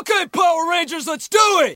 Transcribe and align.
Okay, 0.00 0.26
Power 0.28 0.70
Rangers, 0.70 1.06
let's 1.06 1.28
do 1.28 1.38
it! 1.60 1.74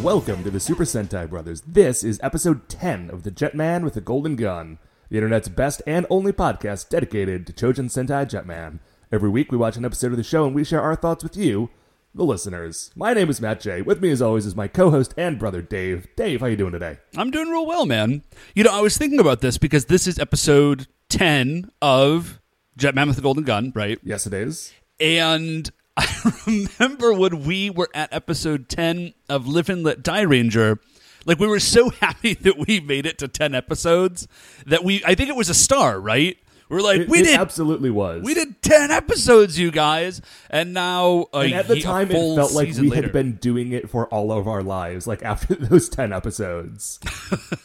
Welcome 0.00 0.44
to 0.44 0.50
the 0.52 0.60
Super 0.60 0.84
Sentai 0.84 1.28
Brothers. 1.28 1.62
This 1.62 2.04
is 2.04 2.20
episode 2.22 2.68
10 2.68 3.10
of 3.10 3.24
The 3.24 3.32
Jetman 3.32 3.82
with 3.82 3.94
the 3.94 4.00
Golden 4.00 4.36
Gun, 4.36 4.78
the 5.08 5.16
internet's 5.16 5.48
best 5.48 5.82
and 5.88 6.06
only 6.08 6.30
podcast 6.30 6.88
dedicated 6.88 7.48
to 7.48 7.52
Chojin 7.52 7.86
Sentai 7.86 8.30
Jetman. 8.30 8.78
Every 9.12 9.28
week 9.28 9.52
we 9.52 9.58
watch 9.58 9.76
an 9.76 9.84
episode 9.84 10.12
of 10.12 10.16
the 10.16 10.22
show 10.22 10.46
and 10.46 10.54
we 10.54 10.64
share 10.64 10.80
our 10.80 10.96
thoughts 10.96 11.22
with 11.22 11.36
you, 11.36 11.68
the 12.14 12.24
listeners. 12.24 12.90
My 12.96 13.12
name 13.12 13.28
is 13.28 13.42
Matt 13.42 13.60
J. 13.60 13.82
With 13.82 14.00
me 14.00 14.10
as 14.10 14.22
always 14.22 14.46
is 14.46 14.56
my 14.56 14.68
co-host 14.68 15.12
and 15.18 15.38
brother 15.38 15.60
Dave. 15.60 16.06
Dave, 16.16 16.40
how 16.40 16.46
you 16.46 16.56
doing 16.56 16.72
today? 16.72 16.96
I'm 17.14 17.30
doing 17.30 17.50
real 17.50 17.66
well, 17.66 17.84
man. 17.84 18.22
You 18.54 18.64
know, 18.64 18.72
I 18.72 18.80
was 18.80 18.96
thinking 18.96 19.20
about 19.20 19.42
this 19.42 19.58
because 19.58 19.84
this 19.84 20.06
is 20.06 20.18
episode 20.18 20.86
10 21.10 21.70
of 21.82 22.40
Jetman 22.78 23.08
with 23.08 23.16
the 23.16 23.22
Golden 23.22 23.44
Gun, 23.44 23.70
right? 23.74 23.98
Yes, 24.02 24.26
it 24.26 24.32
is. 24.32 24.72
And 24.98 25.70
I 25.98 26.32
remember 26.46 27.12
when 27.12 27.44
we 27.44 27.68
were 27.68 27.90
at 27.92 28.14
episode 28.14 28.70
10 28.70 29.12
of 29.28 29.46
Live 29.46 29.68
and 29.68 29.84
Let 29.84 30.02
Die 30.02 30.22
Ranger, 30.22 30.80
like 31.26 31.38
we 31.38 31.46
were 31.46 31.60
so 31.60 31.90
happy 32.00 32.32
that 32.32 32.56
we 32.56 32.80
made 32.80 33.04
it 33.04 33.18
to 33.18 33.28
10 33.28 33.54
episodes 33.54 34.26
that 34.64 34.82
we, 34.82 35.04
I 35.04 35.14
think 35.14 35.28
it 35.28 35.36
was 35.36 35.50
a 35.50 35.54
star, 35.54 36.00
right? 36.00 36.38
We 36.72 36.76
were 36.78 36.82
like, 36.82 37.00
It, 37.02 37.08
we 37.10 37.20
it 37.20 37.24
did. 37.24 37.38
absolutely 37.38 37.90
was. 37.90 38.22
we 38.24 38.32
did 38.32 38.62
10 38.62 38.90
episodes, 38.90 39.58
you 39.58 39.70
guys. 39.70 40.22
And 40.48 40.72
now, 40.72 41.26
And 41.34 41.52
at 41.52 41.68
the 41.68 41.74
ye- 41.76 41.82
a 41.82 41.84
time, 41.84 42.10
it 42.10 42.14
felt 42.34 42.52
like 42.54 42.68
we 42.68 42.88
later. 42.88 43.02
had 43.02 43.12
been 43.12 43.32
doing 43.36 43.72
it 43.72 43.90
for 43.90 44.06
all 44.08 44.32
of 44.32 44.48
our 44.48 44.62
lives. 44.62 45.06
Like 45.06 45.22
after 45.22 45.54
those 45.60 45.90
ten 45.90 46.14
episodes, 46.14 46.98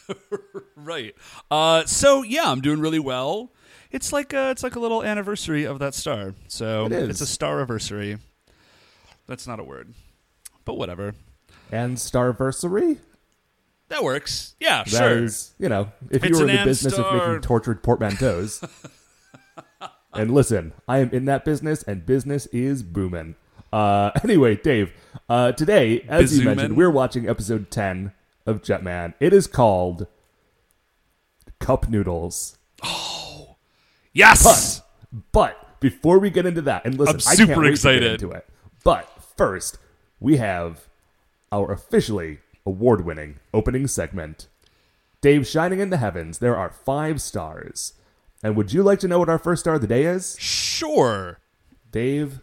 right. 0.75 1.15
Uh, 1.49 1.85
so 1.85 2.21
yeah, 2.23 2.51
I'm 2.51 2.59
doing 2.61 2.79
really 2.81 2.99
well. 2.99 3.53
It's 3.91 4.11
like 4.11 4.33
a, 4.33 4.49
it's 4.51 4.63
like 4.63 4.75
a 4.75 4.79
little 4.81 5.01
anniversary 5.03 5.63
of 5.63 5.79
that 5.79 5.93
star. 5.93 6.33
So 6.49 6.87
It 6.87 6.91
is. 6.91 7.09
it's 7.09 7.21
a 7.21 7.27
star 7.27 7.55
anniversary. 7.57 8.17
That's 9.25 9.47
not 9.47 9.61
a 9.61 9.63
word, 9.63 9.93
but 10.65 10.77
whatever. 10.77 11.15
and 11.71 11.97
star 11.99 12.33
Starversary. 12.33 12.97
That 13.89 14.03
works. 14.03 14.53
Yeah, 14.59 14.83
That 14.83 14.89
sure. 14.89 15.23
is, 15.23 15.53
you 15.59 15.69
know, 15.69 15.89
if 16.11 16.25
you 16.25 16.35
were 16.35 16.45
in 16.49 16.57
the 16.57 16.63
business 16.65 16.97
of 16.97 17.05
making 17.13 17.39
tortured 17.41 17.81
portmanteaus. 17.83 18.61
and 20.17 20.33
listen, 20.33 20.73
I 20.87 20.99
am 20.99 21.09
in 21.11 21.25
that 21.25 21.45
business, 21.45 21.83
and 21.83 22.05
business 22.05 22.47
is 22.47 22.83
booming. 22.83 23.35
Uh, 23.71 24.11
anyway, 24.23 24.55
Dave, 24.55 24.91
uh, 25.29 25.51
today, 25.51 26.05
as 26.07 26.37
you 26.37 26.45
mentioned, 26.45 26.75
we're 26.75 26.91
watching 26.91 27.29
episode 27.29 27.69
10 27.71 28.11
of 28.45 28.61
Jetman. 28.61 29.13
It 29.19 29.33
is 29.33 29.47
called 29.47 30.07
Cup 31.59 31.89
Noodles. 31.89 32.57
Oh, 32.83 33.57
yes. 34.13 34.81
But 35.31 35.79
before 35.79 36.19
we 36.19 36.29
get 36.29 36.45
into 36.45 36.61
that, 36.63 36.85
and 36.85 36.97
listen, 36.97 37.15
I'm 37.15 37.31
I 37.31 37.35
super 37.35 37.65
excited. 37.65 38.01
to 38.01 38.13
into 38.13 38.31
it. 38.31 38.47
But 38.83 39.09
first, 39.35 39.77
we 40.19 40.37
have 40.37 40.87
our 41.51 41.71
officially 41.71 42.39
award-winning 42.65 43.39
opening 43.53 43.87
segment. 43.87 44.47
Dave 45.21 45.47
shining 45.47 45.79
in 45.79 45.89
the 45.89 45.97
heavens. 45.97 46.39
There 46.39 46.55
are 46.55 46.69
five 46.69 47.21
stars. 47.21 47.93
And 48.43 48.55
would 48.55 48.71
you 48.71 48.83
like 48.83 48.99
to 48.99 49.07
know 49.07 49.19
what 49.19 49.29
our 49.29 49.39
first 49.39 49.61
star 49.61 49.75
of 49.75 49.81
the 49.81 49.87
day 49.87 50.03
is? 50.03 50.35
Sure. 50.39 51.39
Dave, 51.91 52.39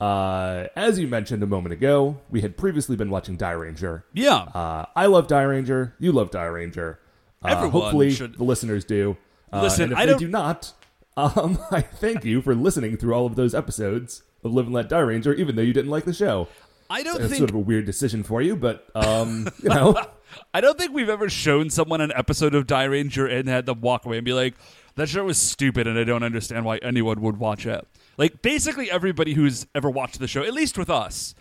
uh, 0.00 0.66
as 0.76 0.98
you 0.98 1.06
mentioned 1.06 1.42
a 1.42 1.46
moment 1.46 1.72
ago, 1.72 2.18
we 2.30 2.40
had 2.40 2.56
previously 2.56 2.96
been 2.96 3.10
watching 3.10 3.36
Die 3.36 3.50
Ranger. 3.52 4.04
Yeah. 4.12 4.36
Uh, 4.54 4.86
I 4.96 5.06
love 5.06 5.26
Die 5.26 5.42
Ranger. 5.42 5.94
You 5.98 6.12
love 6.12 6.30
Die 6.30 6.44
Ranger. 6.44 6.98
Uh, 7.42 7.48
Everyone 7.48 7.70
hopefully, 7.70 8.10
should- 8.12 8.36
the 8.36 8.44
listeners 8.44 8.84
do. 8.84 9.16
Uh, 9.52 9.62
Listen, 9.62 9.84
and 9.84 9.92
if 9.92 9.98
I 9.98 10.06
they 10.06 10.10
don't- 10.12 10.20
do 10.20 10.28
not, 10.28 10.72
um, 11.16 11.58
I 11.70 11.80
thank 11.80 12.24
you 12.24 12.40
for 12.42 12.54
listening 12.54 12.96
through 12.96 13.14
all 13.14 13.26
of 13.26 13.36
those 13.36 13.54
episodes 13.54 14.22
of 14.44 14.52
Live 14.52 14.66
and 14.66 14.74
Let 14.74 14.88
Die 14.88 14.98
Ranger, 14.98 15.32
even 15.34 15.56
though 15.56 15.62
you 15.62 15.72
didn't 15.72 15.90
like 15.90 16.04
the 16.04 16.12
show. 16.14 16.48
I 16.88 17.02
don't 17.02 17.14
think 17.14 17.24
It's 17.24 17.30
think 17.32 17.38
sort 17.40 17.50
of 17.50 17.56
a 17.56 17.60
weird 17.60 17.86
decision 17.86 18.22
for 18.24 18.42
you, 18.42 18.56
but 18.56 18.86
um, 18.96 19.48
you 19.62 19.68
know, 19.68 19.96
I 20.54 20.60
don't 20.60 20.76
think 20.78 20.92
we've 20.92 21.08
ever 21.08 21.28
shown 21.28 21.70
someone 21.70 22.00
an 22.00 22.12
episode 22.16 22.54
of 22.54 22.66
Die 22.66 22.84
Ranger 22.84 23.26
and 23.26 23.48
had 23.48 23.66
them 23.66 23.80
walk 23.80 24.06
away 24.06 24.18
and 24.18 24.24
be 24.24 24.32
like, 24.32 24.54
"That 24.96 25.08
show 25.08 25.24
was 25.24 25.40
stupid, 25.40 25.86
and 25.86 25.98
I 25.98 26.04
don't 26.04 26.22
understand 26.22 26.64
why 26.64 26.78
anyone 26.78 27.20
would 27.20 27.38
watch 27.38 27.66
it." 27.66 27.86
Like 28.16 28.42
basically 28.42 28.90
everybody 28.90 29.34
who's 29.34 29.66
ever 29.74 29.88
watched 29.90 30.18
the 30.18 30.28
show, 30.28 30.42
at 30.42 30.52
least 30.52 30.76
with 30.76 30.90
us, 30.90 31.34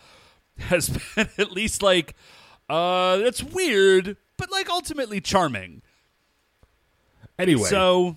has 0.57 0.89
been 1.15 1.29
at 1.37 1.51
least 1.51 1.81
like, 1.81 2.15
"Uh, 2.69 3.17
that's 3.17 3.43
weird," 3.43 4.17
but 4.38 4.51
like 4.51 4.69
ultimately 4.69 5.19
charming. 5.21 5.81
anyway. 7.38 7.63
So 7.69 8.15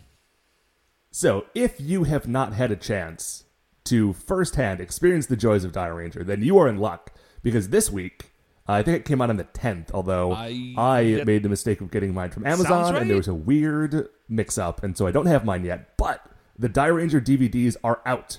So, 1.10 1.46
if 1.54 1.78
you 1.80 2.04
have 2.04 2.26
not 2.26 2.54
had 2.54 2.70
a 2.70 2.76
chance 2.76 3.44
to 3.84 4.12
firsthand 4.14 4.80
experience 4.80 5.26
the 5.26 5.36
joys 5.36 5.64
of 5.64 5.72
Die 5.72 5.86
Ranger, 5.86 6.24
then 6.24 6.42
you 6.42 6.56
are 6.58 6.68
in 6.68 6.78
luck 6.78 7.12
because 7.42 7.68
this 7.68 7.90
week, 7.90 8.30
I 8.66 8.82
think 8.82 8.96
it 8.98 9.04
came 9.04 9.20
out 9.20 9.28
on 9.28 9.36
the 9.36 9.44
10th, 9.44 9.90
although 9.92 10.32
I- 10.32 10.74
I, 10.78 11.22
made 11.24 11.42
the 11.42 11.48
mistake 11.48 11.80
of 11.80 11.90
getting 11.90 12.14
mine 12.14 12.30
from 12.30 12.46
Amazon 12.46 12.92
right. 12.94 13.02
and 13.02 13.10
there 13.10 13.16
was 13.16 13.28
a 13.28 13.34
weird 13.34 14.08
mix 14.32 14.58
up, 14.58 14.82
and 14.82 14.96
so 14.96 15.06
I 15.06 15.12
don't 15.12 15.26
have 15.26 15.44
mine 15.44 15.64
yet. 15.64 15.96
But 15.96 16.24
the 16.58 16.68
Die 16.68 16.86
Ranger 16.86 17.20
DVDs 17.20 17.76
are 17.84 18.00
out. 18.06 18.38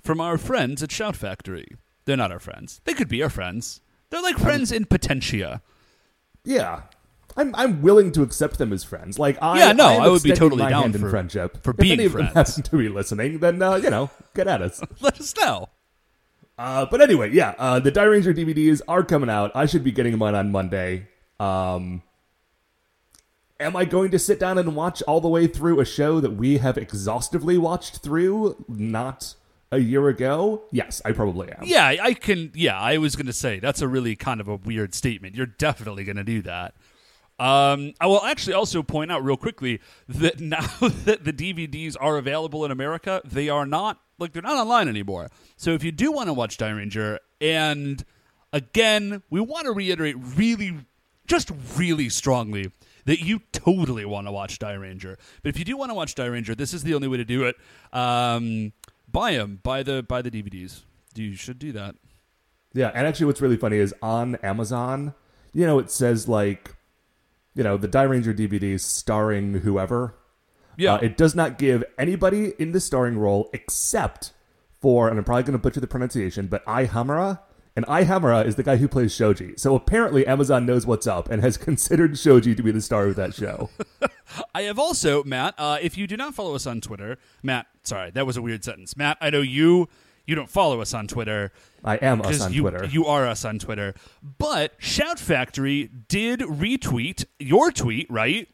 from 0.00 0.20
our 0.20 0.38
friends 0.38 0.82
at 0.82 0.90
Shout 0.92 1.16
Factory, 1.16 1.76
they're 2.04 2.16
not 2.16 2.32
our 2.32 2.40
friends. 2.40 2.80
They 2.84 2.94
could 2.94 3.08
be 3.08 3.22
our 3.22 3.30
friends. 3.30 3.80
They're 4.10 4.22
like 4.22 4.36
friends 4.38 4.72
in 4.72 4.84
potentia. 4.86 5.62
Yeah. 6.44 6.82
I'm, 7.36 7.54
I'm 7.54 7.80
willing 7.80 8.12
to 8.12 8.22
accept 8.22 8.58
them 8.58 8.72
as 8.74 8.84
friends. 8.84 9.18
Like 9.18 9.38
I, 9.40 9.58
Yeah, 9.58 9.72
no, 9.72 9.88
am 9.88 10.02
I 10.02 10.08
would 10.08 10.22
be 10.22 10.32
totally 10.32 10.68
down 10.68 10.92
for- 10.92 11.08
friendship. 11.08 11.62
for 11.64 11.70
if 11.70 11.76
being 11.78 11.92
any 11.94 12.04
of 12.06 12.12
them 12.12 12.28
friends. 12.28 12.56
happen 12.56 12.62
to 12.64 12.76
be 12.76 12.88
listening, 12.90 13.38
then 13.38 13.62
uh, 13.62 13.76
you 13.76 13.88
know, 13.90 14.10
get 14.34 14.46
at 14.48 14.60
us. 14.60 14.82
Let 15.00 15.18
us 15.18 15.34
know. 15.36 15.68
Uh, 16.58 16.84
but 16.90 17.00
anyway, 17.00 17.30
yeah, 17.30 17.54
uh, 17.58 17.80
the 17.80 17.90
Die 17.90 18.04
Ranger 18.04 18.34
DVDs 18.34 18.82
are 18.86 19.02
coming 19.02 19.30
out. 19.30 19.50
I 19.54 19.64
should 19.66 19.82
be 19.82 19.92
getting 19.92 20.18
mine 20.18 20.34
on 20.34 20.52
Monday. 20.52 21.08
Um, 21.40 22.02
am 23.62 23.76
I 23.76 23.84
going 23.84 24.10
to 24.10 24.18
sit 24.18 24.38
down 24.38 24.58
and 24.58 24.76
watch 24.76 25.02
all 25.02 25.20
the 25.20 25.28
way 25.28 25.46
through 25.46 25.80
a 25.80 25.84
show 25.84 26.20
that 26.20 26.32
we 26.32 26.58
have 26.58 26.76
exhaustively 26.76 27.56
watched 27.56 27.98
through 27.98 28.64
not 28.68 29.34
a 29.70 29.78
year 29.78 30.08
ago? 30.08 30.64
Yes, 30.70 31.00
I 31.04 31.12
probably 31.12 31.50
am. 31.50 31.64
Yeah, 31.64 31.86
I 31.86 32.14
can. 32.14 32.52
Yeah, 32.54 32.78
I 32.78 32.98
was 32.98 33.16
going 33.16 33.26
to 33.26 33.32
say 33.32 33.58
that's 33.58 33.80
a 33.80 33.88
really 33.88 34.16
kind 34.16 34.40
of 34.40 34.48
a 34.48 34.56
weird 34.56 34.94
statement. 34.94 35.34
You're 35.34 35.46
definitely 35.46 36.04
going 36.04 36.16
to 36.16 36.24
do 36.24 36.42
that. 36.42 36.74
Um, 37.38 37.94
I 38.00 38.06
will 38.06 38.22
actually 38.22 38.52
also 38.52 38.82
point 38.82 39.10
out 39.10 39.24
real 39.24 39.36
quickly 39.36 39.80
that 40.08 40.38
now 40.40 40.66
that 41.04 41.24
the 41.24 41.32
DVDs 41.32 41.96
are 41.98 42.18
available 42.18 42.64
in 42.64 42.70
America, 42.70 43.20
they 43.24 43.48
are 43.48 43.66
not 43.66 44.00
like 44.18 44.32
they're 44.32 44.42
not 44.42 44.56
online 44.56 44.88
anymore. 44.88 45.30
So 45.56 45.70
if 45.72 45.82
you 45.82 45.90
do 45.90 46.12
want 46.12 46.28
to 46.28 46.32
watch 46.32 46.56
Die 46.56 46.70
Ranger, 46.70 47.18
and 47.40 48.04
again, 48.52 49.22
we 49.30 49.40
want 49.40 49.64
to 49.64 49.72
reiterate 49.72 50.16
really, 50.18 50.74
just 51.26 51.50
really 51.76 52.08
strongly 52.08 52.70
that 53.04 53.20
you 53.20 53.40
totally 53.52 54.04
want 54.04 54.26
to 54.26 54.32
watch 54.32 54.58
Die 54.58 54.72
Ranger. 54.72 55.18
But 55.42 55.50
if 55.50 55.58
you 55.58 55.64
do 55.64 55.76
want 55.76 55.90
to 55.90 55.94
watch 55.94 56.14
Die 56.14 56.24
Ranger, 56.24 56.54
this 56.54 56.72
is 56.74 56.82
the 56.82 56.94
only 56.94 57.08
way 57.08 57.16
to 57.16 57.24
do 57.24 57.44
it. 57.44 57.56
Um, 57.92 58.72
buy 59.10 59.34
them, 59.34 59.60
buy 59.62 59.82
the 59.82 60.02
buy 60.02 60.22
the 60.22 60.30
DVDs. 60.30 60.82
You 61.14 61.34
should 61.34 61.58
do 61.58 61.72
that. 61.72 61.94
Yeah, 62.74 62.90
and 62.94 63.06
actually, 63.06 63.26
what's 63.26 63.40
really 63.42 63.56
funny 63.58 63.76
is 63.76 63.94
on 64.02 64.36
Amazon, 64.36 65.14
you 65.52 65.66
know, 65.66 65.78
it 65.78 65.90
says 65.90 66.26
like, 66.26 66.74
you 67.54 67.62
know, 67.62 67.76
the 67.76 67.88
Die 67.88 68.02
Ranger 68.02 68.32
DVDs 68.32 68.80
starring 68.80 69.60
whoever. 69.60 70.14
Yeah, 70.78 70.94
Uh, 70.94 70.98
it 71.02 71.18
does 71.18 71.34
not 71.34 71.58
give 71.58 71.84
anybody 71.98 72.54
in 72.58 72.72
the 72.72 72.80
starring 72.80 73.18
role 73.18 73.50
except 73.52 74.32
for, 74.80 75.08
and 75.10 75.18
I'm 75.18 75.24
probably 75.24 75.42
going 75.42 75.52
to 75.52 75.58
butcher 75.58 75.80
the 75.80 75.86
pronunciation, 75.86 76.46
but 76.46 76.62
Ai 76.66 76.86
Hamura. 76.86 77.40
And 77.74 77.86
Ai 77.88 78.04
Hamura 78.04 78.44
is 78.44 78.56
the 78.56 78.62
guy 78.62 78.76
who 78.76 78.86
plays 78.86 79.14
Shoji. 79.14 79.54
So 79.56 79.74
apparently 79.74 80.26
Amazon 80.26 80.66
knows 80.66 80.86
what's 80.86 81.06
up 81.06 81.30
and 81.30 81.42
has 81.42 81.56
considered 81.58 82.18
Shoji 82.18 82.54
to 82.54 82.62
be 82.62 82.70
the 82.70 82.80
star 82.80 83.06
of 83.06 83.16
that 83.16 83.34
show. 83.34 83.70
I 84.54 84.62
have 84.62 84.78
also, 84.78 85.24
Matt, 85.24 85.54
uh, 85.58 85.78
if 85.80 85.96
you 85.96 86.06
do 86.06 86.16
not 86.16 86.34
follow 86.34 86.54
us 86.54 86.66
on 86.66 86.80
Twitter, 86.80 87.18
Matt, 87.42 87.66
sorry, 87.82 88.10
that 88.10 88.26
was 88.26 88.36
a 88.36 88.42
weird 88.42 88.64
sentence. 88.64 88.96
Matt, 88.96 89.16
I 89.20 89.30
know 89.30 89.40
you 89.40 89.88
you 90.26 90.36
don't 90.36 90.48
follow 90.48 90.80
us 90.80 90.94
on 90.94 91.08
Twitter. 91.08 91.52
I 91.84 91.96
am 91.96 92.22
us 92.22 92.40
on 92.40 92.52
you, 92.52 92.62
Twitter. 92.62 92.84
You 92.84 93.06
are 93.06 93.26
us 93.26 93.44
on 93.44 93.58
Twitter. 93.58 93.94
But 94.22 94.72
Shout 94.78 95.18
Factory 95.18 95.90
did 96.08 96.40
retweet 96.40 97.24
your 97.40 97.72
tweet, 97.72 98.08
right? 98.08 98.48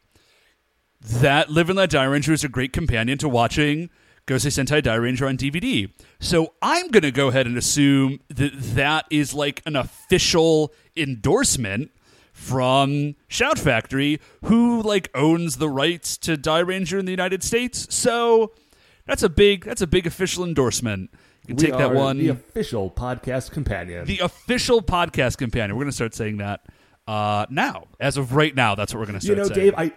That 1.01 1.51
Live 1.51 1.69
and 1.69 1.77
Let 1.77 1.91
Die 1.91 2.05
Ranger 2.05 2.33
is 2.33 2.43
a 2.43 2.49
great 2.49 2.73
companion 2.73 3.19
to 3.19 3.29
watching 3.29 3.91
Gosei 4.29 4.53
Sentai 4.53 4.83
Die 4.83 4.95
Ranger 4.95 5.27
on 5.27 5.37
DVD. 5.39 5.91
So 6.21 6.53
I'm 6.61 6.89
going 6.89 7.03
to 7.03 7.11
go 7.11 7.29
ahead 7.29 7.47
and 7.47 7.57
assume 7.57 8.21
that 8.29 8.53
that 8.55 9.07
is 9.11 9.33
like 9.33 9.63
an 9.65 9.75
official 9.75 10.73
endorsement 10.97 11.91
from 12.33 13.17
Shout 13.27 13.59
Factory, 13.59 14.21
who 14.45 14.83
like 14.83 15.11
owns 15.15 15.57
the 15.57 15.69
rights 15.69 16.17
to 16.19 16.37
Die 16.37 16.59
Ranger 16.61 16.99
in 16.99 17.07
the 17.07 17.11
United 17.11 17.43
States. 17.43 17.93
So 17.93 18.53
That's 19.07 19.23
a 19.23 19.29
big. 19.31 19.65
That's 19.65 19.81
a 19.81 19.87
big 19.87 20.07
official 20.07 20.45
endorsement. 20.45 21.11
You 21.47 21.55
can 21.55 21.57
We 21.57 21.63
take 21.71 21.79
that 21.79 21.95
one. 21.95 22.19
The 22.19 22.29
official 22.29 22.91
podcast 22.91 23.51
companion. 23.51 24.05
the 24.05 24.19
official 24.19 24.83
podcast 24.83 25.39
companion. 25.39 25.75
We're 25.77 25.85
going 25.85 25.91
to 25.91 25.97
start 25.97 26.15
saying 26.15 26.37
that 26.37 26.67
uh, 27.07 27.47
now. 27.49 27.85
As 27.99 28.19
of 28.19 28.35
right 28.35 28.55
now, 28.55 28.75
that's 28.75 28.93
what 28.93 29.01
we're 29.01 29.07
going 29.07 29.19
to 29.21 29.25
start. 29.25 29.39
you 29.39 29.43
know, 29.43 29.49
saying. 29.49 29.71
Dave, 29.71 29.75
I 29.79 29.93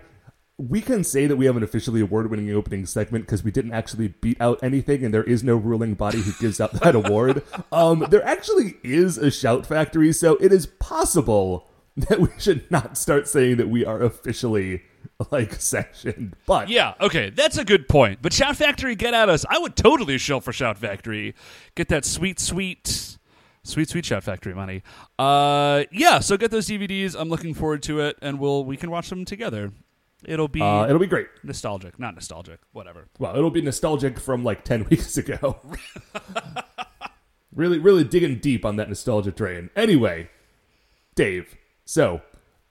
we 0.58 0.82
can 0.82 1.04
say 1.04 1.26
that 1.28 1.36
we 1.38 1.46
have 1.46 1.58
an 1.58 1.64
officially 1.64 2.02
award-winning 2.02 2.52
opening 2.52 2.86
segment 2.86 3.26
because 3.26 3.44
we 3.44 3.52
didn't 3.52 3.74
actually 3.74 4.10
beat 4.10 4.40
out 4.40 4.60
anything, 4.62 5.04
and 5.04 5.14
there 5.14 5.24
is 5.24 5.44
no 5.44 5.56
ruling 5.56 5.96
body 5.96 6.22
who 6.22 6.32
gives 6.40 6.62
out 6.62 6.74
that 6.82 6.96
award. 6.96 7.44
Um, 7.72 8.06
there 8.10 8.26
actually 8.26 8.76
is 8.84 9.18
a 9.18 9.32
shout 9.32 9.66
factory, 9.66 10.14
so 10.14 10.36
it 10.38 10.52
is 10.52 10.66
possible 10.66 11.68
that 11.98 12.20
we 12.20 12.30
should 12.38 12.70
not 12.72 12.98
start 12.98 13.28
saying 13.28 13.58
that 13.58 13.70
we 13.70 13.86
are 13.86 14.02
officially 14.02 14.84
like 15.32 15.54
sanctioned. 15.56 16.36
But 16.46 16.70
Yeah, 16.70 16.94
okay, 17.02 17.30
that's 17.30 17.58
a 17.58 17.66
good 17.66 17.88
point. 17.88 18.22
But 18.22 18.34
Shout 18.34 18.56
Factory, 18.56 18.96
get 18.96 19.14
at 19.14 19.30
us. 19.30 19.46
I 19.50 19.58
would 19.60 19.76
totally 19.76 20.18
shill 20.18 20.42
for 20.42 20.54
Shout 20.54 20.78
Factory. 20.78 21.36
Get 21.76 21.90
that 21.90 22.06
sweet, 22.06 22.40
sweet, 22.40 23.18
sweet, 23.64 23.90
sweet 23.90 24.06
Shout 24.06 24.24
Factory 24.24 24.54
money. 24.54 24.84
Uh, 25.20 25.84
yeah. 25.92 26.20
So 26.20 26.38
get 26.38 26.52
those 26.52 26.68
DVDs. 26.68 27.16
I'm 27.20 27.30
looking 27.30 27.54
forward 27.54 27.84
to 27.84 28.00
it, 28.02 28.18
and 28.22 28.40
we'll 28.40 28.66
we 28.66 28.78
can 28.78 28.90
watch 28.92 29.10
them 29.10 29.26
together. 29.26 29.72
It'll 30.26 30.48
be 30.48 30.62
uh, 30.62 30.86
it'll 30.86 31.00
be 31.00 31.08
great. 31.08 31.28
nostalgic, 31.44 31.98
not 32.00 32.14
nostalgic, 32.16 32.60
whatever. 32.74 33.08
Well, 33.20 33.36
it'll 33.36 33.50
be 33.52 33.62
nostalgic 33.62 34.20
from 34.20 34.44
like 34.44 34.64
10 34.64 34.86
weeks 34.90 35.18
ago. 35.18 35.58
really, 37.56 37.80
really 37.80 38.04
digging 38.04 38.38
deep 38.40 38.66
on 38.66 38.76
that 38.78 38.88
nostalgia 38.88 39.32
train. 39.32 39.70
Anyway, 39.76 40.30
Dave, 41.16 41.56
so, 41.86 42.22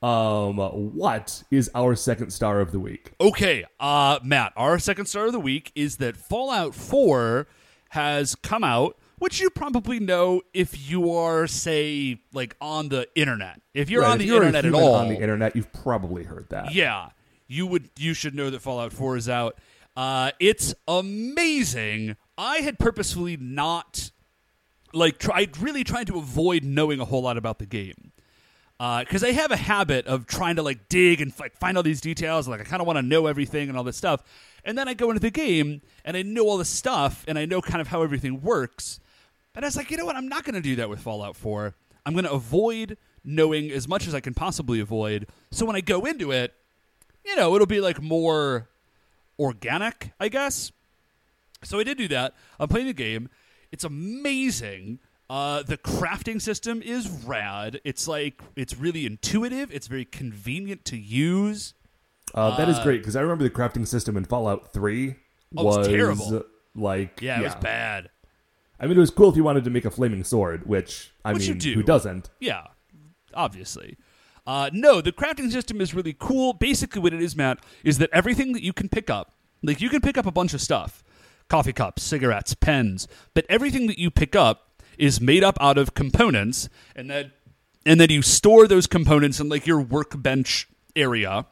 um, 0.02 0.56
what 0.94 1.42
is 1.50 1.70
our 1.74 1.94
second 1.94 2.30
star 2.32 2.60
of 2.60 2.72
the 2.72 2.78
week? 2.80 3.12
Okay, 3.20 3.64
uh, 3.78 4.18
Matt, 4.22 4.52
our 4.56 4.78
second 4.78 5.06
star 5.06 5.26
of 5.26 5.32
the 5.32 5.40
week 5.40 5.72
is 5.74 5.96
that 5.96 6.16
Fallout 6.16 6.74
4 6.74 7.46
has 7.90 8.34
come 8.36 8.64
out, 8.64 8.96
which 9.18 9.40
you 9.40 9.50
probably 9.50 10.00
know 10.00 10.40
if 10.54 10.90
you 10.90 11.12
are, 11.12 11.46
say, 11.46 12.20
like 12.32 12.56
on 12.60 12.88
the 12.88 13.06
internet. 13.14 13.60
If 13.74 13.90
you're 13.90 14.02
Right, 14.02 14.12
on 14.12 14.18
the 14.18 14.24
you're 14.24 14.36
internet 14.36 14.64
at 14.64 14.72
all, 14.72 14.94
on 14.94 15.08
the 15.08 15.20
internet, 15.20 15.54
you've 15.54 15.72
probably 15.72 16.22
heard 16.24 16.48
that. 16.50 16.72
yeah, 16.72 17.10
you 17.50 17.66
would 17.66 17.90
you 17.98 18.14
should 18.14 18.34
know 18.34 18.48
that 18.48 18.62
Fallout 18.62 18.92
4 18.92 19.16
is 19.16 19.28
out. 19.28 19.58
Uh, 19.96 20.30
it's 20.38 20.72
amazing. 20.86 22.16
I 22.38 22.58
had 22.58 22.78
purposefully 22.78 23.36
not 23.36 24.12
like 24.92 25.18
tried 25.18 25.58
really 25.58 25.84
trying 25.84 26.06
to 26.06 26.18
avoid 26.18 26.64
knowing 26.64 27.00
a 27.00 27.04
whole 27.04 27.22
lot 27.22 27.36
about 27.36 27.58
the 27.58 27.66
game 27.66 28.12
because 28.78 29.22
I 29.22 29.32
have 29.32 29.50
a 29.50 29.56
habit 29.56 30.06
of 30.06 30.26
trying 30.26 30.56
to 30.56 30.62
like 30.62 30.88
dig 30.88 31.20
and 31.20 31.32
like 31.38 31.56
find 31.58 31.76
all 31.76 31.82
these 31.82 32.00
details. 32.00 32.48
Like 32.48 32.60
I 32.60 32.64
kind 32.64 32.80
of 32.80 32.86
want 32.86 32.98
to 32.98 33.02
know 33.02 33.26
everything 33.26 33.68
and 33.68 33.76
all 33.76 33.84
this 33.84 33.96
stuff, 33.96 34.22
and 34.64 34.78
then 34.78 34.88
I 34.88 34.94
go 34.94 35.10
into 35.10 35.20
the 35.20 35.30
game 35.30 35.82
and 36.04 36.16
I 36.16 36.22
know 36.22 36.48
all 36.48 36.56
the 36.56 36.64
stuff 36.64 37.24
and 37.28 37.38
I 37.38 37.44
know 37.46 37.60
kind 37.60 37.80
of 37.80 37.88
how 37.88 38.02
everything 38.02 38.40
works. 38.40 39.00
But 39.52 39.64
I 39.64 39.66
was 39.66 39.76
like, 39.76 39.90
you 39.90 39.96
know 39.96 40.06
what? 40.06 40.14
I'm 40.14 40.28
not 40.28 40.44
going 40.44 40.54
to 40.54 40.60
do 40.60 40.76
that 40.76 40.88
with 40.88 41.00
Fallout 41.00 41.34
4. 41.34 41.74
I'm 42.06 42.12
going 42.12 42.24
to 42.24 42.32
avoid 42.32 42.96
knowing 43.24 43.70
as 43.70 43.88
much 43.88 44.06
as 44.06 44.14
I 44.14 44.20
can 44.20 44.34
possibly 44.34 44.78
avoid. 44.80 45.26
So 45.50 45.66
when 45.66 45.74
I 45.74 45.80
go 45.80 46.06
into 46.06 46.30
it, 46.30 46.54
you 47.30 47.36
know, 47.36 47.54
it'll 47.54 47.66
be 47.66 47.80
like 47.80 48.02
more 48.02 48.68
organic, 49.38 50.12
I 50.20 50.28
guess. 50.28 50.72
So 51.62 51.78
I 51.78 51.84
did 51.84 51.96
do 51.98 52.08
that. 52.08 52.34
I'm 52.58 52.68
playing 52.68 52.86
the 52.88 52.92
game. 52.92 53.28
It's 53.72 53.84
amazing. 53.84 54.98
Uh, 55.28 55.62
the 55.62 55.78
crafting 55.78 56.42
system 56.42 56.82
is 56.82 57.08
rad. 57.08 57.80
It's 57.84 58.08
like 58.08 58.42
it's 58.56 58.76
really 58.76 59.06
intuitive. 59.06 59.72
It's 59.72 59.86
very 59.86 60.04
convenient 60.04 60.84
to 60.86 60.96
use. 60.96 61.74
Uh, 62.34 62.56
that 62.56 62.68
is 62.68 62.78
great 62.80 62.98
because 62.98 63.14
I 63.16 63.20
remember 63.20 63.44
the 63.44 63.50
crafting 63.50 63.86
system 63.86 64.16
in 64.16 64.24
Fallout 64.24 64.72
3 64.72 65.14
Oh, 65.56 65.64
was 65.64 65.86
terrible. 65.88 66.44
like. 66.74 67.20
Yeah, 67.20 67.40
it 67.40 67.44
was 67.44 67.54
bad. 67.56 68.10
I 68.78 68.86
mean, 68.86 68.96
it 68.96 69.00
was 69.00 69.10
cool 69.10 69.28
if 69.28 69.36
you 69.36 69.44
wanted 69.44 69.64
to 69.64 69.70
make 69.70 69.84
a 69.84 69.90
flaming 69.90 70.24
sword, 70.24 70.66
which, 70.66 71.12
I 71.24 71.32
Which 71.34 71.48
mean, 71.48 71.58
do. 71.58 71.74
who 71.74 71.82
doesn't? 71.82 72.30
Yeah, 72.40 72.62
obviously. 73.34 73.98
Uh, 74.50 74.68
no, 74.72 75.00
the 75.00 75.12
crafting 75.12 75.48
system 75.48 75.80
is 75.80 75.94
really 75.94 76.16
cool. 76.18 76.52
Basically, 76.52 77.00
what 77.00 77.14
it 77.14 77.22
is, 77.22 77.36
Matt, 77.36 77.60
is 77.84 77.98
that 77.98 78.10
everything 78.12 78.52
that 78.52 78.64
you 78.64 78.72
can 78.72 78.88
pick 78.88 79.08
up, 79.08 79.32
like 79.62 79.80
you 79.80 79.88
can 79.88 80.00
pick 80.00 80.18
up 80.18 80.26
a 80.26 80.32
bunch 80.32 80.54
of 80.54 80.60
stuff 80.60 81.04
coffee 81.48 81.72
cups, 81.72 82.02
cigarettes, 82.02 82.52
pens, 82.54 83.06
but 83.32 83.46
everything 83.48 83.86
that 83.86 83.96
you 83.96 84.10
pick 84.10 84.34
up 84.34 84.82
is 84.98 85.20
made 85.20 85.44
up 85.44 85.56
out 85.60 85.78
of 85.78 85.94
components, 85.94 86.68
and 86.96 87.08
then 87.08 87.30
and 87.86 88.00
then 88.00 88.10
you 88.10 88.22
store 88.22 88.66
those 88.66 88.88
components 88.88 89.38
in 89.38 89.48
like 89.48 89.68
your 89.68 89.80
workbench 89.80 90.66
area. 90.96 91.46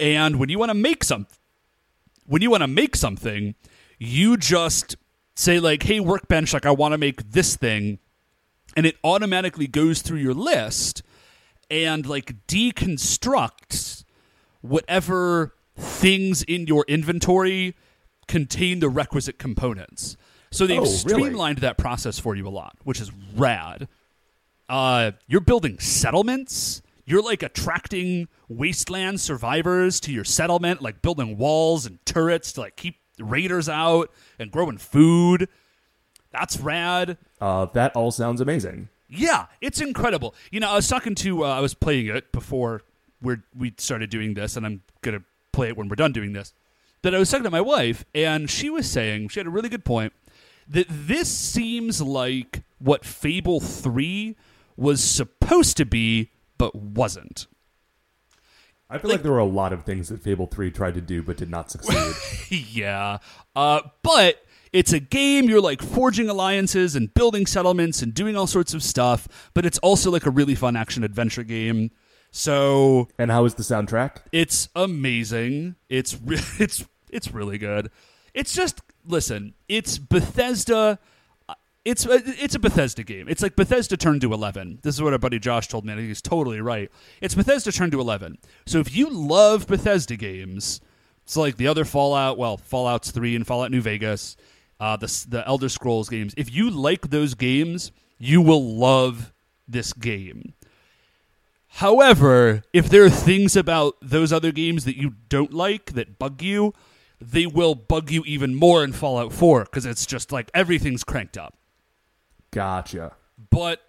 And 0.00 0.40
when 0.40 0.48
you 0.48 0.58
want 0.58 0.70
to 0.70 0.74
make 0.74 1.04
some, 1.04 1.28
when 2.26 2.42
you 2.42 2.50
want 2.50 2.64
to 2.64 2.66
make 2.66 2.96
something, 2.96 3.54
you 4.00 4.36
just 4.36 4.96
say 5.36 5.60
like, 5.60 5.84
"Hey, 5.84 6.00
workbench, 6.00 6.54
like 6.54 6.66
I 6.66 6.72
want 6.72 6.90
to 6.90 6.98
make 6.98 7.30
this 7.30 7.54
thing," 7.54 8.00
and 8.76 8.84
it 8.84 8.96
automatically 9.04 9.68
goes 9.68 10.02
through 10.02 10.18
your 10.18 10.34
list 10.34 11.04
and 11.70 12.04
like 12.06 12.34
deconstructs 12.46 14.04
whatever 14.60 15.54
things 15.76 16.42
in 16.42 16.66
your 16.66 16.84
inventory 16.88 17.74
contain 18.28 18.80
the 18.80 18.88
requisite 18.88 19.38
components. 19.38 20.16
So 20.50 20.66
they've 20.66 20.78
Oh, 20.78 20.82
really? 20.82 20.96
streamlined 20.96 21.58
that 21.58 21.78
process 21.78 22.18
for 22.18 22.34
you 22.34 22.46
a 22.46 22.50
lot, 22.50 22.76
which 22.84 23.00
is 23.00 23.10
rad. 23.34 23.88
Uh, 24.68 25.12
you're 25.26 25.40
building 25.40 25.78
settlements. 25.78 26.82
You're 27.06 27.22
like 27.22 27.42
attracting 27.42 28.28
wasteland 28.48 29.20
survivors 29.20 29.98
to 30.00 30.12
your 30.12 30.24
settlement, 30.24 30.82
like 30.82 31.02
building 31.02 31.38
walls 31.38 31.86
and 31.86 32.04
turrets 32.04 32.52
to 32.52 32.60
like 32.62 32.76
keep 32.76 32.96
raiders 33.18 33.68
out 33.68 34.10
and 34.38 34.50
growing 34.50 34.78
food. 34.78 35.48
That's 36.30 36.60
rad. 36.60 37.16
Uh, 37.40 37.66
that 37.72 37.96
all 37.96 38.10
sounds 38.12 38.40
amazing. 38.40 38.89
Yeah, 39.10 39.46
it's 39.60 39.80
incredible. 39.80 40.34
You 40.50 40.60
know, 40.60 40.70
I 40.70 40.76
was 40.76 40.88
talking 40.88 41.14
to, 41.16 41.44
uh, 41.44 41.48
I 41.48 41.60
was 41.60 41.74
playing 41.74 42.06
it 42.06 42.30
before 42.30 42.82
we're, 43.20 43.42
we 43.56 43.74
started 43.76 44.08
doing 44.08 44.34
this, 44.34 44.56
and 44.56 44.64
I'm 44.64 44.82
going 45.02 45.18
to 45.18 45.24
play 45.52 45.68
it 45.68 45.76
when 45.76 45.88
we're 45.88 45.96
done 45.96 46.12
doing 46.12 46.32
this. 46.32 46.54
That 47.02 47.14
I 47.14 47.18
was 47.18 47.30
talking 47.30 47.44
to 47.44 47.50
my 47.50 47.60
wife, 47.60 48.04
and 48.14 48.48
she 48.48 48.70
was 48.70 48.88
saying, 48.88 49.28
she 49.28 49.40
had 49.40 49.46
a 49.46 49.50
really 49.50 49.68
good 49.68 49.84
point, 49.84 50.12
that 50.68 50.86
this 50.88 51.28
seems 51.28 52.00
like 52.00 52.62
what 52.78 53.04
Fable 53.04 53.58
3 53.58 54.36
was 54.76 55.02
supposed 55.02 55.76
to 55.78 55.84
be, 55.84 56.30
but 56.56 56.74
wasn't. 56.74 57.46
I 58.88 58.98
feel 58.98 59.10
like, 59.10 59.22
there 59.22 59.32
were 59.32 59.38
a 59.38 59.44
lot 59.44 59.72
of 59.72 59.84
things 59.84 60.08
that 60.08 60.20
Fable 60.20 60.46
3 60.46 60.70
tried 60.70 60.94
to 60.94 61.00
do 61.00 61.22
but 61.22 61.36
did 61.36 61.50
not 61.50 61.70
succeed. 61.70 62.14
yeah. 62.70 63.18
Uh, 63.56 63.80
but 64.02 64.44
it's 64.72 64.92
a 64.92 65.00
game. 65.00 65.46
You're 65.48 65.60
like 65.60 65.82
forging 65.82 66.28
alliances 66.28 66.94
and 66.96 67.12
building 67.14 67.46
settlements 67.46 68.02
and 68.02 68.14
doing 68.14 68.36
all 68.36 68.46
sorts 68.46 68.72
of 68.74 68.82
stuff. 68.82 69.50
But 69.54 69.66
it's 69.66 69.78
also 69.78 70.10
like 70.10 70.26
a 70.26 70.30
really 70.30 70.54
fun 70.54 70.76
action 70.76 71.02
adventure 71.04 71.42
game. 71.44 71.90
So 72.30 73.08
and 73.18 73.30
how 73.30 73.44
is 73.44 73.54
the 73.54 73.62
soundtrack? 73.62 74.18
it's 74.32 74.68
amazing. 74.76 75.74
It's 75.88 76.16
re- 76.24 76.38
it's 76.58 76.84
it's 77.10 77.32
really 77.32 77.58
good. 77.58 77.90
It's 78.34 78.54
just 78.54 78.80
listen. 79.04 79.54
It's 79.68 79.98
Bethesda. 79.98 80.98
uh, 81.48 81.54
It's 81.84 82.06
a, 82.06 82.22
it's 82.24 82.54
a 82.54 82.60
Bethesda 82.60 83.02
game. 83.02 83.26
It's 83.28 83.42
like 83.42 83.56
Bethesda 83.56 83.96
turned 83.96 84.20
to 84.20 84.32
eleven. 84.32 84.78
This 84.82 84.94
is 84.94 85.02
what 85.02 85.12
our 85.12 85.18
buddy 85.18 85.40
Josh 85.40 85.66
told 85.66 85.84
me. 85.84 85.92
and 85.92 86.00
he's 86.00 86.22
totally 86.22 86.60
right. 86.60 86.88
It's 87.20 87.34
Bethesda 87.34 87.72
turned 87.72 87.90
to 87.92 88.00
eleven. 88.00 88.38
So 88.66 88.78
if 88.78 88.94
you 88.94 89.10
love 89.10 89.66
Bethesda 89.66 90.14
games, 90.16 90.80
it's 91.24 91.36
like 91.36 91.56
the 91.56 91.66
other 91.66 91.84
Fallout. 91.84 92.38
Well, 92.38 92.56
Fallout's 92.58 93.10
three 93.10 93.34
and 93.34 93.44
Fallout 93.44 93.72
New 93.72 93.80
Vegas, 93.80 94.36
uh, 94.80 94.96
the 94.96 95.26
the 95.28 95.46
Elder 95.46 95.68
Scrolls 95.68 96.08
games. 96.08 96.34
If 96.36 96.52
you 96.52 96.70
like 96.70 97.10
those 97.10 97.34
games, 97.34 97.92
you 98.18 98.40
will 98.42 98.74
love 98.74 99.32
this 99.68 99.92
game. 99.92 100.54
However, 101.74 102.62
if 102.72 102.88
there 102.88 103.04
are 103.04 103.10
things 103.10 103.54
about 103.54 103.94
those 104.02 104.32
other 104.32 104.50
games 104.50 104.84
that 104.86 104.96
you 104.96 105.14
don't 105.28 105.52
like 105.52 105.92
that 105.92 106.18
bug 106.18 106.42
you, 106.42 106.74
they 107.20 107.46
will 107.46 107.76
bug 107.76 108.10
you 108.10 108.24
even 108.26 108.56
more 108.56 108.82
in 108.82 108.92
Fallout 108.92 109.32
4 109.32 109.64
because 109.64 109.86
it's 109.86 110.04
just 110.04 110.32
like 110.32 110.50
everything's 110.52 111.04
cranked 111.04 111.38
up. 111.38 111.54
Gotcha. 112.50 113.12
But 113.50 113.80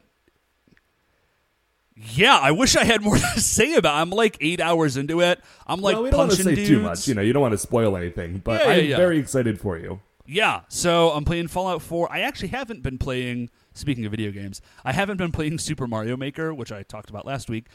yeah, 1.95 2.37
I 2.37 2.51
wish 2.51 2.75
I 2.75 2.83
had 2.83 3.01
more 3.01 3.15
to 3.33 3.39
say 3.41 3.73
about. 3.75 3.97
it. 3.97 4.01
I'm 4.01 4.09
like 4.11 4.37
eight 4.41 4.61
hours 4.61 4.95
into 4.97 5.21
it. 5.21 5.39
I'm 5.65 5.81
like 5.81 5.95
well, 5.95 6.03
we 6.03 6.09
don't 6.11 6.19
want 6.19 6.31
to 6.31 6.43
say 6.43 6.55
dudes. 6.55 6.69
too 6.69 6.81
much. 6.81 7.07
You 7.07 7.15
know, 7.15 7.21
you 7.21 7.33
don't 7.33 7.41
want 7.41 7.53
to 7.53 7.57
spoil 7.57 7.97
anything, 7.97 8.41
but 8.43 8.61
Yeah, 8.61 8.67
yeah, 8.67 8.73
I'm 8.83 8.89
yeah. 8.91 8.97
very 8.97 9.17
excited 9.19 9.59
for 9.59 9.77
you. 9.77 9.99
Yeah, 10.31 10.61
so 10.69 11.09
I'm 11.09 11.25
playing 11.25 11.49
Fallout 11.49 11.81
4. 11.81 12.09
I 12.09 12.21
actually 12.21 12.47
haven't 12.47 12.81
been 12.81 12.97
playing, 12.97 13.49
speaking 13.73 14.05
of 14.05 14.11
video 14.11 14.31
games, 14.31 14.61
I 14.85 14.93
haven't 14.93 15.17
been 15.17 15.33
playing 15.33 15.57
Super 15.57 15.87
Mario 15.87 16.15
Maker, 16.15 16.53
which 16.53 16.71
I 16.71 16.83
talked 16.83 17.09
about 17.09 17.25
last 17.25 17.49
week, 17.49 17.65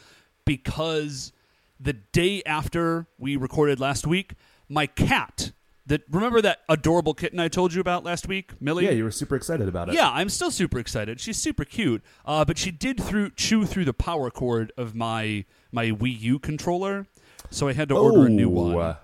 because 0.47 1.35
the 1.79 1.93
day 1.93 2.43
after 2.47 3.09
we 3.19 3.37
recorded 3.37 3.79
last 3.79 4.07
week, 4.07 4.33
my 4.71 4.87
cat, 4.87 5.53
that 5.85 6.03
remember 6.11 6.41
that 6.41 6.61
adorable 6.67 7.13
kitten 7.13 7.39
I 7.39 7.49
told 7.49 7.75
you 7.75 7.81
about 7.83 8.05
last 8.05 8.27
week, 8.27 8.53
Millie? 8.59 8.87
Yeah, 8.87 8.93
you 8.93 9.05
were 9.05 9.11
super 9.11 9.37
excited 9.37 9.69
about 9.69 9.91
it. 9.91 9.95
Yeah, 9.95 10.09
I'm 10.11 10.31
still 10.31 10.51
super 10.51 10.79
excited. 10.79 11.21
She's 11.21 11.37
super 11.37 11.67
cute, 11.67 12.03
uh, 12.25 12.47
but 12.47 12.57
she 12.57 12.71
did 12.71 12.99
through 13.03 13.33
chew 13.33 13.67
through 13.67 13.85
the 13.85 13.93
power 13.93 14.31
cord 14.31 14.73
of 14.79 14.95
my 14.95 15.45
my 15.73 15.91
Wii 15.91 16.19
U 16.21 16.39
controller, 16.39 17.07
so 17.51 17.69
I 17.69 17.75
had 17.75 17.91
to 17.91 17.97
order 17.97 18.25
a 18.25 18.31
new 18.31 18.49
Oh, 18.49 18.73
one. 18.75 18.97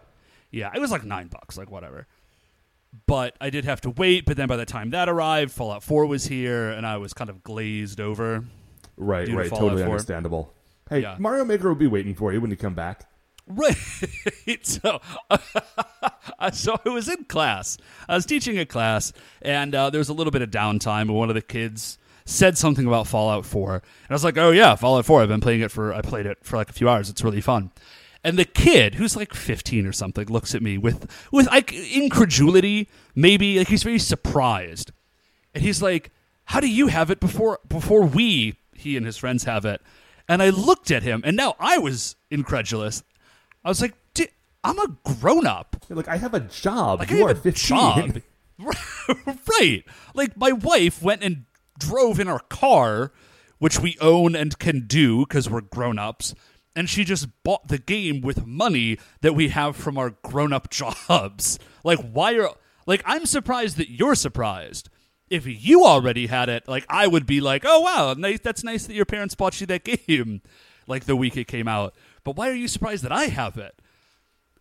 Yeah, 0.51 0.71
it 0.75 0.81
was 0.81 0.91
like 0.91 1.05
nine 1.05 1.29
bucks, 1.29 1.57
like 1.59 1.71
whatever. 1.71 2.07
But 3.07 3.37
I 3.41 3.51
did 3.51 3.65
have 3.65 3.81
to 3.83 3.91
wait. 3.91 4.25
But 4.27 4.37
then 4.37 4.49
by 4.49 4.57
the 4.57 4.67
time 4.67 4.91
that 4.91 5.09
arrived, 5.09 5.53
Fallout 5.53 5.83
4 5.83 6.07
was 6.07 6.27
here, 6.27 6.71
and 6.71 6.87
I 6.87 6.97
was 6.99 7.13
kind 7.13 7.31
of 7.31 7.43
glazed 7.43 8.01
over. 8.01 8.45
Right, 8.97 9.29
right, 9.29 9.49
Fallout 9.49 9.61
totally 9.71 9.83
4. 9.83 9.91
understandable. 9.93 10.53
Hey, 10.91 11.01
Yeah. 11.01 11.17
Mario 11.19 11.45
Maker 11.45 11.69
will 11.69 11.75
be 11.75 11.87
waiting 11.87 12.15
for 12.15 12.33
you 12.33 12.41
when 12.41 12.51
you 12.51 12.57
come 12.57 12.75
back. 12.75 13.09
Right. 13.47 13.77
so, 14.63 15.01
so 16.53 16.81
I 16.85 16.89
was 16.89 17.09
in 17.09 17.25
class. 17.25 17.79
I 18.09 18.15
was 18.15 18.27
teaching 18.27 18.59
a 18.59 18.67
class, 18.67 19.13
and 19.41 19.75
uh, 19.75 19.91
there 19.91 19.99
was 19.99 20.09
a 20.09 20.13
little 20.15 20.31
bit 20.31 20.43
of 20.43 20.51
downtime. 20.51 21.03
And 21.03 21.15
one 21.15 21.29
of 21.29 21.35
the 21.35 21.43
kids 21.43 21.99
said 22.25 22.57
something 22.57 22.87
about 22.87 23.07
Fallout 23.09 23.45
4, 23.45 23.75
and 23.75 23.83
I 24.11 24.13
was 24.15 24.23
like, 24.23 24.39
"Oh 24.39 24.51
yeah, 24.51 24.75
Fallout 24.77 25.05
4. 25.07 25.23
I've 25.23 25.29
been 25.29 25.41
playing 25.41 25.61
it 25.63 25.71
for. 25.73 25.93
I 25.93 26.03
played 26.03 26.27
it 26.27 26.39
for 26.45 26.57
like 26.57 26.71
a 26.71 26.73
few 26.73 26.89
hours. 26.89 27.11
It's 27.11 27.25
really 27.25 27.41
fun." 27.41 27.73
And 28.25 28.39
the 28.39 28.45
kid, 28.45 28.95
who's 28.95 29.17
like 29.17 29.35
15 29.35 29.85
or 29.85 29.93
something, 29.93 30.27
looks 30.29 30.55
at 30.55 30.63
me 30.63 30.79
with 30.79 31.11
with 31.33 31.47
like 31.47 31.73
incredulity, 31.73 32.89
maybe 33.17 33.59
like 33.59 33.69
he's 33.69 33.83
very 33.83 33.99
surprised, 33.99 34.93
and 35.55 35.65
he's 35.65 35.83
like, 35.83 36.13
"How 36.47 36.61
do 36.61 36.69
you 36.69 36.87
have 36.87 37.11
it 37.11 37.19
before 37.19 37.59
before 37.69 38.03
we, 38.05 38.59
he 38.75 38.97
and 38.97 39.05
his 39.05 39.17
friends, 39.17 39.45
have 39.45 39.65
it?" 39.65 39.83
And 40.29 40.41
I 40.41 40.51
looked 40.51 40.93
at 40.93 41.03
him, 41.03 41.23
and 41.25 41.37
now 41.37 41.57
I 41.59 41.79
was 41.79 42.15
incredulous. 42.31 43.03
I 43.65 43.69
was 43.69 43.81
like, 43.81 43.95
"Di- 44.15 44.29
"I'm 44.63 44.79
a 44.79 44.97
grown 45.05 45.45
up. 45.45 45.85
Like, 45.89 46.07
I 46.07 46.17
have 46.17 46.33
a 46.35 46.41
job. 46.41 47.01
Like 47.01 47.11
you 47.11 47.27
are 47.27 47.31
a 47.31 47.35
15. 47.35 47.77
job, 47.77 48.23
right? 49.59 49.85
Like 50.15 50.37
my 50.37 50.53
wife 50.53 51.03
went 51.03 51.25
and 51.25 51.47
drove 51.77 52.21
in 52.21 52.29
our 52.29 52.39
car, 52.39 53.11
which 53.59 53.81
we 53.81 53.97
own 54.01 54.37
and 54.37 54.57
can 54.61 54.87
do 54.87 55.27
because 55.27 55.51
we're 55.51 55.61
grown 55.61 55.99
ups." 55.99 56.37
And 56.75 56.89
she 56.89 57.05
just 57.05 57.29
bought 57.43 57.69
the 57.69 57.79
game 57.79 58.23
with 58.23 58.47
money 58.47 58.99
that 59.21 59.35
we 59.35 59.49
have 59.49 59.77
from 59.77 59.99
our 59.99 60.11
grown 60.23 60.53
up 60.53 60.71
jobs. 61.09 61.59
Like, 61.85 61.99
why 61.99 62.39
are. 62.39 62.55
Like, 62.87 63.03
I'm 63.05 63.27
surprised 63.27 63.77
that 63.77 63.91
you're 63.91 64.15
surprised. 64.15 64.89
If 65.31 65.47
you 65.47 65.85
already 65.85 66.27
had 66.27 66.49
it, 66.49 66.67
like, 66.67 66.85
I 66.89 67.07
would 67.07 67.27
be 67.27 67.41
like, 67.41 67.63
oh, 67.65 67.81
wow, 67.81 68.15
nice, 68.19 68.41
that's 68.41 68.65
nice 68.65 68.87
that 68.87 68.95
your 68.95 69.05
parents 69.05 69.35
bought 69.35 69.61
you 69.61 69.67
that 69.69 69.85
game, 70.09 70.43
like, 70.87 71.05
the 71.05 71.17
week 71.17 71.37
it 71.37 71.47
came 71.47 71.69
out. 71.69 71.95
But 72.25 72.37
why 72.37 72.51
are 72.51 72.55
you 72.55 72.69
surprised 72.69 73.05
that 73.05 73.13
I 73.13 73.25
have 73.27 73.57
it? 73.57 73.81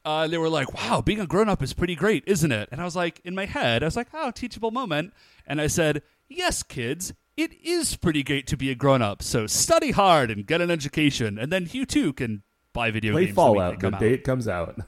uh, 0.03 0.27
they 0.27 0.38
were 0.38 0.50
like, 0.50 0.74
"Wow, 0.74 1.01
being 1.01 1.20
a 1.20 1.27
grown 1.27 1.50
up 1.50 1.62
is 1.62 1.74
pretty 1.74 1.96
great, 1.96 2.24
isn't 2.25 2.51
it?" 2.51 2.70
And 2.72 2.82
I 2.82 2.86
was 2.86 2.96
like, 2.96 3.22
in 3.24 3.36
my 3.36 3.46
head, 3.46 3.84
I 3.84 3.86
was 3.86 3.96
like, 3.96 4.08
"Oh, 4.13 4.32
teachable 4.32 4.72
moment," 4.72 5.13
and 5.46 5.62
I 5.62 5.68
said, 5.68 6.01
"Yes, 6.27 6.63
kids, 6.63 7.13
it 7.38 7.53
is 7.63 7.97
pretty 7.97 8.23
great 8.23 8.47
to 8.47 8.57
be 8.57 8.69
a 8.69 8.75
grown 8.75 9.01
up. 9.01 9.23
So 9.23 9.47
study 9.47 9.91
hard 9.91 10.31
and 10.31 10.45
get 10.45 10.61
an 10.61 10.71
education, 10.71 11.38
and 11.38 11.51
then 11.51 11.67
you 11.71 11.85
too 11.85 12.13
can 12.13 12.43
buy 12.73 12.91
video 12.91 13.13
Play 13.13 13.25
games 13.25 13.31
the 13.31 13.35
Fallout 13.35 13.79
the 13.79 13.89
come 13.89 14.00
day 14.00 14.07
out." 14.07 14.13
it 14.13 14.23
comes 14.23 14.47
out. 14.47 14.79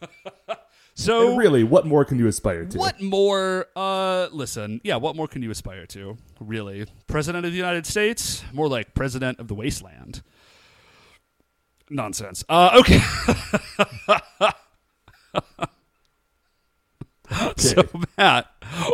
So 1.00 1.30
And 1.30 1.38
really, 1.38 1.64
what 1.64 1.86
more 1.86 2.04
can 2.04 2.18
you 2.18 2.26
aspire 2.26 2.66
to? 2.66 2.76
What 2.76 3.00
more? 3.00 3.68
Uh, 3.74 4.28
listen, 4.32 4.82
yeah. 4.84 4.96
What 4.96 5.16
more 5.16 5.26
can 5.26 5.40
you 5.40 5.50
aspire 5.50 5.86
to? 5.86 6.18
Really, 6.38 6.84
president 7.06 7.46
of 7.46 7.52
the 7.52 7.56
United 7.56 7.86
States? 7.86 8.44
More 8.52 8.68
like 8.68 8.92
president 8.92 9.40
of 9.40 9.48
the 9.48 9.54
wasteland. 9.54 10.20
Nonsense. 11.88 12.44
Uh, 12.50 12.80
okay. 12.80 12.98
so 17.56 17.82
Matt, 18.18 18.48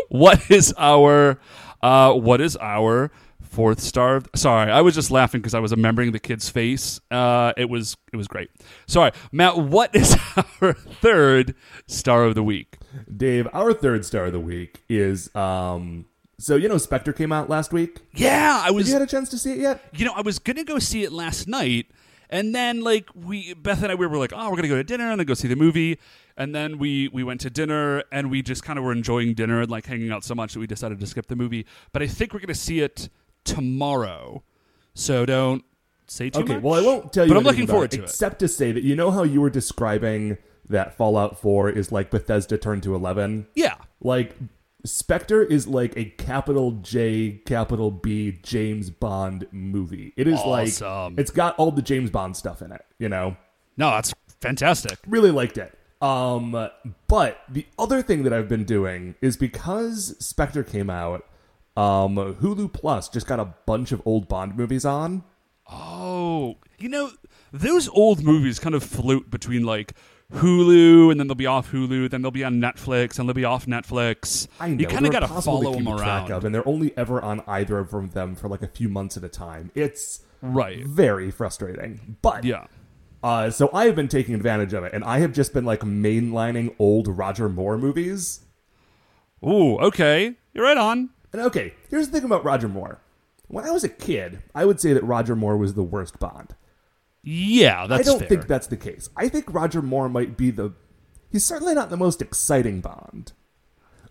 what 0.08 0.48
is 0.48 0.72
our 0.78 1.40
uh, 1.82 2.12
what 2.12 2.40
is 2.40 2.56
our 2.56 3.10
fourth 3.42 3.80
star? 3.80 4.22
Sorry, 4.34 4.70
I 4.70 4.80
was 4.82 4.94
just 4.94 5.10
laughing 5.10 5.40
because 5.40 5.54
I 5.54 5.60
was 5.60 5.70
remembering 5.70 6.12
the 6.12 6.18
kid's 6.18 6.48
face. 6.48 7.00
Uh, 7.10 7.52
it 7.56 7.70
was 7.70 7.96
it 8.12 8.16
was 8.16 8.28
great. 8.28 8.50
Sorry, 8.86 9.12
Matt. 9.32 9.58
What 9.58 9.94
is 9.94 10.16
our 10.60 10.72
third 10.74 11.54
star 11.86 12.24
of 12.24 12.34
the 12.34 12.42
week? 12.42 12.78
Dave, 13.14 13.46
our 13.52 13.72
third 13.72 14.04
star 14.04 14.26
of 14.26 14.32
the 14.32 14.40
week 14.40 14.82
is 14.88 15.34
um. 15.34 16.06
So 16.38 16.56
you 16.56 16.68
know, 16.68 16.76
Spectre 16.76 17.14
came 17.14 17.32
out 17.32 17.48
last 17.48 17.72
week. 17.72 18.00
Yeah, 18.12 18.60
I 18.62 18.66
Have 18.66 18.74
was. 18.74 18.88
you 18.88 18.92
had 18.92 19.00
a 19.02 19.06
chance 19.06 19.30
to 19.30 19.38
see 19.38 19.52
it 19.52 19.58
yet? 19.58 19.82
you 19.94 20.04
know, 20.04 20.12
I 20.14 20.20
was 20.20 20.38
gonna 20.38 20.64
go 20.64 20.78
see 20.78 21.02
it 21.02 21.10
last 21.12 21.48
night, 21.48 21.86
and 22.30 22.54
then 22.54 22.80
like 22.80 23.08
we 23.14 23.54
Beth 23.54 23.82
and 23.82 23.92
I 23.92 23.94
we 23.94 24.06
were 24.06 24.18
like, 24.18 24.32
oh, 24.34 24.50
we're 24.50 24.56
gonna 24.56 24.68
go 24.68 24.76
to 24.76 24.84
dinner 24.84 25.10
and 25.10 25.18
then 25.18 25.26
go 25.26 25.34
see 25.34 25.48
the 25.48 25.56
movie, 25.56 25.98
and 26.36 26.54
then 26.54 26.78
we 26.78 27.08
we 27.08 27.22
went 27.24 27.40
to 27.42 27.50
dinner 27.50 28.02
and 28.12 28.30
we 28.30 28.42
just 28.42 28.62
kind 28.62 28.78
of 28.78 28.84
were 28.84 28.92
enjoying 28.92 29.34
dinner 29.34 29.60
and 29.60 29.70
like 29.70 29.86
hanging 29.86 30.10
out 30.10 30.24
so 30.24 30.34
much 30.34 30.54
that 30.54 30.60
we 30.60 30.66
decided 30.66 31.00
to 31.00 31.06
skip 31.06 31.26
the 31.26 31.36
movie. 31.36 31.66
But 31.92 32.02
I 32.02 32.06
think 32.06 32.32
we're 32.32 32.40
gonna 32.40 32.54
see 32.54 32.80
it 32.80 33.08
tomorrow, 33.44 34.42
so 34.94 35.26
don't 35.26 35.64
say 36.06 36.30
too 36.30 36.40
much. 36.40 36.44
Okay, 36.44 36.54
much. 36.54 36.62
well, 36.62 36.74
I 36.74 36.86
won't 36.86 37.12
tell 37.12 37.24
you. 37.24 37.32
But 37.32 37.38
I'm 37.38 37.44
looking 37.44 37.66
forward 37.66 37.92
it, 37.92 37.96
to 37.96 38.02
it. 38.02 38.04
except 38.04 38.38
to 38.40 38.48
say 38.48 38.72
that 38.72 38.82
you 38.82 38.94
know 38.96 39.10
how 39.10 39.22
you 39.22 39.40
were 39.40 39.50
describing 39.50 40.38
that 40.68 40.96
Fallout 40.96 41.40
4 41.40 41.70
is 41.70 41.92
like 41.92 42.10
Bethesda 42.10 42.58
turned 42.58 42.82
to 42.82 42.94
11. 42.94 43.46
Yeah, 43.54 43.76
Like 44.00 44.34
Spectre 44.86 45.42
is 45.42 45.66
like 45.66 45.96
a 45.96 46.06
capital 46.06 46.72
J, 46.82 47.40
capital 47.44 47.90
B 47.90 48.38
James 48.42 48.90
Bond 48.90 49.46
movie. 49.52 50.12
It 50.16 50.26
is 50.28 50.38
Awesome. 50.40 51.12
like 51.14 51.20
it's 51.20 51.30
got 51.30 51.56
all 51.56 51.70
the 51.70 51.82
James 51.82 52.10
Bond 52.10 52.36
stuff 52.36 52.62
in 52.62 52.72
it. 52.72 52.84
You 52.98 53.08
know, 53.08 53.36
no, 53.76 53.90
that's 53.90 54.14
fantastic. 54.40 54.98
really 55.06 55.30
liked 55.30 55.58
it. 55.58 55.76
Um, 56.02 56.68
but 57.08 57.40
the 57.48 57.66
other 57.78 58.02
thing 58.02 58.22
that 58.24 58.32
I've 58.32 58.48
been 58.48 58.64
doing 58.64 59.14
is 59.20 59.36
because 59.36 60.14
Spectre 60.24 60.62
came 60.62 60.90
out, 60.90 61.24
um, 61.76 62.16
Hulu 62.16 62.72
Plus 62.72 63.08
just 63.08 63.26
got 63.26 63.40
a 63.40 63.54
bunch 63.66 63.92
of 63.92 64.02
old 64.04 64.28
Bond 64.28 64.56
movies 64.56 64.84
on. 64.84 65.24
Oh, 65.70 66.56
you 66.78 66.88
know, 66.88 67.10
those 67.52 67.88
old 67.88 68.22
movies 68.22 68.58
kind 68.58 68.74
of 68.74 68.82
float 68.84 69.30
between 69.30 69.64
like 69.64 69.94
Hulu, 70.32 71.10
and 71.10 71.20
then 71.20 71.28
they'll 71.28 71.34
be 71.34 71.46
off 71.46 71.70
Hulu, 71.70 72.10
then 72.10 72.22
they'll 72.22 72.30
be 72.30 72.44
on 72.44 72.54
Netflix, 72.60 73.18
and 73.18 73.28
they'll 73.28 73.34
be 73.34 73.44
off 73.44 73.66
Netflix. 73.66 74.48
I 74.58 74.68
know 74.68 74.80
you 74.80 74.86
kind 74.88 75.06
of 75.06 75.12
got 75.12 75.20
to 75.20 75.28
follow 75.28 75.72
them 75.72 75.88
around, 75.88 76.32
of, 76.32 76.44
and 76.44 76.54
they're 76.54 76.66
only 76.66 76.96
ever 76.96 77.22
on 77.22 77.42
either 77.46 77.78
of 77.78 78.12
them 78.12 78.34
for 78.34 78.48
like 78.48 78.62
a 78.62 78.66
few 78.66 78.88
months 78.88 79.16
at 79.16 79.24
a 79.24 79.28
time. 79.28 79.70
It's 79.74 80.24
right? 80.42 80.84
very 80.84 81.30
frustrating. 81.30 82.16
But 82.22 82.44
Yeah. 82.44 82.66
uh, 83.22 83.50
so 83.50 83.70
I 83.72 83.86
have 83.86 83.94
been 83.94 84.08
taking 84.08 84.34
advantage 84.34 84.72
of 84.72 84.82
it, 84.82 84.92
and 84.92 85.04
I 85.04 85.20
have 85.20 85.32
just 85.32 85.54
been 85.54 85.64
like 85.64 85.80
mainlining 85.80 86.74
old 86.78 87.06
Roger 87.06 87.48
Moore 87.48 87.78
movies. 87.78 88.40
Ooh, 89.44 89.76
okay, 89.78 90.34
you're 90.52 90.64
right 90.64 90.78
on. 90.78 91.10
And 91.32 91.42
okay, 91.42 91.74
here's 91.88 92.08
the 92.08 92.18
thing 92.18 92.24
about 92.24 92.44
Roger 92.44 92.68
Moore. 92.68 93.00
When 93.48 93.64
I 93.64 93.70
was 93.70 93.84
a 93.84 93.88
kid, 93.88 94.42
I 94.56 94.64
would 94.64 94.80
say 94.80 94.92
that 94.92 95.04
Roger 95.04 95.36
Moore 95.36 95.56
was 95.56 95.74
the 95.74 95.84
worst 95.84 96.18
Bond. 96.18 96.56
Yeah, 97.28 97.88
that's 97.88 98.08
I 98.08 98.12
don't 98.12 98.20
fair. 98.20 98.28
think 98.28 98.46
that's 98.46 98.68
the 98.68 98.76
case. 98.76 99.10
I 99.16 99.28
think 99.28 99.52
Roger 99.52 99.82
Moore 99.82 100.08
might 100.08 100.36
be 100.36 100.52
the. 100.52 100.74
He's 101.28 101.44
certainly 101.44 101.74
not 101.74 101.90
the 101.90 101.96
most 101.96 102.22
exciting 102.22 102.80
Bond, 102.80 103.32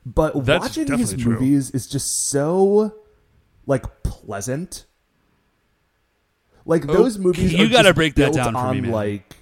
but 0.05 0.45
That's 0.45 0.77
watching 0.77 0.97
his 0.97 1.13
true. 1.13 1.31
movies 1.31 1.71
is 1.71 1.87
just 1.87 2.27
so 2.29 2.93
like 3.65 4.03
pleasant. 4.03 4.85
Like 6.65 6.83
oh, 6.89 6.93
those 6.93 7.17
movies, 7.17 7.53
you 7.53 7.69
gotta 7.69 7.89
just 7.89 7.95
break 7.95 8.15
that 8.15 8.33
down 8.33 8.51
for 8.51 8.59
on 8.59 8.81
me, 8.81 8.89
like. 8.89 9.37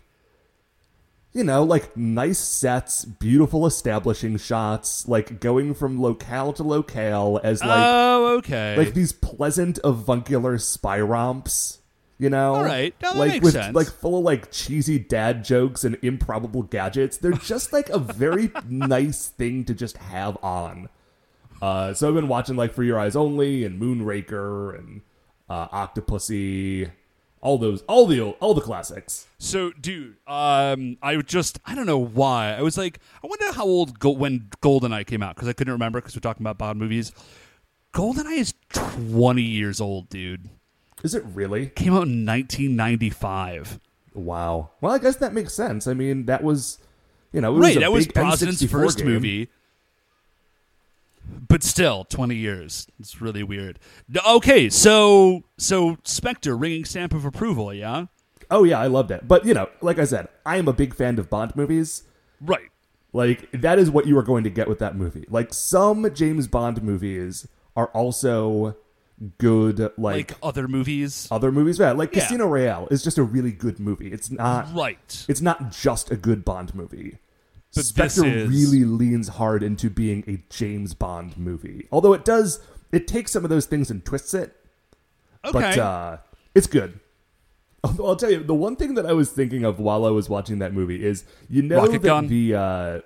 You 1.35 1.43
know, 1.43 1.63
like 1.63 1.97
nice 1.97 2.37
sets, 2.37 3.05
beautiful 3.05 3.65
establishing 3.65 4.37
shots, 4.37 5.07
like 5.07 5.39
going 5.39 5.73
from 5.73 5.99
locale 5.99 6.53
to 6.53 6.61
locale 6.61 7.41
as 7.43 7.61
like 7.61 7.71
oh, 7.71 8.35
okay. 8.37 8.77
like 8.77 8.93
these 8.93 9.13
pleasant 9.13 9.79
avuncular 9.83 10.59
spy 10.59 11.01
romps. 11.01 11.79
You 12.19 12.29
know, 12.29 12.55
All 12.55 12.63
right, 12.63 12.93
no, 13.01 13.11
that 13.13 13.19
like 13.19 13.31
makes 13.31 13.43
with 13.43 13.53
sense. 13.53 13.75
like 13.75 13.87
full 13.87 14.19
of 14.19 14.23
like 14.23 14.51
cheesy 14.51 14.99
dad 14.99 15.43
jokes 15.43 15.83
and 15.83 15.97
improbable 16.01 16.61
gadgets. 16.63 17.17
They're 17.17 17.31
just 17.33 17.73
like 17.73 17.89
a 17.89 17.97
very 17.99 18.51
nice 18.69 19.27
thing 19.27 19.65
to 19.65 19.73
just 19.73 19.97
have 19.97 20.37
on. 20.43 20.89
Uh, 21.61 21.93
so 21.93 22.07
I've 22.07 22.13
been 22.13 22.27
watching 22.27 22.55
like 22.55 22.73
For 22.73 22.83
Your 22.83 22.99
Eyes 22.99 23.15
Only 23.15 23.65
and 23.65 23.81
Moonraker 23.81 24.77
and 24.77 25.01
uh, 25.49 25.67
Octopussy, 25.69 26.91
all 27.41 27.57
those, 27.57 27.81
all 27.83 28.05
the 28.05 28.21
all 28.21 28.53
the 28.53 28.61
classics. 28.61 29.27
so, 29.39 29.71
dude, 29.71 30.15
um, 30.27 30.97
I 31.01 31.17
just 31.17 31.59
I 31.65 31.73
don't 31.75 31.85
know 31.87 31.97
why 31.99 32.53
I 32.53 32.61
was 32.61 32.77
like 32.77 32.99
I 33.23 33.27
wonder 33.27 33.51
how 33.53 33.65
old 33.65 33.99
Go- 33.99 34.11
when 34.11 34.49
Goldeneye 34.61 35.05
came 35.07 35.23
out 35.23 35.35
because 35.35 35.49
I 35.49 35.53
couldn't 35.53 35.73
remember 35.73 35.99
because 35.99 36.15
we're 36.15 36.21
talking 36.21 36.43
about 36.43 36.57
Bond 36.57 36.79
movies. 36.79 37.11
Goldeneye 37.93 38.37
is 38.37 38.53
twenty 38.71 39.41
years 39.43 39.81
old, 39.81 40.09
dude. 40.09 40.49
Is 41.03 41.13
it 41.13 41.23
really? 41.33 41.67
Came 41.67 41.93
out 41.93 42.07
in 42.07 42.25
1995. 42.25 43.79
Wow. 44.13 44.71
Well, 44.79 44.93
I 44.93 44.97
guess 44.97 45.17
that 45.17 45.33
makes 45.33 45.53
sense. 45.53 45.85
I 45.85 45.93
mean, 45.93 46.25
that 46.25 46.43
was, 46.43 46.79
you 47.31 47.41
know, 47.41 47.55
it 47.55 47.59
right, 47.59 47.67
was 47.67 47.77
a 47.77 47.79
that 47.81 47.91
was 47.91 48.07
Brosnan's 48.07 48.61
N64 48.61 48.69
first 48.69 48.97
game. 48.99 49.07
movie. 49.07 49.49
But 51.47 51.63
still, 51.63 52.05
20 52.05 52.35
years. 52.35 52.87
It's 52.99 53.21
really 53.21 53.43
weird. 53.43 53.79
Okay, 54.27 54.69
so 54.69 55.43
so 55.57 55.97
Spectre 56.03 56.55
ringing 56.55 56.85
stamp 56.85 57.13
of 57.13 57.25
approval, 57.25 57.73
yeah? 57.73 58.05
Oh 58.51 58.63
yeah, 58.63 58.79
I 58.79 58.87
loved 58.87 59.11
it. 59.11 59.27
But 59.27 59.45
you 59.45 59.53
know, 59.53 59.69
like 59.81 59.99
I 59.99 60.05
said, 60.05 60.27
I 60.45 60.57
am 60.57 60.67
a 60.67 60.73
big 60.73 60.93
fan 60.93 61.17
of 61.19 61.29
Bond 61.29 61.55
movies. 61.55 62.03
Right. 62.41 62.69
Like 63.13 63.49
that 63.51 63.79
is 63.79 63.89
what 63.89 64.05
you 64.07 64.17
are 64.17 64.23
going 64.23 64.43
to 64.43 64.49
get 64.49 64.67
with 64.67 64.79
that 64.79 64.95
movie. 64.95 65.25
Like 65.29 65.53
some 65.53 66.13
James 66.13 66.47
Bond 66.47 66.81
movies 66.83 67.47
are 67.75 67.87
also 67.87 68.75
good 69.37 69.79
like, 69.97 70.31
Like 70.31 70.33
other 70.41 70.67
movies. 70.67 71.27
other 71.31 71.51
movies. 71.51 71.79
Yeah, 71.79 71.91
like 71.91 72.15
Yeah. 72.15 72.21
Casino 72.23 72.47
Royale 72.47 72.87
is 72.91 73.03
just 73.03 73.17
a 73.17 73.23
really 73.23 73.51
good 73.51 73.79
movie. 73.79 74.11
It's 74.11 74.29
not 74.31 74.73
Right. 74.73 75.25
it's 75.27 75.41
not 75.41 75.71
just 75.71 76.11
a 76.11 76.15
good 76.15 76.43
Bond 76.43 76.73
movie. 76.75 77.19
But 77.75 77.85
Spectre 77.85 78.25
is- 78.25 78.49
really 78.49 78.85
leans 78.85 79.29
hard 79.29 79.63
into 79.63 79.89
being 79.89 80.23
a 80.27 80.43
James 80.53 80.93
Bond 80.93 81.37
movie. 81.37 81.87
Although 81.91 82.13
it 82.13 82.23
does, 82.25 82.59
it 82.91 83.07
takes 83.07 83.31
some 83.31 83.43
of 83.43 83.49
those 83.49 83.65
things 83.65 83.89
and 83.89 84.03
twists 84.05 84.33
it. 84.33 84.55
Okay. 85.45 85.51
But 85.59 85.77
uh, 85.77 86.17
it's 86.53 86.67
good. 86.67 86.99
Although 87.83 88.05
I'll 88.07 88.15
tell 88.15 88.31
you, 88.31 88.43
the 88.43 88.53
one 88.53 88.75
thing 88.75 88.93
that 88.93 89.05
I 89.05 89.13
was 89.13 89.31
thinking 89.31 89.65
of 89.65 89.79
while 89.79 90.05
I 90.05 90.09
was 90.09 90.29
watching 90.29 90.59
that 90.59 90.73
movie 90.73 91.03
is, 91.03 91.25
you 91.49 91.61
know 91.61 91.77
Rocket 91.77 92.01
that 92.01 92.07
gun? 92.07 92.27
the 92.27 92.55
uh, 92.55 92.99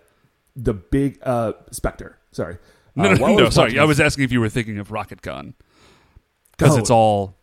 the 0.55 0.73
big 0.73 1.19
uh, 1.23 1.53
Spectre. 1.71 2.17
Sorry, 2.31 2.57
no, 2.95 3.09
Uh, 3.11 3.13
no, 3.15 3.35
no, 3.37 3.49
sorry. 3.49 3.79
I 3.79 3.85
was 3.85 3.99
asking 3.99 4.25
if 4.25 4.31
you 4.31 4.39
were 4.41 4.49
thinking 4.49 4.77
of 4.77 4.91
Rocket 4.91 5.21
Gun 5.21 5.53
because 6.57 6.77
it's 6.77 6.89
all 6.89 7.35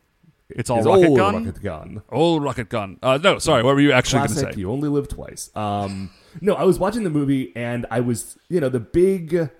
it's 0.49 0.69
all 0.71 0.79
his 0.79 0.87
rocket 0.87 1.07
old 1.09 1.17
gun. 1.19 1.45
Rocket 1.47 1.63
gun. 1.63 2.03
Old 2.11 2.43
rocket 2.43 2.69
gun. 2.69 2.99
Uh, 3.03 3.19
no, 3.23 3.39
sorry. 3.39 3.63
What 3.63 3.75
were 3.75 3.81
you 3.81 3.93
actually 3.93 4.19
going 4.21 4.29
to 4.31 4.35
say? 4.35 4.53
You 4.57 4.71
only 4.71 4.89
live 4.89 5.09
twice. 5.09 5.51
Um, 5.57 6.11
no, 6.41 6.55
I 6.55 6.65
was 6.65 6.79
watching 6.79 7.03
the 7.05 7.11
movie 7.11 7.53
and 7.57 7.87
I 7.91 8.01
was, 8.01 8.39
you 8.49 8.61
know, 8.61 8.69
the 8.69 8.81
big 8.81 9.51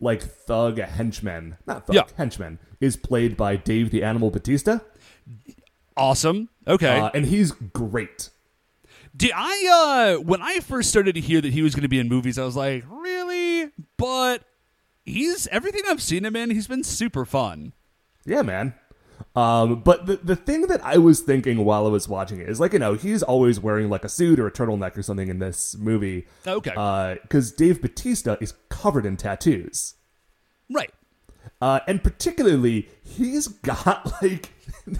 like 0.00 0.22
thug 0.22 0.78
henchman, 0.78 1.56
not 1.66 1.86
thug 1.86 1.96
Yeah. 1.96 2.02
henchman, 2.16 2.58
is 2.80 2.96
played 2.96 3.36
by 3.36 3.56
Dave 3.56 3.90
the 3.90 4.02
Animal 4.04 4.30
Batista, 4.30 4.78
Awesome. 5.96 6.48
Okay. 6.66 6.98
uh, 7.00 7.10
and 7.14 7.26
he's 7.26 7.50
great. 7.52 8.30
Did 9.16 9.32
I 9.34 10.16
uh 10.18 10.22
when 10.22 10.40
I 10.42 10.60
first 10.60 10.90
started 10.90 11.14
to 11.16 11.20
hear 11.20 11.40
that 11.40 11.52
he 11.52 11.62
was 11.62 11.74
going 11.74 11.82
to 11.82 11.88
be 11.88 11.98
in 11.98 12.08
movies, 12.08 12.38
I 12.38 12.44
was 12.44 12.54
like, 12.54 12.84
really? 12.88 13.70
But 13.96 14.44
he's 15.04 15.48
everything 15.48 15.82
I've 15.88 16.02
seen 16.02 16.24
him 16.24 16.36
in. 16.36 16.50
He's 16.50 16.68
been 16.68 16.84
super 16.84 17.24
fun. 17.24 17.72
Yeah, 18.24 18.42
man. 18.42 18.74
Um, 19.36 19.82
but 19.82 20.06
the 20.06 20.16
the 20.16 20.36
thing 20.36 20.62
that 20.62 20.84
I 20.84 20.98
was 20.98 21.20
thinking 21.20 21.64
while 21.64 21.86
I 21.86 21.90
was 21.90 22.08
watching 22.08 22.40
it 22.40 22.48
is 22.48 22.60
like, 22.60 22.72
you 22.72 22.78
know, 22.78 22.94
he's 22.94 23.22
always 23.22 23.60
wearing 23.60 23.88
like 23.88 24.04
a 24.04 24.08
suit 24.08 24.38
or 24.38 24.46
a 24.46 24.50
turtleneck 24.52 24.96
or 24.96 25.02
something 25.02 25.28
in 25.28 25.38
this 25.38 25.76
movie. 25.76 26.26
Okay. 26.46 26.72
Uh, 26.76 27.16
Because 27.22 27.52
Dave 27.52 27.80
Batista 27.82 28.36
is 28.40 28.54
covered 28.68 29.06
in 29.06 29.16
tattoos. 29.16 29.94
Right. 30.70 30.92
Uh, 31.60 31.80
and 31.86 32.02
particularly, 32.02 32.88
he's 33.02 33.48
got 33.48 34.12
like 34.22 34.50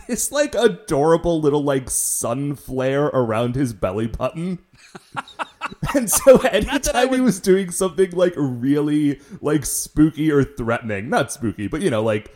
this 0.06 0.32
like 0.32 0.54
adorable 0.54 1.40
little 1.40 1.62
like 1.62 1.90
sun 1.90 2.54
flare 2.54 3.06
around 3.06 3.54
his 3.54 3.72
belly 3.72 4.06
button. 4.06 4.58
and 5.94 6.10
so 6.10 6.38
anytime 6.52 7.12
he 7.12 7.20
was 7.20 7.40
doing 7.40 7.70
something 7.70 8.10
like 8.12 8.34
really 8.36 9.20
like 9.40 9.64
spooky 9.66 10.30
or 10.30 10.44
threatening, 10.44 11.08
not 11.08 11.32
spooky, 11.32 11.68
but 11.68 11.80
you 11.80 11.90
know, 11.90 12.02
like 12.02 12.32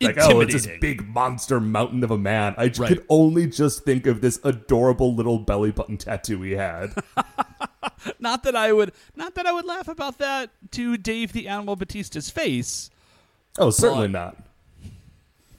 like 0.00 0.16
oh, 0.20 0.40
it's 0.40 0.52
this 0.52 0.68
big 0.80 1.06
monster 1.08 1.58
mountain 1.60 2.04
of 2.04 2.10
a 2.10 2.18
man. 2.18 2.54
i 2.58 2.64
Right. 2.64 2.74
could 2.74 3.04
only 3.08 3.46
just 3.46 3.84
think 3.84 4.06
of 4.06 4.20
this 4.20 4.38
adorable 4.44 5.14
little 5.14 5.38
belly 5.38 5.70
button 5.70 5.96
tattoo 5.96 6.42
he 6.42 6.52
had. 6.52 6.92
Not 8.18 8.42
that 8.42 8.54
I 8.54 8.72
would 8.72 8.92
not 9.14 9.34
that 9.36 9.46
I 9.46 9.52
would 9.52 9.64
laugh 9.64 9.88
about 9.88 10.18
that 10.18 10.50
to 10.72 10.96
Dave 10.96 11.32
the 11.32 11.48
Animal 11.48 11.76
Batista's 11.76 12.30
face. 12.30 12.90
Oh, 13.58 13.70
certainly 13.70 14.08
But- 14.08 14.12
not. 14.12 14.36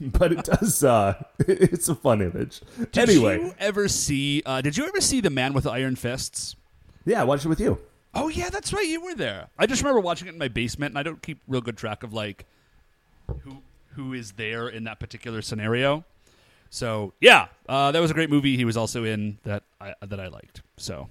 But 0.00 0.32
it 0.32 0.44
does. 0.44 0.84
uh 0.84 1.20
It's 1.40 1.88
a 1.88 1.94
fun 1.96 2.22
image. 2.22 2.60
Did 2.92 3.10
anyway, 3.10 3.38
you 3.38 3.54
ever 3.58 3.88
see 3.88 4.42
uh 4.46 4.60
did 4.60 4.76
you 4.76 4.86
ever 4.86 5.00
see 5.00 5.20
The 5.20 5.30
Man 5.30 5.52
with 5.54 5.64
the 5.64 5.70
Iron 5.72 5.96
Fists? 5.96 6.54
yeah, 7.04 7.20
I 7.20 7.24
watched 7.24 7.44
it 7.44 7.48
with 7.48 7.60
you. 7.60 7.78
Oh 8.14 8.28
yeah, 8.28 8.48
that's 8.50 8.72
right. 8.72 8.86
You 8.86 9.00
were 9.02 9.14
there. 9.14 9.48
I 9.58 9.66
just 9.66 9.82
remember 9.82 10.00
watching 10.00 10.28
it 10.28 10.32
in 10.32 10.38
my 10.38 10.48
basement, 10.48 10.92
and 10.92 10.98
I 10.98 11.02
don't 11.02 11.20
keep 11.22 11.40
real 11.48 11.60
good 11.60 11.76
track 11.76 12.02
of 12.04 12.12
like 12.12 12.46
who 13.42 13.62
who 13.98 14.12
is 14.12 14.32
there 14.32 14.68
in 14.68 14.84
that 14.84 15.00
particular 15.00 15.42
scenario. 15.42 16.04
So 16.70 17.12
yeah, 17.20 17.48
uh, 17.68 17.90
that 17.92 18.00
was 18.00 18.10
a 18.10 18.14
great 18.14 18.30
movie. 18.30 18.56
He 18.56 18.64
was 18.64 18.76
also 18.76 19.02
in 19.04 19.38
that 19.42 19.64
I, 19.80 19.94
that 20.06 20.20
I 20.20 20.28
liked. 20.28 20.62
So 20.76 21.08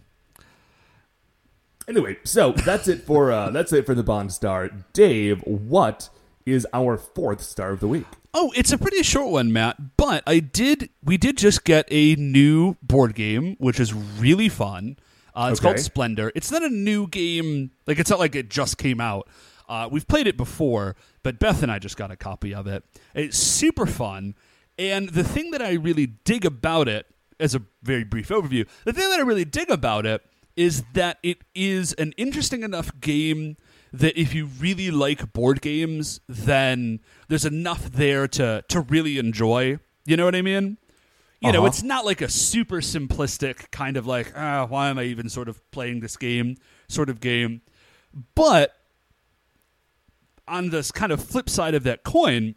Anyway, 1.88 2.18
so 2.24 2.52
that's 2.52 2.88
it 2.88 3.02
for 3.04 3.32
uh 3.32 3.50
that's 3.52 3.72
it 3.74 3.86
for 3.86 3.94
the 3.96 4.04
Bond 4.04 4.32
star. 4.34 4.70
Dave, 4.94 5.42
what 5.44 6.10
is 6.46 6.66
our 6.74 6.98
fourth 6.98 7.42
star 7.42 7.72
of 7.72 7.80
the 7.80 7.88
week? 7.88 8.06
oh, 8.40 8.54
it's 8.56 8.72
a 8.72 8.78
pretty 8.78 9.02
short 9.02 9.32
one, 9.32 9.52
Matt. 9.52 9.98
But 9.98 10.22
I 10.28 10.40
did 10.40 10.90
we 11.04 11.18
did 11.18 11.38
just 11.38 11.64
get 11.64 11.88
a 11.90 12.16
new 12.16 12.76
board 12.82 13.16
game, 13.16 13.56
which 13.60 13.80
is 13.80 13.94
really 13.94 14.48
fun. 14.50 14.98
Uh, 15.34 15.50
it's 15.52 15.60
Okay. 15.60 15.70
called 15.70 15.80
Splendor. 15.80 16.32
It's 16.36 16.52
not 16.52 16.64
a 16.64 16.70
new 16.70 17.08
game. 17.08 17.72
Like 17.86 18.00
it's 18.00 18.10
not 18.10 18.20
like 18.20 18.36
it 18.36 18.50
just 18.50 18.78
came 18.78 19.00
out. 19.02 19.28
Uh, 19.70 19.90
we've 19.92 20.08
played 20.08 20.28
it 20.28 20.38
before, 20.38 20.96
but 21.28 21.40
Beth 21.40 21.62
and 21.62 21.70
I 21.70 21.78
just 21.78 21.98
got 21.98 22.10
a 22.10 22.16
copy 22.16 22.54
of 22.56 22.68
it. 22.68 22.86
It's 23.14 23.38
super 23.38 23.86
fun, 23.86 24.34
and 24.80 25.10
the 25.10 25.26
thing 25.26 25.52
that 25.52 25.62
I 25.62 25.74
really 25.74 26.06
dig 26.06 26.46
about 26.46 26.88
it, 26.88 27.06
as 27.38 27.54
a 27.54 27.62
very 27.84 28.06
brief 28.06 28.30
overview, 28.30 28.66
the 28.86 28.94
thing 28.94 29.10
that 29.10 29.20
I 29.20 29.24
really 29.24 29.44
dig 29.44 29.70
about 29.70 30.06
it 30.06 30.22
is 30.56 30.84
that 30.94 31.18
it 31.24 31.40
is 31.54 31.92
an 31.94 32.14
interesting 32.16 32.64
enough 32.64 32.98
game 33.02 33.58
that 33.92 34.18
if 34.18 34.34
you 34.34 34.46
really 34.46 34.90
like 34.90 35.34
board 35.34 35.62
games, 35.62 36.22
then 36.30 37.02
there's 37.28 37.46
enough 37.46 37.92
there 37.92 38.26
to 38.30 38.64
to 38.70 38.80
really 38.80 39.18
enjoy. 39.18 39.80
You 40.06 40.16
know 40.16 40.24
what 40.24 40.36
I 40.36 40.42
mean? 40.42 40.78
You 41.42 41.52
know, 41.52 41.60
Uh-huh. 41.60 41.68
it's 41.68 41.84
not 41.84 42.06
like 42.06 42.22
a 42.22 42.30
super 42.30 42.78
simplistic 42.78 43.70
kind 43.72 43.98
of 43.98 44.08
like, 44.08 44.32
ah, 44.36 44.66
why 44.66 44.88
am 44.90 44.98
I 44.98 45.04
even 45.04 45.28
sort 45.30 45.50
of 45.50 45.60
playing 45.72 46.00
this 46.00 46.16
game 46.16 46.56
sort 46.88 47.10
of 47.10 47.20
game. 47.20 47.62
But 48.34 48.74
on 50.48 50.70
this 50.70 50.92
kind 50.92 51.12
of 51.12 51.24
flip 51.24 51.50
side 51.50 51.76
of 51.76 51.84
that 51.84 52.04
coin, 52.04 52.56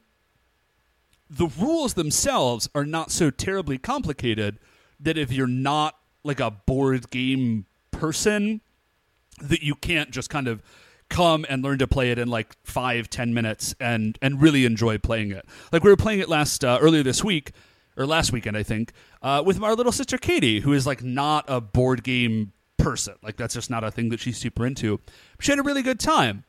the 1.29 1.47
rules 1.59 1.95
themselves 1.95 2.69
are 2.75 2.85
not 2.85 3.11
so 3.11 3.31
terribly 3.31 3.79
complicated 3.79 4.59
that 4.99 5.17
if 5.17 5.33
you're 5.33 5.47
not 5.47 5.97
like 6.25 6.41
a 6.41 6.51
board 6.51 7.11
game 7.11 7.67
person, 7.91 8.61
that 9.41 9.63
you 9.63 9.75
can't 9.75 10.11
just 10.11 10.29
kind 10.29 10.49
of 10.49 10.63
come 11.09 11.45
and 11.49 11.63
learn 11.63 11.79
to 11.79 11.89
play 11.89 12.11
it 12.11 12.19
in 12.19 12.29
like 12.29 12.55
five 12.65 13.11
ten 13.11 13.35
minutes 13.35 13.75
and 13.81 14.19
and 14.23 14.41
really 14.41 14.65
enjoy 14.65 14.99
playing 14.99 15.31
it. 15.31 15.45
Like 15.73 15.83
we 15.83 15.91
were 15.91 15.97
playing 15.97 16.21
it 16.21 16.29
last 16.29 16.65
uh, 16.65 16.79
earlier 16.81 17.03
this 17.03 17.25
week 17.25 17.53
or 17.97 18.07
last 18.07 18.33
weekend 18.33 18.57
i 18.57 18.63
think 18.63 18.93
uh, 19.21 19.43
with 19.45 19.61
our 19.61 19.75
little 19.75 19.91
sister 19.91 20.17
katie 20.17 20.61
who 20.61 20.73
is 20.73 20.87
like 20.87 21.03
not 21.03 21.45
a 21.49 21.61
board 21.61 22.05
game 22.05 22.53
person. 22.83 23.15
Like 23.23 23.37
that's 23.37 23.55
just 23.55 23.71
not 23.71 23.85
a 23.85 23.91
thing 23.91 24.09
that 24.11 24.21
she's 24.21 24.39
super 24.39 24.67
into. 24.67 25.01
She 25.41 25.53
had 25.53 25.59
a 25.59 25.63
really 25.63 25.83
good 25.83 26.01
time 26.01 26.45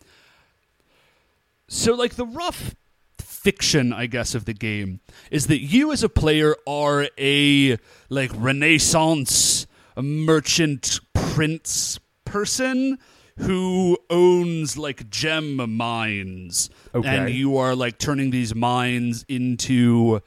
so 1.74 1.94
like 1.94 2.16
the 2.16 2.26
rough 2.26 2.76
fiction 3.18 3.94
i 3.94 4.06
guess 4.06 4.36
of 4.36 4.44
the 4.46 4.54
game 4.54 5.00
is 5.32 5.48
that 5.48 5.62
you 5.62 5.92
as 5.94 6.04
a 6.04 6.10
player 6.10 6.54
are 6.68 7.08
a 7.18 7.78
like 8.10 8.30
renaissance 8.36 9.66
merchant 9.98 11.00
prince 11.14 11.98
person 12.26 12.98
who 13.38 13.98
owns 14.10 14.78
like 14.78 15.10
gem 15.10 15.56
mines 15.78 16.70
Okay. 16.94 17.08
and 17.08 17.30
you 17.34 17.56
are 17.58 17.74
like 17.74 17.98
turning 17.98 18.32
these 18.32 18.54
mines 18.54 19.26
into 19.30 20.22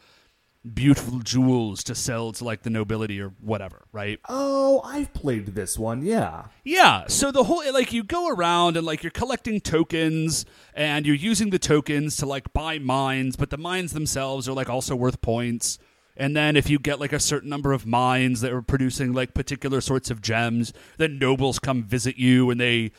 beautiful 0.72 1.18
jewels 1.18 1.84
to 1.84 1.94
sell 1.94 2.32
to 2.32 2.42
like 2.44 2.62
the 2.62 2.70
nobility 2.70 3.20
or 3.20 3.34
whatever 3.40 3.82
right 3.92 4.18
Oh, 4.28 4.80
I've 4.82 5.12
played 5.12 5.48
this 5.54 5.78
one. 5.78 6.02
Yeah. 6.02 6.46
yeah, 6.64 7.04
so 7.06 7.30
the 7.30 7.44
whole 7.44 7.62
like 7.72 7.92
you 7.92 8.02
go 8.02 8.30
around 8.30 8.76
and 8.76 8.86
like 8.86 9.02
you're 9.02 9.10
collecting 9.10 9.60
tokens 9.60 10.46
and 10.74 11.06
you're 11.06 11.14
using 11.14 11.50
the 11.50 11.58
tokens 11.58 12.16
to 12.16 12.26
like 12.26 12.52
buy 12.52 12.78
mines, 12.78 13.36
but 13.36 13.50
the 13.50 13.58
mines 13.58 13.92
themselves 13.92 14.48
are 14.48 14.52
like 14.54 14.70
also 14.70 14.96
worth 14.96 15.20
points. 15.20 15.78
And 16.16 16.34
then 16.36 16.56
if 16.56 16.70
you 16.70 16.78
get 16.78 17.00
like 17.00 17.12
a 17.12 17.20
certain 17.20 17.50
number 17.50 17.72
of 17.72 17.86
mines 17.86 18.40
that 18.40 18.52
are 18.52 18.62
producing 18.62 19.12
like 19.12 19.34
particular 19.34 19.80
sorts 19.80 20.10
of 20.10 20.22
gems, 20.22 20.72
then 20.96 21.18
nobles 21.18 21.58
come 21.58 21.82
visit 21.82 22.16
you 22.16 22.50
and 22.50 22.60
they 22.60 22.92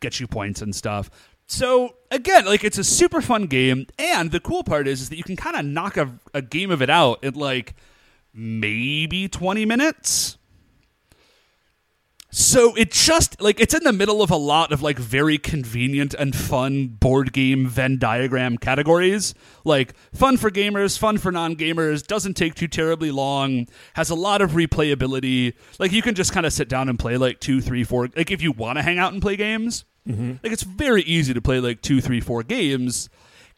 get 0.00 0.20
you 0.20 0.26
points 0.26 0.60
and 0.60 0.74
stuff. 0.74 1.08
So 1.46 1.96
again, 2.10 2.44
like 2.46 2.64
it's 2.64 2.78
a 2.78 2.84
super 2.84 3.20
fun 3.20 3.46
game, 3.46 3.86
and 3.98 4.30
the 4.30 4.40
cool 4.40 4.64
part 4.64 4.88
is, 4.88 5.02
is 5.02 5.08
that 5.10 5.16
you 5.16 5.24
can 5.24 5.36
kind 5.36 5.56
of 5.56 5.64
knock 5.64 5.96
a, 5.96 6.18
a 6.34 6.42
game 6.42 6.70
of 6.70 6.82
it 6.82 6.90
out 6.90 7.22
in 7.24 7.34
like 7.34 7.74
maybe 8.32 9.28
twenty 9.28 9.64
minutes. 9.64 10.38
So 12.28 12.74
it 12.74 12.90
just 12.90 13.40
like 13.40 13.60
it's 13.60 13.72
in 13.72 13.82
the 13.82 13.94
middle 13.94 14.20
of 14.20 14.30
a 14.30 14.36
lot 14.36 14.70
of 14.70 14.82
like 14.82 14.98
very 14.98 15.38
convenient 15.38 16.12
and 16.12 16.36
fun 16.36 16.88
board 16.88 17.32
game 17.32 17.66
Venn 17.66 17.98
diagram 17.98 18.58
categories. 18.58 19.32
Like 19.64 19.94
fun 20.12 20.36
for 20.36 20.50
gamers, 20.50 20.98
fun 20.98 21.16
for 21.16 21.32
non-gamers, 21.32 22.06
doesn't 22.06 22.34
take 22.34 22.54
too 22.54 22.68
terribly 22.68 23.10
long, 23.10 23.68
has 23.94 24.10
a 24.10 24.14
lot 24.14 24.42
of 24.42 24.50
replayability. 24.50 25.54
Like 25.78 25.92
you 25.92 26.02
can 26.02 26.14
just 26.14 26.32
kind 26.32 26.44
of 26.44 26.52
sit 26.52 26.68
down 26.68 26.90
and 26.90 26.98
play 26.98 27.16
like 27.16 27.40
two, 27.40 27.62
three, 27.62 27.84
four. 27.84 28.10
Like 28.14 28.30
if 28.30 28.42
you 28.42 28.52
want 28.52 28.76
to 28.76 28.82
hang 28.82 28.98
out 28.98 29.14
and 29.14 29.22
play 29.22 29.36
games, 29.36 29.86
like 30.06 30.52
it's 30.52 30.62
very 30.62 31.02
easy 31.02 31.34
to 31.34 31.42
play 31.42 31.60
like 31.60 31.82
two, 31.82 32.00
three, 32.00 32.20
four 32.20 32.42
games 32.42 33.08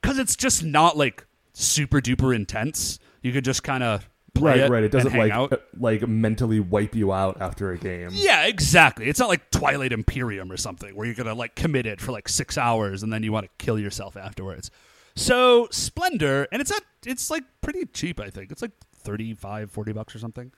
because 0.00 0.18
it's 0.18 0.34
just 0.36 0.64
not 0.64 0.96
like 0.96 1.26
super 1.52 2.00
duper 2.00 2.34
intense. 2.34 2.98
You 3.22 3.32
could 3.32 3.44
just 3.44 3.62
kind 3.62 3.82
of 3.82 4.08
play 4.34 4.52
Right, 4.52 4.60
it 4.60 4.70
right. 4.70 4.84
It 4.84 4.92
doesn't 4.92 5.14
like 5.16 5.32
out. 5.32 5.52
uh, 5.52 5.56
like 5.78 6.06
mentally 6.06 6.60
wipe 6.60 6.94
you 6.94 7.12
out 7.12 7.40
after 7.40 7.72
a 7.72 7.78
game. 7.78 8.10
Yeah, 8.12 8.46
exactly. 8.46 9.08
It's 9.08 9.18
not 9.18 9.28
like 9.28 9.50
Twilight 9.50 9.92
Imperium 9.92 10.50
or 10.52 10.56
something 10.56 10.94
where 10.94 11.04
you're 11.06 11.14
gonna 11.16 11.34
like 11.34 11.54
commit 11.54 11.84
it 11.86 12.00
for 12.00 12.12
like 12.12 12.28
six 12.28 12.56
hours 12.56 13.02
and 13.02 13.12
then 13.12 13.22
you 13.22 13.32
want 13.32 13.46
to 13.46 13.64
kill 13.64 13.78
yourself 13.78 14.16
afterwards. 14.16 14.70
So 15.16 15.66
Splendor, 15.72 16.46
and 16.52 16.60
it's 16.62 16.70
not. 16.70 16.82
It's 17.04 17.30
like 17.30 17.42
pretty 17.60 17.86
cheap. 17.86 18.20
I 18.20 18.30
think 18.30 18.52
it's 18.52 18.62
like 18.62 18.70
35, 18.94 19.70
40 19.70 19.92
bucks 19.92 20.14
or 20.14 20.18
something. 20.20 20.52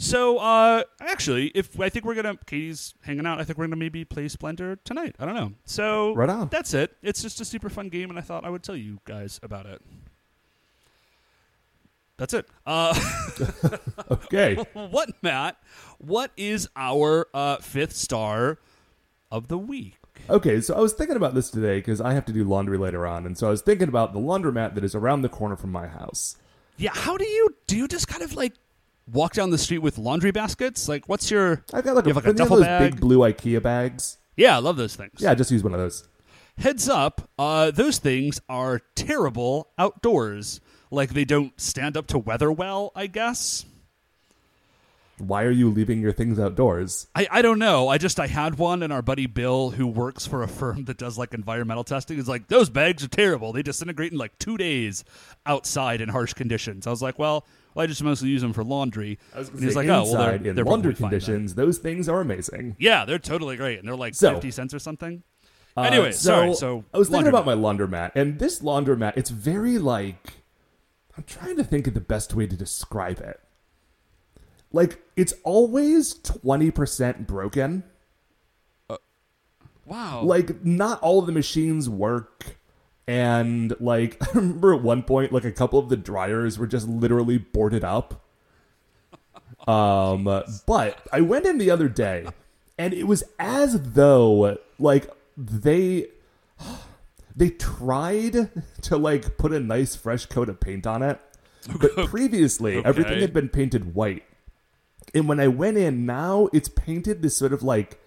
So 0.00 0.38
uh, 0.38 0.84
actually, 1.02 1.48
if 1.48 1.78
I 1.78 1.90
think 1.90 2.06
we're 2.06 2.14
gonna 2.14 2.38
Katie's 2.46 2.94
hanging 3.02 3.26
out, 3.26 3.38
I 3.38 3.44
think 3.44 3.58
we're 3.58 3.66
gonna 3.66 3.76
maybe 3.76 4.02
play 4.06 4.28
Splendor 4.28 4.76
tonight. 4.76 5.14
I 5.20 5.26
don't 5.26 5.34
know. 5.34 5.52
So 5.66 6.14
Right 6.14 6.30
on. 6.30 6.48
That's 6.48 6.72
it. 6.72 6.96
It's 7.02 7.20
just 7.20 7.38
a 7.42 7.44
super 7.44 7.68
fun 7.68 7.90
game, 7.90 8.08
and 8.08 8.18
I 8.18 8.22
thought 8.22 8.46
I 8.46 8.48
would 8.48 8.62
tell 8.62 8.76
you 8.76 9.00
guys 9.04 9.38
about 9.42 9.66
it. 9.66 9.82
That's 12.16 12.32
it. 12.32 12.46
Uh, 12.66 12.98
Okay. 14.10 14.54
what, 14.72 15.10
Matt? 15.22 15.56
What 15.98 16.30
is 16.36 16.68
our 16.74 17.28
uh, 17.34 17.58
fifth 17.58 17.94
star 17.94 18.58
of 19.30 19.48
the 19.48 19.58
week? 19.58 19.96
Okay, 20.28 20.60
so 20.62 20.74
I 20.74 20.80
was 20.80 20.94
thinking 20.94 21.16
about 21.16 21.34
this 21.34 21.50
today 21.50 21.78
because 21.78 22.00
I 22.00 22.14
have 22.14 22.24
to 22.26 22.32
do 22.32 22.44
laundry 22.44 22.78
later 22.78 23.06
on, 23.06 23.26
and 23.26 23.36
so 23.36 23.48
I 23.48 23.50
was 23.50 23.60
thinking 23.60 23.88
about 23.88 24.14
the 24.14 24.18
laundromat 24.18 24.74
that 24.74 24.84
is 24.84 24.94
around 24.94 25.22
the 25.22 25.28
corner 25.28 25.56
from 25.56 25.72
my 25.72 25.88
house. 25.88 26.36
Yeah, 26.76 26.92
how 26.94 27.16
do 27.16 27.26
you 27.26 27.54
do? 27.66 27.76
You 27.76 27.88
just 27.88 28.08
kind 28.08 28.22
of 28.22 28.34
like 28.34 28.54
walk 29.12 29.34
down 29.34 29.50
the 29.50 29.58
street 29.58 29.78
with 29.78 29.98
laundry 29.98 30.30
baskets? 30.30 30.88
Like, 30.88 31.08
what's 31.08 31.30
your? 31.30 31.64
I 31.72 31.82
got 31.82 31.96
like, 31.96 32.06
You 32.06 32.12
a, 32.12 32.14
have 32.14 32.24
like 32.24 32.34
a 32.34 32.36
duffel 32.36 32.60
bag? 32.60 32.92
big 32.92 33.00
blue 33.00 33.18
IKEA 33.18 33.62
bags. 33.62 34.18
Yeah, 34.36 34.56
I 34.56 34.60
love 34.60 34.76
those 34.76 34.96
things. 34.96 35.12
Yeah, 35.18 35.34
just 35.34 35.50
use 35.50 35.62
one 35.62 35.74
of 35.74 35.80
those. 35.80 36.06
Heads 36.58 36.88
up, 36.88 37.28
uh, 37.38 37.70
those 37.70 37.98
things 37.98 38.40
are 38.48 38.80
terrible 38.94 39.68
outdoors. 39.78 40.60
Like 40.90 41.14
they 41.14 41.24
don't 41.24 41.58
stand 41.60 41.96
up 41.96 42.06
to 42.08 42.18
weather 42.18 42.50
well. 42.50 42.92
I 42.94 43.06
guess. 43.06 43.64
Why 45.18 45.44
are 45.44 45.50
you 45.50 45.68
leaving 45.70 46.00
your 46.00 46.12
things 46.12 46.38
outdoors? 46.38 47.06
I, 47.14 47.28
I 47.30 47.42
don't 47.42 47.58
know. 47.58 47.88
I 47.88 47.98
just 47.98 48.18
I 48.18 48.26
had 48.26 48.56
one, 48.56 48.82
and 48.82 48.90
our 48.90 49.02
buddy 49.02 49.26
Bill, 49.26 49.68
who 49.70 49.86
works 49.86 50.26
for 50.26 50.42
a 50.42 50.48
firm 50.48 50.86
that 50.86 50.96
does 50.96 51.18
like 51.18 51.34
environmental 51.34 51.84
testing, 51.84 52.18
is 52.18 52.26
like 52.26 52.48
those 52.48 52.70
bags 52.70 53.04
are 53.04 53.08
terrible. 53.08 53.52
They 53.52 53.62
disintegrate 53.62 54.12
in 54.12 54.18
like 54.18 54.38
two 54.38 54.56
days 54.56 55.04
outside 55.44 56.00
in 56.00 56.08
harsh 56.08 56.32
conditions. 56.32 56.86
I 56.86 56.90
was 56.90 57.02
like, 57.02 57.18
well, 57.18 57.46
well 57.74 57.84
I 57.84 57.86
just 57.86 58.02
mostly 58.02 58.28
use 58.28 58.42
them 58.42 58.52
for 58.52 58.64
laundry. 58.64 59.18
And 59.34 59.48
he's 59.60 59.76
like, 59.76 59.88
oh, 59.88 60.04
well, 60.04 60.14
they're, 60.14 60.34
in 60.34 60.54
they're 60.56 60.64
laundry 60.64 60.94
conditions, 60.94 61.54
those 61.54 61.78
things 61.78 62.08
are 62.08 62.20
amazing. 62.20 62.76
Yeah, 62.78 63.04
they're 63.04 63.18
totally 63.18 63.56
great, 63.56 63.78
and 63.78 63.86
they're 63.88 63.96
like 63.96 64.14
So- 64.14 64.32
fifty 64.34 64.50
cents 64.50 64.74
or 64.74 64.78
something. 64.78 65.22
Uh, 65.76 65.82
anyway, 65.82 66.10
so 66.10 66.18
sorry. 66.32 66.54
So 66.54 66.84
I 66.92 66.98
was 66.98 67.08
thinking 67.08 67.28
about 67.28 67.46
my 67.46 67.54
laundromat, 67.54 68.12
and 68.16 68.38
this 68.40 68.60
laundromat, 68.60 69.12
it's 69.16 69.30
very 69.30 69.78
like 69.78 70.32
I'm 71.16 71.22
trying 71.24 71.56
to 71.58 71.64
think 71.64 71.86
of 71.86 71.94
the 71.94 72.00
best 72.00 72.34
way 72.34 72.46
to 72.46 72.56
describe 72.56 73.20
it. 73.20 73.38
Like 74.72 75.00
it's 75.16 75.32
always 75.44 76.14
twenty 76.14 76.70
percent 76.72 77.26
broken. 77.26 77.84
wow. 79.86 80.22
Like 80.22 80.64
not 80.64 81.00
all 81.02 81.20
of 81.20 81.26
the 81.26 81.32
machines 81.32 81.88
work. 81.88 82.56
And 83.10 83.74
like 83.80 84.22
I 84.22 84.30
remember 84.34 84.72
at 84.72 84.82
one 84.82 85.02
point, 85.02 85.32
like 85.32 85.44
a 85.44 85.50
couple 85.50 85.80
of 85.80 85.88
the 85.88 85.96
dryers 85.96 86.60
were 86.60 86.68
just 86.68 86.88
literally 86.88 87.38
boarded 87.38 87.82
up. 87.82 88.24
Um, 89.66 90.24
but 90.64 91.08
I 91.12 91.20
went 91.20 91.44
in 91.44 91.58
the 91.58 91.72
other 91.72 91.88
day, 91.88 92.28
and 92.78 92.94
it 92.94 93.08
was 93.08 93.24
as 93.40 93.94
though 93.94 94.58
like 94.78 95.10
they 95.36 96.06
they 97.36 97.50
tried 97.50 98.48
to 98.82 98.96
like 98.96 99.36
put 99.36 99.52
a 99.52 99.58
nice 99.58 99.96
fresh 99.96 100.26
coat 100.26 100.48
of 100.48 100.60
paint 100.60 100.86
on 100.86 101.02
it, 101.02 101.18
but 101.80 101.90
previously 102.06 102.80
everything 102.84 103.20
had 103.20 103.32
been 103.32 103.48
painted 103.48 103.92
white. 103.92 104.22
And 105.12 105.28
when 105.28 105.40
I 105.40 105.48
went 105.48 105.78
in, 105.78 106.06
now 106.06 106.48
it's 106.52 106.68
painted 106.68 107.22
this 107.22 107.36
sort 107.36 107.52
of 107.52 107.64
like 107.64 107.98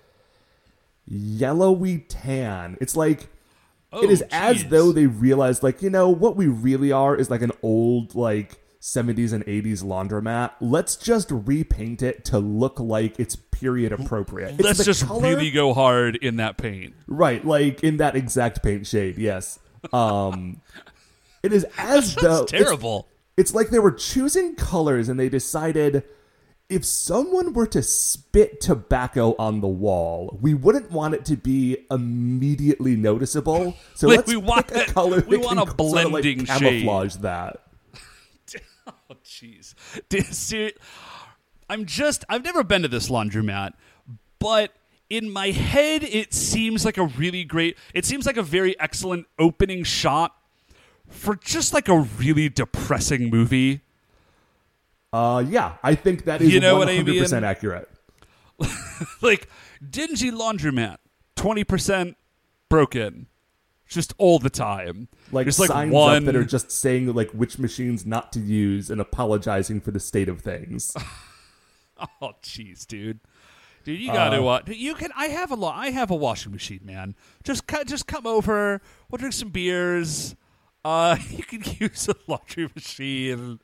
yellowy 1.06 2.06
tan. 2.08 2.78
It's 2.80 2.96
like 2.96 3.28
it 4.02 4.10
is 4.10 4.22
Oh, 4.24 4.28
as 4.32 4.66
though 4.66 4.92
they 4.92 5.06
realized, 5.08 5.62
like, 5.64 5.82
you 5.82 5.90
know, 5.90 6.10
what 6.10 6.36
we 6.36 6.48
really 6.48 6.92
are 6.92 7.16
is 7.16 7.30
like 7.30 7.42
an 7.42 7.52
old, 7.62 8.16
like, 8.16 8.60
70s 8.82 9.32
and 9.32 9.46
80s 9.46 9.82
laundromat. 9.84 10.52
Let's 10.60 10.96
just 10.98 11.30
repaint 11.32 12.02
it 12.02 12.26
to 12.26 12.40
look 12.40 12.80
like 12.80 13.18
it's 13.20 13.36
period 13.36 13.94
appropriate. 13.94 14.56
It's 14.56 14.64
Let's 14.64 14.84
just 14.84 15.06
color- 15.06 15.22
really 15.22 15.52
go 15.52 15.74
hard 15.74 16.18
in 16.18 16.36
that 16.38 16.58
paint. 16.58 16.94
Right, 17.08 17.46
like 17.46 17.82
in 17.84 17.98
that 17.98 18.16
exact 18.18 18.62
paint 18.62 18.86
shade, 18.86 19.18
yes. 19.18 19.58
Um, 19.94 20.60
it 21.44 21.54
is 21.54 21.66
as 21.78 22.14
though. 22.16 22.46
Terrible. 22.46 23.08
It's, 23.38 23.52
it's 23.52 23.56
like 23.56 23.70
they 23.70 23.80
were 23.80 23.92
choosing 23.92 24.56
colors 24.56 25.08
and 25.08 25.18
they 25.20 25.30
decided 25.30 26.04
if 26.70 26.86
someone 26.86 27.54
were 27.54 27.68
to 27.68 27.84
spit 27.84 28.60
tobacco 28.62 29.36
on 29.38 29.62
the 29.62 29.68
wall, 29.68 30.38
we 30.42 30.54
wouldn't 30.54 30.92
want 30.92 31.14
it 31.14 31.26
to 31.26 31.36
be 31.36 31.78
immediately 31.92 32.96
noticeable. 32.96 33.76
So 33.96 34.08
Like, 34.08 34.18
let's 34.18 34.30
we 34.30 34.38
want 34.38 34.72
a 34.72 34.86
color 34.86 35.22
we 35.28 35.38
want 35.38 35.60
a 35.60 35.66
sort 35.66 35.80
of, 35.80 35.80
like, 35.80 36.12
blending 36.12 36.46
shade. 36.46 36.60
camouflage 36.60 37.16
that. 37.18 37.60
Oh, 39.10 39.16
jeez. 39.24 39.74
I'm 41.70 41.86
just, 41.86 42.26
I've 42.28 42.44
never 42.44 42.64
been 42.64 42.82
to 42.82 42.88
this 42.88 43.10
laundromat, 43.10 43.72
but 44.40 44.74
in 45.10 45.32
my 45.32 45.52
head, 45.52 46.04
it 46.04 46.34
seems 46.34 46.84
like 46.84 46.98
a 46.98 47.06
really 47.06 47.44
great, 47.44 47.78
it 47.94 48.06
seems 48.06 48.26
like 48.26 48.38
a 48.38 48.44
very 48.44 48.78
excellent 48.80 49.28
opening 49.40 49.84
shot 49.84 50.36
for 51.08 51.36
just 51.36 51.74
like 51.74 51.88
a 51.88 52.00
really 52.00 52.50
depressing 52.50 53.30
movie. 53.30 53.82
Uh, 55.14 55.44
yeah, 55.48 55.76
I 55.84 55.96
think 55.96 56.26
that 56.26 56.42
is 56.42 56.52
You 56.52 56.60
know 56.60 56.78
what 56.78 56.90
I 56.90 56.98
100% 56.98 57.32
mean? 57.32 57.44
accurate. 57.44 57.90
Like, 59.22 59.48
dingy 59.88 60.32
laundromat, 60.32 60.98
20% 61.36 62.16
broken. 62.70 63.28
Just 63.88 64.14
all 64.18 64.40
the 64.40 64.50
time. 64.50 65.08
Like 65.32 65.46
There's 65.46 65.60
like 65.60 65.70
signs 65.70 65.94
one 65.94 66.18
up 66.18 66.24
that 66.24 66.36
are 66.36 66.44
just 66.44 66.72
saying 66.72 67.14
like 67.14 67.30
which 67.32 67.60
machines 67.60 68.06
not 68.06 68.32
to 68.34 68.40
use 68.40 68.90
and 68.90 69.00
apologizing 69.00 69.82
for 69.82 69.92
the 69.92 70.00
state 70.00 70.28
of 70.30 70.42
things. 70.42 70.96
Oh, 72.22 72.34
jeez, 72.42 72.86
dude. 72.86 73.20
Dude, 73.84 74.00
you 74.00 74.08
gotta 74.12 74.42
Uh, 74.42 74.48
uh, 74.48 74.62
you 74.68 74.94
can. 74.96 75.12
I 75.16 75.28
have 75.28 75.52
a 75.52 75.56
lot. 75.56 75.76
I 75.76 75.92
have 75.92 76.10
a 76.12 76.16
washing 76.16 76.52
machine, 76.52 76.82
man. 76.84 77.16
Just 77.44 77.64
just 77.86 78.08
come 78.08 78.26
over. 78.26 78.82
We'll 79.10 79.20
drink 79.20 79.34
some 79.34 79.50
beers. 79.50 80.36
Uh, 80.84 81.18
you 81.30 81.44
can 81.44 81.64
use 81.80 82.10
a 82.10 82.16
laundry 82.28 82.70
machine, 82.76 83.60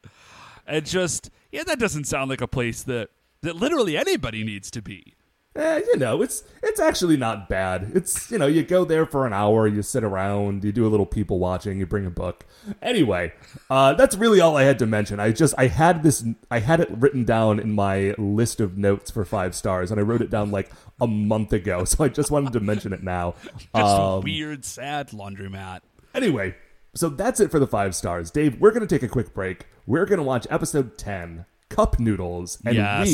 and 0.70 0.86
just 0.86 1.30
yeah, 1.52 1.64
that 1.64 1.80
doesn't 1.80 2.06
sound 2.06 2.30
like 2.30 2.42
a 2.42 2.48
place 2.48 2.84
that 2.84 3.10
that 3.42 3.56
literally 3.56 3.98
anybody 3.98 4.44
needs 4.44 4.70
to 4.72 4.82
be. 4.82 5.16
Eh, 5.56 5.82
you 5.88 5.98
know, 5.98 6.22
it's 6.22 6.44
it's 6.62 6.80
actually 6.80 7.18
not 7.18 7.50
bad. 7.50 7.92
It's 7.96 8.30
you 8.30 8.38
know, 8.38 8.46
you 8.46 8.62
go 8.64 8.86
there 8.86 9.06
for 9.08 9.26
an 9.26 9.34
hour, 9.34 9.68
you 9.68 9.82
sit 9.82 10.04
around, 10.04 10.64
you 10.64 10.72
do 10.72 10.86
a 10.86 10.90
little 10.90 11.08
people 11.08 11.40
watching, 11.40 11.80
you 11.80 11.88
bring 11.88 12.06
a 12.06 12.12
book. 12.12 12.46
Anyway, 12.84 13.34
uh, 13.70 13.94
that's 13.94 14.16
really 14.16 14.40
all 14.40 14.56
I 14.56 14.64
had 14.64 14.78
to 14.80 14.86
mention. 14.86 15.20
I 15.20 15.32
just 15.32 15.56
I 15.58 15.68
had 15.68 16.04
this 16.04 16.24
I 16.52 16.60
had 16.60 16.80
it 16.80 16.90
written 16.92 17.26
down 17.26 17.60
in 17.60 17.74
my 17.74 18.14
list 18.20 18.62
of 18.62 18.78
notes 18.78 19.10
for 19.10 19.26
five 19.26 19.56
stars, 19.56 19.90
and 19.90 20.00
I 20.00 20.04
wrote 20.04 20.22
it 20.22 20.30
down 20.30 20.52
like 20.52 20.70
a 21.02 21.08
month 21.08 21.52
ago, 21.52 21.84
so 21.86 22.04
I 22.04 22.10
just 22.10 22.30
wanted 22.30 22.54
to 22.54 22.60
mention 22.60 22.94
it 22.94 23.02
now. 23.02 23.34
Just 23.44 23.76
Um, 23.76 24.22
weird, 24.22 24.64
sad 24.64 25.10
laundromat. 25.10 25.80
Anyway, 26.14 26.56
so 26.94 27.10
that's 27.10 27.40
it 27.40 27.50
for 27.50 27.60
the 27.60 27.68
five 27.68 27.96
stars. 27.96 28.30
Dave, 28.30 28.62
we're 28.62 28.72
going 28.72 28.88
to 28.88 28.96
take 28.96 29.04
a 29.04 29.12
quick 29.12 29.34
break. 29.34 29.66
We're 29.90 30.06
going 30.06 30.18
to 30.20 30.24
watch 30.24 30.46
episode 30.52 31.00
10, 31.00 31.46
Cup 31.70 32.00
Noodles, 32.00 32.60
and 32.64 32.76
Yes. 32.76 33.08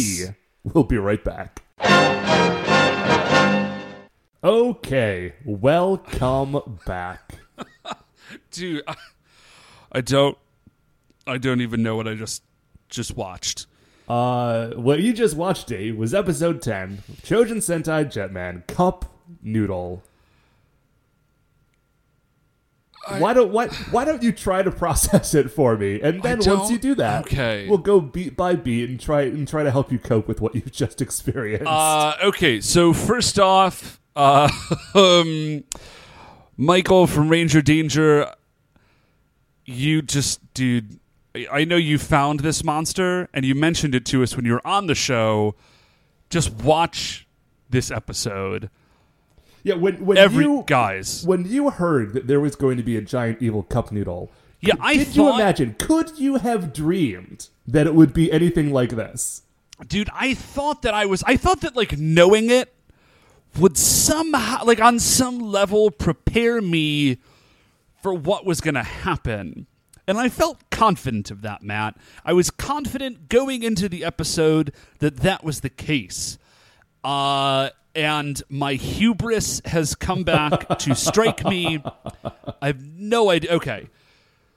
we 0.65 0.71
will 0.73 0.83
be 0.83 0.97
right 0.97 1.23
back. 1.23 1.63
Okay, 4.43 5.35
welcome 5.45 6.79
back. 6.85 7.35
Dude, 8.51 8.83
I, 8.89 8.95
I 9.93 10.01
don't. 10.01 10.37
I 11.25 11.37
don't 11.37 11.61
even 11.61 11.81
know 11.81 11.95
what 11.95 12.09
I 12.09 12.15
just 12.15 12.43
just 12.89 13.15
watched. 13.15 13.67
Uh, 14.09 14.71
what 14.71 14.99
you 14.99 15.13
just 15.13 15.37
watched, 15.37 15.67
Dave, 15.67 15.95
was 15.95 16.13
episode 16.13 16.61
10, 16.61 17.03
Chojin 17.23 17.57
Sentai 17.57 18.03
Jetman, 18.05 18.67
Cup 18.67 19.05
Noodle. 19.41 20.03
Why 23.17 23.33
don't 23.33 23.51
why, 23.51 23.67
why 23.91 24.05
don't 24.05 24.23
you 24.23 24.31
try 24.31 24.63
to 24.63 24.71
process 24.83 25.33
it 25.33 25.51
for 25.51 25.77
me, 25.77 26.01
and 26.01 26.21
then 26.23 26.39
once 26.45 26.71
you 26.71 26.77
do 26.77 26.95
that, 26.95 27.25
okay. 27.25 27.67
we'll 27.69 27.77
go 27.77 27.99
beat 28.01 28.35
by 28.35 28.55
beat 28.55 28.89
and 28.89 28.99
try 28.99 29.23
and 29.23 29.47
try 29.47 29.63
to 29.63 29.71
help 29.71 29.91
you 29.91 29.99
cope 29.99 30.27
with 30.27 30.41
what 30.41 30.55
you've 30.55 30.71
just 30.71 31.01
experienced. 31.07 31.67
Uh, 31.67 32.15
okay, 32.23 32.59
so 32.61 32.93
first 32.93 33.39
off, 33.39 33.99
uh, 34.15 34.49
um, 34.95 35.63
Michael 36.57 37.07
from 37.07 37.29
Ranger 37.29 37.61
Danger, 37.61 38.31
you 39.65 40.01
just, 40.01 40.53
dude, 40.53 40.99
I- 41.35 41.47
I 41.51 41.65
know 41.65 41.75
you 41.75 41.97
found 41.97 42.39
this 42.41 42.63
monster 42.63 43.27
and 43.33 43.45
you 43.45 43.55
mentioned 43.55 43.93
it 43.93 44.05
to 44.05 44.23
us 44.23 44.35
when 44.35 44.45
you 44.45 44.53
were 44.53 44.65
on 44.65 44.87
the 44.87 44.95
show. 44.95 45.55
Just 46.29 46.51
watch 46.53 47.27
this 47.69 47.91
episode. 47.91 48.69
Yeah, 49.65 49.73
when 49.73 50.05
when 50.05 50.17
Every 50.17 50.45
you 50.45 50.63
guys, 50.67 51.23
when 51.25 51.43
you 51.45 51.69
heard 51.71 52.13
that 52.13 52.27
there 52.27 52.39
was 52.39 52.55
going 52.55 52.77
to 52.77 52.83
be 52.83 52.95
a 52.97 53.01
giant 53.01 53.41
evil 53.41 53.63
cup 53.63 53.91
noodle, 53.91 54.31
Yeah, 54.61 54.75
could- 54.75 54.81
I 54.83 54.95
did 54.97 55.15
you 55.15 55.33
imagine? 55.33 55.75
Could 55.79 56.17
you 56.19 56.35
have 56.35 56.71
dreamed 56.71 57.49
that 57.67 57.87
it 57.87 57.95
would 57.95 58.13
be 58.13 58.31
anything 58.31 58.71
like 58.71 58.91
this? 58.91 59.41
dude, 59.87 60.09
I 60.13 60.33
thought 60.35 60.83
that 60.83 60.93
I 60.93 61.05
was, 61.05 61.21
I 61.23 61.35
thought 61.35 61.59
that 61.61 61.75
like 61.75 61.97
knowing 61.97 62.49
it 62.49 62.73
would 63.59 63.75
somehow, 63.77 64.63
like 64.63 64.79
on 64.79 64.99
some 64.99 65.39
level, 65.39 65.89
prepare 65.91 66.61
me 66.61 67.17
for 68.01 68.13
what 68.13 68.45
was 68.45 68.61
going 68.61 68.75
to 68.75 68.83
happen. 68.83 69.65
And 70.07 70.17
I 70.19 70.29
felt 70.29 70.69
confident 70.69 71.31
of 71.31 71.41
that, 71.41 71.63
Matt. 71.63 71.97
I 72.23 72.31
was 72.33 72.51
confident 72.51 73.27
going 73.27 73.63
into 73.63 73.89
the 73.89 74.05
episode 74.05 74.71
that 74.99 75.17
that 75.17 75.43
was 75.43 75.61
the 75.61 75.69
case. 75.69 76.37
Uh, 77.03 77.69
and 77.95 78.41
my 78.49 78.73
hubris 78.73 79.61
has 79.65 79.95
come 79.95 80.23
back 80.23 80.77
to 80.79 80.93
strike 80.95 81.43
me. 81.45 81.81
I 82.61 82.67
have 82.67 82.85
no 82.85 83.29
idea. 83.29 83.53
Okay. 83.53 83.89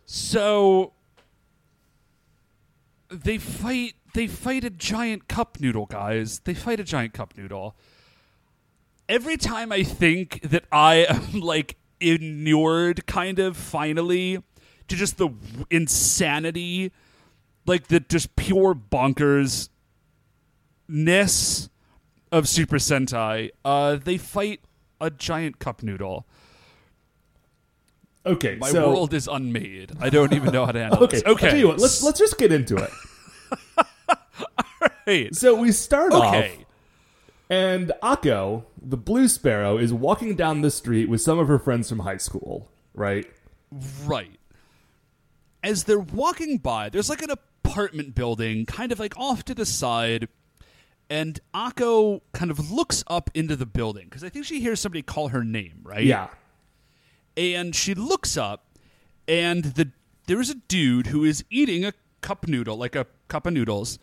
So 0.06 0.92
they 3.10 3.38
fight 3.38 3.94
they 4.14 4.26
fight 4.26 4.64
a 4.64 4.70
giant 4.70 5.28
cup 5.28 5.60
noodle, 5.60 5.86
guys. 5.86 6.40
They 6.40 6.54
fight 6.54 6.80
a 6.80 6.84
giant 6.84 7.12
cup 7.12 7.36
noodle. 7.36 7.76
Every 9.08 9.36
time 9.36 9.72
I 9.72 9.82
think 9.82 10.40
that 10.42 10.64
I 10.72 11.06
am 11.08 11.40
like 11.40 11.76
inured 12.00 13.06
kind 13.06 13.38
of 13.38 13.56
finally 13.56 14.42
to 14.88 14.96
just 14.96 15.18
the 15.18 15.30
insanity 15.70 16.92
like 17.66 17.88
the 17.88 18.00
just 18.00 18.34
pure 18.36 18.74
bonkers 18.74 19.68
ness 20.88 21.68
of 22.32 22.48
Super 22.48 22.76
Sentai, 22.76 23.50
uh, 23.64 23.96
they 23.96 24.16
fight 24.18 24.60
a 25.00 25.10
giant 25.10 25.58
cup 25.58 25.82
noodle. 25.82 26.26
Okay, 28.26 28.56
My 28.56 28.70
so 28.70 28.88
world 28.88 29.14
is 29.14 29.26
unmade. 29.26 29.92
I 30.00 30.10
don't 30.10 30.32
even 30.34 30.52
know 30.52 30.66
how 30.66 30.72
to 30.72 30.80
handle 30.82 31.04
okay, 31.04 31.16
this. 31.16 31.24
Okay, 31.24 31.46
I'll 31.46 31.50
tell 31.50 31.58
you 31.58 31.68
what, 31.68 31.78
let's 31.78 32.02
let's 32.02 32.18
just 32.18 32.38
get 32.38 32.52
into 32.52 32.76
it. 32.76 32.90
Hey, 35.04 35.30
So 35.32 35.54
we 35.54 35.72
start 35.72 36.12
okay. 36.12 36.58
off, 36.58 36.64
and 37.48 37.92
Akko, 38.02 38.64
the 38.80 38.98
Blue 38.98 39.26
Sparrow, 39.26 39.78
is 39.78 39.90
walking 39.90 40.34
down 40.34 40.60
the 40.60 40.70
street 40.70 41.08
with 41.08 41.22
some 41.22 41.38
of 41.38 41.48
her 41.48 41.58
friends 41.58 41.88
from 41.88 42.00
high 42.00 42.18
school. 42.18 42.70
Right? 42.92 43.26
Right. 44.04 44.38
As 45.62 45.84
they're 45.84 45.98
walking 45.98 46.58
by, 46.58 46.90
there's 46.90 47.08
like 47.08 47.22
an 47.22 47.30
apartment 47.30 48.14
building 48.14 48.66
kind 48.66 48.92
of 48.92 48.98
like 49.00 49.16
off 49.16 49.44
to 49.46 49.54
the 49.54 49.64
side, 49.64 50.28
and 51.10 51.40
Akko 51.54 52.20
kind 52.32 52.50
of 52.50 52.70
looks 52.70 53.02
up 53.06 53.30
into 53.34 53.56
the 53.56 53.66
building 53.66 54.04
because 54.04 54.24
I 54.24 54.28
think 54.28 54.44
she 54.44 54.60
hears 54.60 54.80
somebody 54.80 55.02
call 55.02 55.28
her 55.28 55.44
name, 55.44 55.80
right? 55.82 56.04
Yeah. 56.04 56.28
And 57.36 57.74
she 57.74 57.94
looks 57.94 58.36
up, 58.36 58.64
and 59.26 59.64
the 59.64 59.90
there 60.26 60.40
is 60.40 60.50
a 60.50 60.56
dude 60.56 61.08
who 61.08 61.24
is 61.24 61.44
eating 61.50 61.84
a 61.84 61.92
cup 62.20 62.46
noodle, 62.46 62.76
like 62.76 62.94
a 62.94 63.06
cup 63.28 63.46
of 63.46 63.52
noodles, 63.54 63.98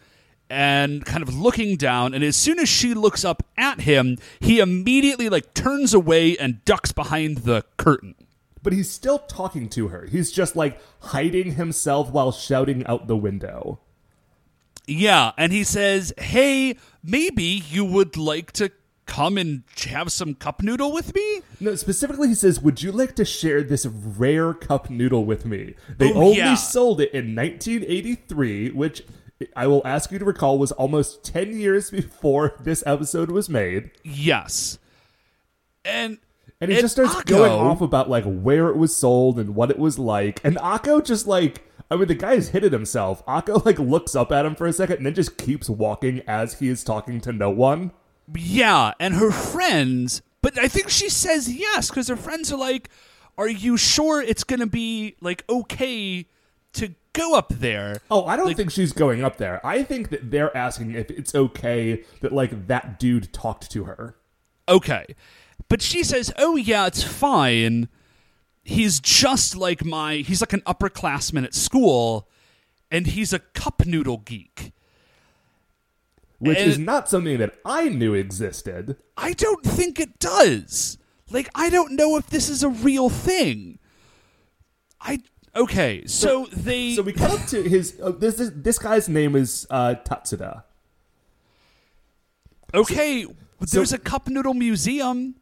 and 0.49 1.05
kind 1.05 1.21
of 1.21 1.35
looking 1.35 1.75
down. 1.75 2.13
And 2.13 2.23
as 2.23 2.35
soon 2.35 2.59
as 2.59 2.69
she 2.69 2.93
looks 2.93 3.23
up 3.23 3.43
at 3.57 3.81
him, 3.81 4.17
he 4.39 4.59
immediately 4.59 5.29
like 5.29 5.53
turns 5.53 5.93
away 5.93 6.37
and 6.37 6.63
ducks 6.65 6.91
behind 6.91 7.39
the 7.39 7.63
curtain. 7.77 8.15
But 8.63 8.73
he's 8.73 8.89
still 8.89 9.19
talking 9.19 9.69
to 9.69 9.89
her. 9.89 10.07
He's 10.07 10.31
just 10.31 10.55
like 10.55 10.81
hiding 10.99 11.53
himself 11.53 12.09
while 12.09 12.31
shouting 12.31 12.85
out 12.87 13.07
the 13.07 13.17
window. 13.17 13.79
Yeah, 14.87 15.31
and 15.37 15.51
he 15.51 15.63
says, 15.63 16.13
"Hey, 16.17 16.77
maybe 17.03 17.43
you 17.69 17.83
would 17.85 18.17
like 18.17 18.51
to 18.53 18.71
come 19.07 19.37
and 19.37 19.63
have 19.87 20.11
some 20.11 20.33
cup 20.35 20.61
noodle 20.63 20.91
with 20.93 21.13
me?" 21.15 21.41
No, 21.59 21.75
specifically, 21.75 22.27
he 22.29 22.35
says, 22.35 22.59
Would 22.61 22.81
you 22.83 22.91
like 22.91 23.15
to 23.15 23.25
share 23.25 23.63
this 23.63 23.85
rare 23.85 24.53
cup 24.53 24.89
noodle 24.89 25.25
with 25.25 25.45
me? 25.45 25.75
They 25.97 26.11
Oh, 26.13 26.21
only 26.23 26.37
yeah. 26.37 26.55
sold 26.55 26.99
it 27.01 27.11
in 27.13 27.33
1983, 27.35 28.71
which 28.71 29.03
I 29.55 29.67
will 29.67 29.81
ask 29.85 30.11
you 30.11 30.19
to 30.19 30.25
recall 30.25 30.57
was 30.57 30.71
almost 30.73 31.23
10 31.23 31.57
years 31.59 31.91
before 31.91 32.55
this 32.61 32.83
episode 32.85 33.31
was 33.31 33.49
made. 33.49 33.91
Yes. 34.03 34.79
And 35.83 36.17
And 36.61 36.71
he 36.71 36.77
and 36.77 36.83
just 36.83 36.95
starts 36.95 37.13
Akko- 37.13 37.25
going 37.25 37.51
off 37.51 37.81
about 37.81 38.09
like 38.09 38.23
where 38.25 38.69
it 38.69 38.77
was 38.77 38.95
sold 38.95 39.37
and 39.39 39.55
what 39.55 39.69
it 39.71 39.77
was 39.79 39.99
like. 39.99 40.39
And 40.43 40.55
Akko 40.57 41.03
just 41.03 41.27
like, 41.27 41.63
I 41.91 41.95
mean, 41.95 42.07
the 42.07 42.15
guy 42.15 42.35
has 42.35 42.49
hit 42.49 42.63
it 42.63 42.73
himself. 42.73 43.25
Akko 43.25 43.63
like 43.65 43.77
looks 43.79 44.15
up 44.15 44.31
at 44.31 44.45
him 44.45 44.55
for 44.55 44.65
a 44.67 44.73
second 44.73 44.97
and 44.97 45.05
then 45.05 45.13
just 45.13 45.37
keeps 45.37 45.69
walking 45.69 46.21
as 46.27 46.59
he 46.59 46.67
is 46.69 46.83
talking 46.83 47.21
to 47.21 47.31
no 47.31 47.49
one. 47.49 47.91
Yeah, 48.35 48.93
and 48.99 49.13
her 49.15 49.31
friends, 49.31 50.21
but 50.41 50.57
I 50.57 50.67
think 50.67 50.89
she 50.89 51.09
says 51.09 51.47
yes 51.53 51.89
because 51.89 52.07
her 52.07 52.15
friends 52.15 52.51
are 52.51 52.57
like, 52.57 52.89
"Are 53.37 53.47
you 53.47 53.77
sure 53.77 54.19
it's 54.21 54.43
going 54.43 54.61
to 54.61 54.65
be 54.67 55.15
like 55.21 55.43
okay 55.47 56.25
to 56.73 56.95
go 57.13 57.35
up 57.35 57.49
there?" 57.49 58.01
Oh, 58.09 58.25
I 58.25 58.35
don't 58.35 58.47
Like- 58.47 58.57
think 58.57 58.71
she's 58.71 58.91
going 58.93 59.23
up 59.23 59.37
there. 59.37 59.63
I 59.63 59.83
think 59.83 60.09
that 60.09 60.31
they're 60.31 60.55
asking 60.57 60.91
if 60.95 61.11
it's 61.11 61.35
okay 61.35 62.03
that 62.21 62.31
like 62.31 62.65
that 62.67 62.99
dude 62.99 63.31
talked 63.31 63.69
to 63.71 63.83
her. 63.83 64.15
Okay. 64.67 65.05
But 65.69 65.83
she 65.83 66.03
says, 66.03 66.33
"Oh 66.39 66.55
yeah, 66.55 66.87
it's 66.87 67.03
fine. 67.03 67.89
He's 68.67 68.99
just 68.99 69.55
like 69.55 69.85
my 69.85 70.15
he's 70.17 70.41
like 70.41 70.51
an 70.51 70.61
upperclassman 70.61 71.45
at 71.45 71.53
school 71.53 72.27
and 72.91 73.07
he's 73.07 73.31
a 73.31 73.39
cup 73.39 73.85
noodle 73.85 74.17
geek." 74.17 74.73
which 76.37 76.57
And- 76.57 76.69
is 76.69 76.77
not 76.77 77.07
something 77.09 77.37
that 77.37 77.55
I 77.63 77.87
knew 77.87 78.13
existed. 78.13 78.97
I 79.15 79.31
don't 79.33 79.63
think 79.63 79.99
it 80.01 80.19
does. 80.19 80.97
Like 81.31 81.49
I 81.55 81.69
don't 81.69 81.93
know 81.93 82.17
if 82.17 82.27
this 82.27 82.49
is 82.49 82.61
a 82.61 82.69
real 82.69 83.09
thing. 83.09 83.79
I 84.99 85.19
okay, 85.55 86.05
so, 86.07 86.47
they 86.51 86.95
So 86.95 87.03
we 87.03 87.13
cut 87.13 87.31
up 87.39 87.47
to 87.47 87.63
his. 87.63 87.99
Uh, 88.01 88.11
this, 88.11 88.35
this 88.35 88.51
this 88.53 88.79
guy's 88.79 89.07
name 89.07 89.35
is 89.35 89.65
uh, 89.69 89.95
Tatsuda. 90.03 90.63
Okay, 92.73 93.25
there's 93.71 93.93
a 93.93 93.97
cup 93.97 94.27
noodle 94.27 94.53
museum 94.53 95.35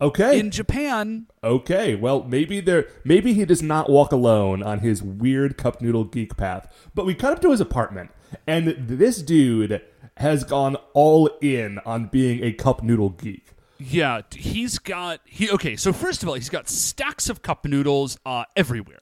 Okay. 0.00 0.38
in 0.38 0.50
Japan. 0.50 1.26
okay. 1.42 1.94
Well, 1.94 2.24
maybe 2.24 2.60
there. 2.60 2.88
Maybe 3.04 3.32
he 3.32 3.44
does 3.44 3.62
not 3.62 3.88
walk 3.88 4.12
alone 4.12 4.62
on 4.62 4.80
his 4.80 5.02
weird 5.02 5.56
cup 5.56 5.80
noodle 5.80 6.04
geek 6.04 6.36
path. 6.36 6.72
But 6.94 7.06
we 7.06 7.14
cut 7.14 7.32
up 7.34 7.42
to 7.42 7.50
his 7.52 7.60
apartment, 7.60 8.10
and 8.46 8.74
this 8.78 9.22
dude 9.22 9.80
has 10.18 10.44
gone 10.44 10.76
all 10.94 11.28
in 11.40 11.78
on 11.86 12.06
being 12.06 12.42
a 12.44 12.52
cup 12.52 12.82
noodle 12.82 13.10
geek. 13.10 13.46
Yeah, 13.78 14.22
he's 14.34 14.78
got 14.78 15.20
he 15.24 15.50
okay, 15.50 15.76
so 15.76 15.92
first 15.92 16.22
of 16.22 16.28
all, 16.28 16.34
he's 16.34 16.48
got 16.50 16.68
stacks 16.68 17.28
of 17.28 17.42
cup 17.42 17.64
noodles 17.64 18.18
uh 18.26 18.44
everywhere. 18.56 19.00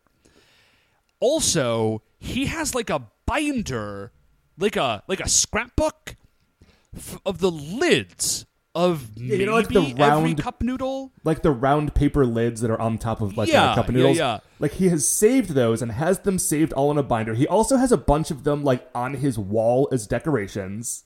Also, 1.21 2.03
he 2.19 2.47
has 2.47 2.75
like 2.75 2.91
a 2.91 3.07
binder, 3.27 4.13
like 4.59 4.77
a 4.77 5.03
like 5.09 5.21
a 5.21 5.29
scrapbook 5.29 6.17
f- 6.97 7.19
of 7.25 7.39
the 7.39 7.51
lids 7.51 8.47
of 8.75 9.11
you 9.17 9.29
maybe 9.29 9.45
know, 9.47 9.53
like 9.55 9.69
the 9.69 9.81
every 9.83 9.95
round- 9.95 10.39
cup 10.43 10.63
noodle. 10.63 11.13
Like 11.25 11.43
the 11.43 11.51
round 11.51 11.95
paper 11.95 12.25
lids 12.25 12.61
that 12.63 12.71
are 12.71 12.81
on 12.81 12.97
top 12.99 13.21
of 13.21 13.37
like 13.37 13.49
Yeah, 13.51 13.75
cup 13.75 13.89
noodles. 13.91 14.17
yeah. 14.17 14.39
Like 14.59 14.73
he 14.73 14.89
has 14.89 15.07
saved 15.07 15.51
those 15.51 15.83
and 15.83 15.93
has 15.93 16.21
them 16.21 16.39
saved 16.39 16.73
all 16.73 16.91
in 16.91 16.97
a 16.99 17.03
binder. 17.03 17.35
He 17.35 17.47
also 17.47 17.77
has 17.77 17.93
a 17.93 17.97
bunch 17.99 18.31
of 18.31 18.45
them 18.45 18.65
like 18.65 18.89
on 18.95 19.15
his 19.15 19.39
wall 19.39 19.89
as 19.93 20.07
decorations. 20.07 21.05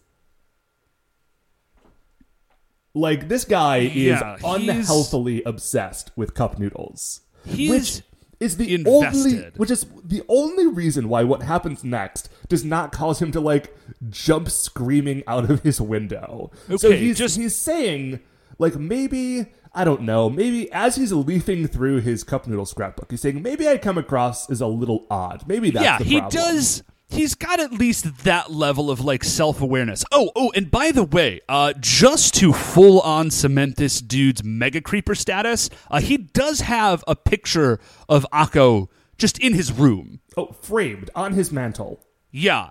Like 2.94 3.28
this 3.28 3.44
guy 3.44 3.78
is 3.78 3.92
he's- 3.92 4.40
unhealthily 4.44 5.42
obsessed 5.44 6.12
with 6.16 6.34
cup 6.34 6.58
noodles. 6.58 7.20
He 7.44 7.68
which 7.68 8.02
is 8.40 8.56
the 8.56 8.74
invested. 8.74 9.16
only 9.34 9.50
which 9.56 9.70
is 9.70 9.86
the 10.04 10.22
only 10.28 10.66
reason 10.66 11.08
why 11.08 11.24
what 11.24 11.42
happens 11.42 11.82
next 11.84 12.28
does 12.48 12.64
not 12.64 12.92
cause 12.92 13.20
him 13.20 13.32
to 13.32 13.40
like 13.40 13.74
jump 14.10 14.50
screaming 14.50 15.22
out 15.26 15.50
of 15.50 15.62
his 15.62 15.80
window. 15.80 16.50
so 16.76 16.90
he's 16.92 17.18
just- 17.18 17.36
he's 17.36 17.56
saying 17.56 18.20
like 18.58 18.76
maybe 18.76 19.46
I 19.78 19.84
don't 19.84 20.02
know, 20.02 20.30
maybe 20.30 20.72
as 20.72 20.96
he's 20.96 21.12
leafing 21.12 21.66
through 21.68 22.00
his 22.00 22.24
cup 22.24 22.46
noodle 22.46 22.64
scrapbook, 22.64 23.10
he's 23.10 23.20
saying 23.20 23.42
maybe 23.42 23.68
I 23.68 23.76
come 23.76 23.98
across 23.98 24.48
as 24.48 24.62
a 24.62 24.66
little 24.66 25.04
odd. 25.10 25.44
Maybe 25.46 25.68
that's 25.68 25.84
yeah, 25.84 25.98
he 25.98 26.18
problem. 26.18 26.42
does. 26.44 26.82
He's 27.08 27.34
got 27.36 27.60
at 27.60 27.72
least 27.72 28.24
that 28.24 28.50
level 28.50 28.90
of 28.90 29.00
like 29.00 29.22
self 29.22 29.60
awareness. 29.60 30.04
Oh, 30.10 30.32
oh, 30.34 30.52
and 30.56 30.70
by 30.70 30.90
the 30.90 31.04
way, 31.04 31.40
uh, 31.48 31.72
just 31.78 32.34
to 32.36 32.52
full 32.52 33.00
on 33.00 33.30
cement 33.30 33.76
this 33.76 34.00
dude's 34.00 34.42
mega 34.42 34.80
creeper 34.80 35.14
status, 35.14 35.70
uh, 35.90 36.00
he 36.00 36.16
does 36.16 36.60
have 36.62 37.04
a 37.06 37.14
picture 37.14 37.78
of 38.08 38.26
Akko 38.32 38.88
just 39.18 39.38
in 39.38 39.54
his 39.54 39.72
room. 39.72 40.20
Oh, 40.36 40.46
framed 40.62 41.10
on 41.14 41.32
his 41.34 41.52
mantle. 41.52 42.00
Yeah. 42.32 42.70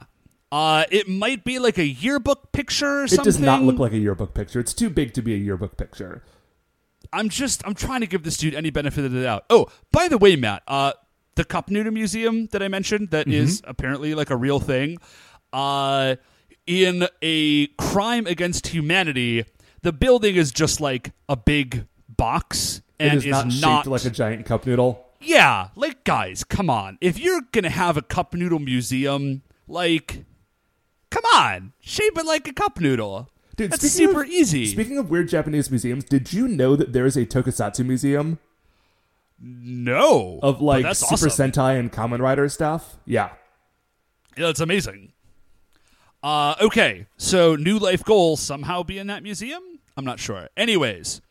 Uh, 0.51 0.83
it 0.91 1.07
might 1.09 1.43
be 1.43 1.57
like 1.57 1.77
a 1.77 1.85
yearbook 1.85 2.51
picture 2.51 3.01
or 3.01 3.03
It 3.05 3.09
something. 3.11 3.23
does 3.25 3.39
not 3.39 3.63
look 3.63 3.79
like 3.79 3.93
a 3.93 3.97
yearbook 3.97 4.33
picture. 4.33 4.59
It's 4.59 4.73
too 4.73 4.89
big 4.89 5.13
to 5.13 5.21
be 5.21 5.33
a 5.33 5.37
yearbook 5.37 5.75
picture. 5.77 6.23
I'm 7.13 7.29
just 7.29 7.65
I'm 7.65 7.73
trying 7.73 8.01
to 8.01 8.07
give 8.07 8.23
this 8.23 8.35
dude 8.37 8.53
any 8.53 8.69
benefit 8.69 9.05
of 9.05 9.11
the 9.11 9.23
doubt. 9.23 9.45
Oh, 9.49 9.67
by 9.91 10.07
the 10.07 10.17
way, 10.17 10.35
Matt, 10.35 10.63
uh, 10.67 10.91
the 11.35 11.43
Cup 11.45 11.69
Noodle 11.69 11.91
Museum 11.93 12.47
that 12.47 12.61
I 12.63 12.67
mentioned 12.67 13.09
that 13.11 13.27
is 13.27 13.61
apparently 13.65 14.15
like 14.15 14.29
a 14.29 14.35
real 14.35 14.59
thing. 14.59 14.97
Uh, 15.53 16.15
in 16.67 17.07
a 17.21 17.67
crime 17.77 18.25
against 18.27 18.67
humanity, 18.67 19.45
the 19.81 19.93
building 19.93 20.35
is 20.35 20.51
just 20.51 20.81
like 20.81 21.11
a 21.29 21.35
big 21.35 21.85
box 22.09 22.81
It 22.99 23.07
and 23.11 23.17
is 23.23 23.61
not 23.61 23.83
shaped 23.83 23.87
like 23.87 24.05
a 24.05 24.09
giant 24.09 24.45
cup 24.45 24.65
noodle. 24.65 25.05
yeah, 25.21 25.69
like 25.75 26.03
guys, 26.03 26.43
come 26.43 26.69
on. 26.69 26.97
If 27.01 27.19
you're 27.19 27.41
gonna 27.51 27.69
have 27.69 27.97
a 27.97 28.01
cup 28.01 28.33
noodle 28.33 28.59
museum, 28.59 29.43
like, 29.67 30.25
come 31.11 31.23
on, 31.33 31.73
shape 31.79 32.17
it 32.17 32.25
like 32.25 32.47
a 32.47 32.53
cup 32.53 32.79
noodle. 32.79 33.29
Dude, 33.55 33.71
That's 33.71 33.89
super 33.89 34.23
of- 34.23 34.29
easy. 34.29 34.65
Speaking 34.65 34.97
of 34.97 35.09
weird 35.09 35.29
Japanese 35.29 35.69
museums, 35.71 36.03
did 36.03 36.33
you 36.33 36.47
know 36.47 36.75
that 36.75 36.91
there 36.93 37.05
is 37.05 37.15
a 37.15 37.25
tokusatsu 37.25 37.85
museum? 37.85 38.39
No. 39.39 40.39
of 40.41 40.61
like 40.61 40.95
Super 40.95 41.27
awesome. 41.27 41.51
Sentai 41.51 41.79
and 41.79 41.91
Kamen 41.91 42.19
Rider 42.19 42.49
stuff. 42.49 42.97
Yeah. 43.05 43.29
Yeah, 44.37 44.47
that's 44.47 44.59
amazing. 44.59 45.13
Uh, 46.23 46.55
okay, 46.59 47.05
so 47.17 47.55
new 47.55 47.77
life 47.77 48.03
goal 48.03 48.35
somehow 48.35 48.81
be 48.83 48.97
in 48.97 49.07
that 49.07 49.21
museum. 49.21 49.61
I'm 49.95 50.05
not 50.05 50.19
sure. 50.19 50.49
Anyways, 50.57 51.21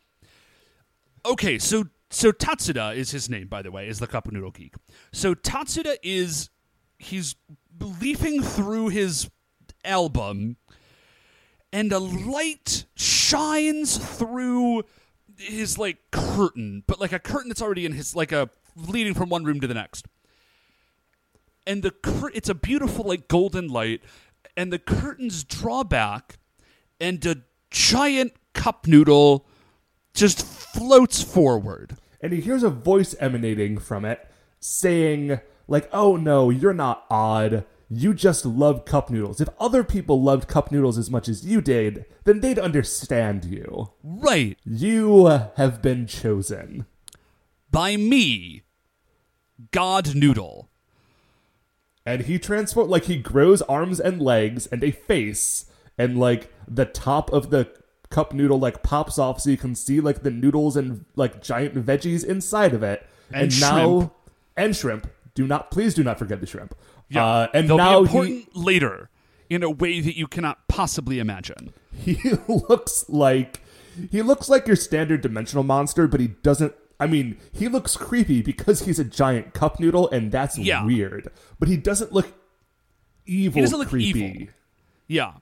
okay, 1.25 1.59
so 1.59 1.85
so 2.09 2.31
Tatsuda 2.31 2.95
is 2.95 3.11
his 3.11 3.29
name, 3.29 3.47
by 3.47 3.61
the 3.61 3.71
way, 3.71 3.89
is 3.89 3.99
the 3.99 4.07
cup 4.07 4.31
noodle 4.31 4.51
geek. 4.51 4.75
So 5.11 5.35
Tatsuda 5.35 5.97
is 6.01 6.49
he's 6.97 7.35
leafing 7.79 8.41
through 8.41 8.87
his 8.87 9.29
album, 9.83 10.55
and 11.73 11.91
a 11.91 11.99
light 11.99 12.85
shines 12.95 13.97
through 13.97 14.83
his 15.37 15.77
like 15.77 15.97
curtain, 16.11 16.83
but 16.87 16.99
like 16.99 17.11
a 17.11 17.19
curtain 17.19 17.49
that's 17.49 17.61
already 17.61 17.85
in 17.85 17.93
his 17.93 18.15
like 18.15 18.31
a 18.31 18.49
leading 18.75 19.13
from 19.13 19.29
one 19.29 19.43
room 19.43 19.59
to 19.61 19.67
the 19.67 19.73
next 19.73 20.05
and 21.65 21.81
the 21.83 21.91
cur- 21.91 22.31
it's 22.33 22.49
a 22.49 22.53
beautiful 22.55 23.05
like 23.05 23.27
golden 23.27 23.67
light 23.67 24.01
and 24.57 24.71
the 24.71 24.79
curtains 24.79 25.43
draw 25.43 25.83
back 25.83 26.37
and 26.99 27.25
a 27.25 27.37
giant 27.71 28.33
cup 28.53 28.87
noodle 28.87 29.45
just 30.13 30.45
floats 30.45 31.21
forward 31.21 31.97
And 32.21 32.33
he 32.33 32.41
hears 32.41 32.63
a 32.63 32.69
voice 32.69 33.15
emanating 33.19 33.77
from 33.77 34.05
it 34.05 34.27
saying, 34.59 35.39
like, 35.67 35.87
oh 35.91 36.15
no, 36.15 36.49
you're 36.49 36.73
not 36.73 37.05
odd. 37.09 37.65
You 37.89 38.13
just 38.13 38.45
love 38.45 38.85
cup 38.85 39.09
noodles. 39.09 39.39
If 39.39 39.49
other 39.59 39.83
people 39.83 40.21
loved 40.21 40.47
cup 40.47 40.71
noodles 40.71 40.97
as 40.97 41.11
much 41.11 41.29
as 41.29 41.45
you 41.45 41.61
did, 41.61 42.05
then 42.23 42.39
they'd 42.39 42.57
understand 42.59 43.45
you. 43.45 43.91
right 44.03 44.57
You 44.65 45.25
have 45.55 45.81
been 45.81 46.07
chosen. 46.07 46.85
by 47.71 47.95
me 47.97 48.63
god 49.71 50.15
noodle 50.15 50.69
And 52.05 52.21
he 52.21 52.37
transforms, 52.37 52.89
like, 52.89 53.05
he 53.05 53.17
grows 53.17 53.61
arms 53.63 53.99
and 53.99 54.21
legs 54.21 54.67
and 54.67 54.83
a 54.83 54.91
face, 54.91 55.65
and, 55.97 56.19
like, 56.19 56.53
the 56.67 56.85
top 56.85 57.33
of 57.33 57.49
the 57.49 57.67
cup 58.11 58.31
noodle, 58.31 58.59
like, 58.59 58.83
pops 58.83 59.17
off 59.17 59.41
so 59.41 59.49
you 59.49 59.57
can 59.57 59.73
see, 59.73 59.99
like, 59.99 60.21
the 60.21 60.29
noodles 60.29 60.77
and, 60.77 61.05
like, 61.15 61.41
giant 61.41 61.73
veggies 61.73 62.23
inside 62.23 62.73
of 62.73 62.83
it. 62.83 63.07
And 63.33 63.59
now, 63.59 63.97
shrimp. 63.97 64.13
and 64.55 64.75
shrimp. 64.75 65.07
Do 65.33 65.47
not, 65.47 65.71
please 65.71 65.95
do 65.95 66.03
not 66.03 66.19
forget 66.19 66.39
the 66.41 66.45
shrimp. 66.45 66.75
Yeah 67.09 67.25
Uh, 67.25 67.47
and 67.53 67.69
they'll 67.69 67.77
now 67.77 68.03
be 68.03 68.09
he, 68.09 68.47
later 68.53 69.09
in 69.49 69.61
a 69.63 69.69
way 69.69 69.99
that 70.01 70.17
you 70.17 70.27
cannot 70.27 70.67
possibly 70.67 71.19
imagine 71.19 71.73
he 71.93 72.17
looks 72.47 73.05
like 73.09 73.61
he 74.11 74.21
looks 74.21 74.49
like 74.49 74.67
your 74.67 74.75
standard 74.75 75.21
dimensional 75.21 75.63
monster, 75.63 76.05
but 76.07 76.19
he 76.19 76.27
doesn't. 76.27 76.73
I 76.99 77.07
mean, 77.07 77.37
he 77.53 77.69
looks 77.69 77.95
creepy 77.95 78.41
because 78.41 78.81
he's 78.81 78.99
a 78.99 79.05
giant 79.05 79.53
cup 79.53 79.79
noodle, 79.79 80.09
and 80.09 80.33
that's 80.33 80.57
Yeah. 80.57 80.83
weird. 80.83 81.29
But 81.59 81.69
he 81.69 81.77
doesn't 81.77 82.11
look 82.11 82.27
evil. 83.25 83.55
He 83.55 83.61
doesn't 83.61 83.79
look 83.79 83.87
creepy. 83.87 84.19
evil. 84.19 84.47
Yeah. 85.07 85.33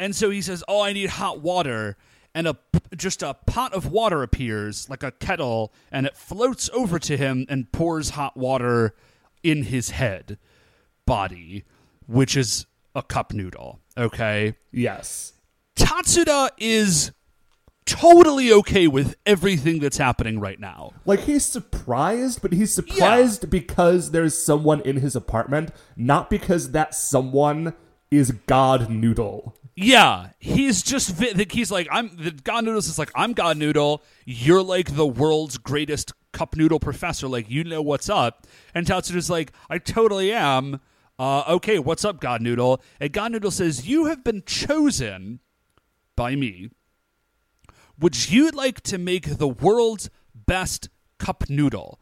And 0.00 0.16
so 0.16 0.30
he 0.30 0.42
says, 0.42 0.64
"Oh, 0.66 0.80
I 0.80 0.92
need 0.92 1.10
hot 1.10 1.40
water." 1.40 1.96
And 2.34 2.48
a 2.48 2.56
just 2.96 3.22
a 3.22 3.34
pot 3.46 3.72
of 3.72 3.92
water 3.92 4.22
appears 4.24 4.88
like 4.90 5.02
a 5.04 5.12
kettle 5.12 5.72
and 5.92 6.06
it 6.06 6.16
floats 6.16 6.68
over 6.72 6.98
to 6.98 7.16
him 7.16 7.46
and 7.48 7.70
pours 7.70 8.10
hot 8.10 8.36
water 8.36 8.94
in 9.44 9.64
his 9.64 9.90
head 9.90 10.38
body, 11.06 11.64
which 12.06 12.36
is 12.36 12.66
a 12.94 13.02
cup 13.02 13.32
noodle, 13.32 13.80
okay? 13.96 14.54
Yes. 14.70 15.32
Tatsuda 15.76 16.50
is 16.58 17.12
totally 17.84 18.52
okay 18.52 18.86
with 18.86 19.16
everything 19.26 19.80
that's 19.80 19.98
happening 19.98 20.38
right 20.38 20.60
now. 20.60 20.92
Like 21.04 21.20
he's 21.20 21.44
surprised, 21.44 22.42
but 22.42 22.52
he's 22.52 22.72
surprised 22.72 23.50
because 23.50 24.10
there's 24.10 24.36
someone 24.40 24.80
in 24.82 24.96
his 24.96 25.16
apartment, 25.16 25.70
not 25.96 26.30
because 26.30 26.72
that 26.72 26.94
someone 26.94 27.74
is 28.10 28.30
God 28.46 28.90
Noodle. 28.90 29.56
Yeah, 29.74 30.28
he's 30.38 30.82
just 30.82 31.14
vi- 31.14 31.46
he's 31.50 31.70
like 31.70 31.88
I'm. 31.90 32.14
The 32.16 32.30
God 32.30 32.64
Noodles 32.64 32.88
is 32.88 32.98
like 32.98 33.10
I'm 33.14 33.32
God 33.32 33.56
Noodle. 33.56 34.02
You're 34.26 34.62
like 34.62 34.94
the 34.94 35.06
world's 35.06 35.56
greatest 35.56 36.12
cup 36.32 36.56
noodle 36.56 36.78
professor. 36.78 37.26
Like 37.26 37.50
you 37.50 37.64
know 37.64 37.80
what's 37.80 38.10
up. 38.10 38.46
And 38.74 38.86
Tatsuda's 38.86 39.30
like 39.30 39.52
I 39.70 39.78
totally 39.78 40.32
am. 40.32 40.80
Uh, 41.22 41.44
okay, 41.46 41.78
what's 41.78 42.04
up, 42.04 42.20
God 42.20 42.42
Noodle? 42.42 42.82
And 42.98 43.12
God 43.12 43.30
Noodle 43.30 43.52
says 43.52 43.86
you 43.86 44.06
have 44.06 44.24
been 44.24 44.42
chosen 44.44 45.38
by 46.16 46.34
me. 46.34 46.70
Would 48.00 48.28
you 48.28 48.50
like 48.50 48.80
to 48.80 48.98
make 48.98 49.38
the 49.38 49.46
world's 49.46 50.10
best 50.34 50.88
cup 51.20 51.48
noodle? 51.48 52.00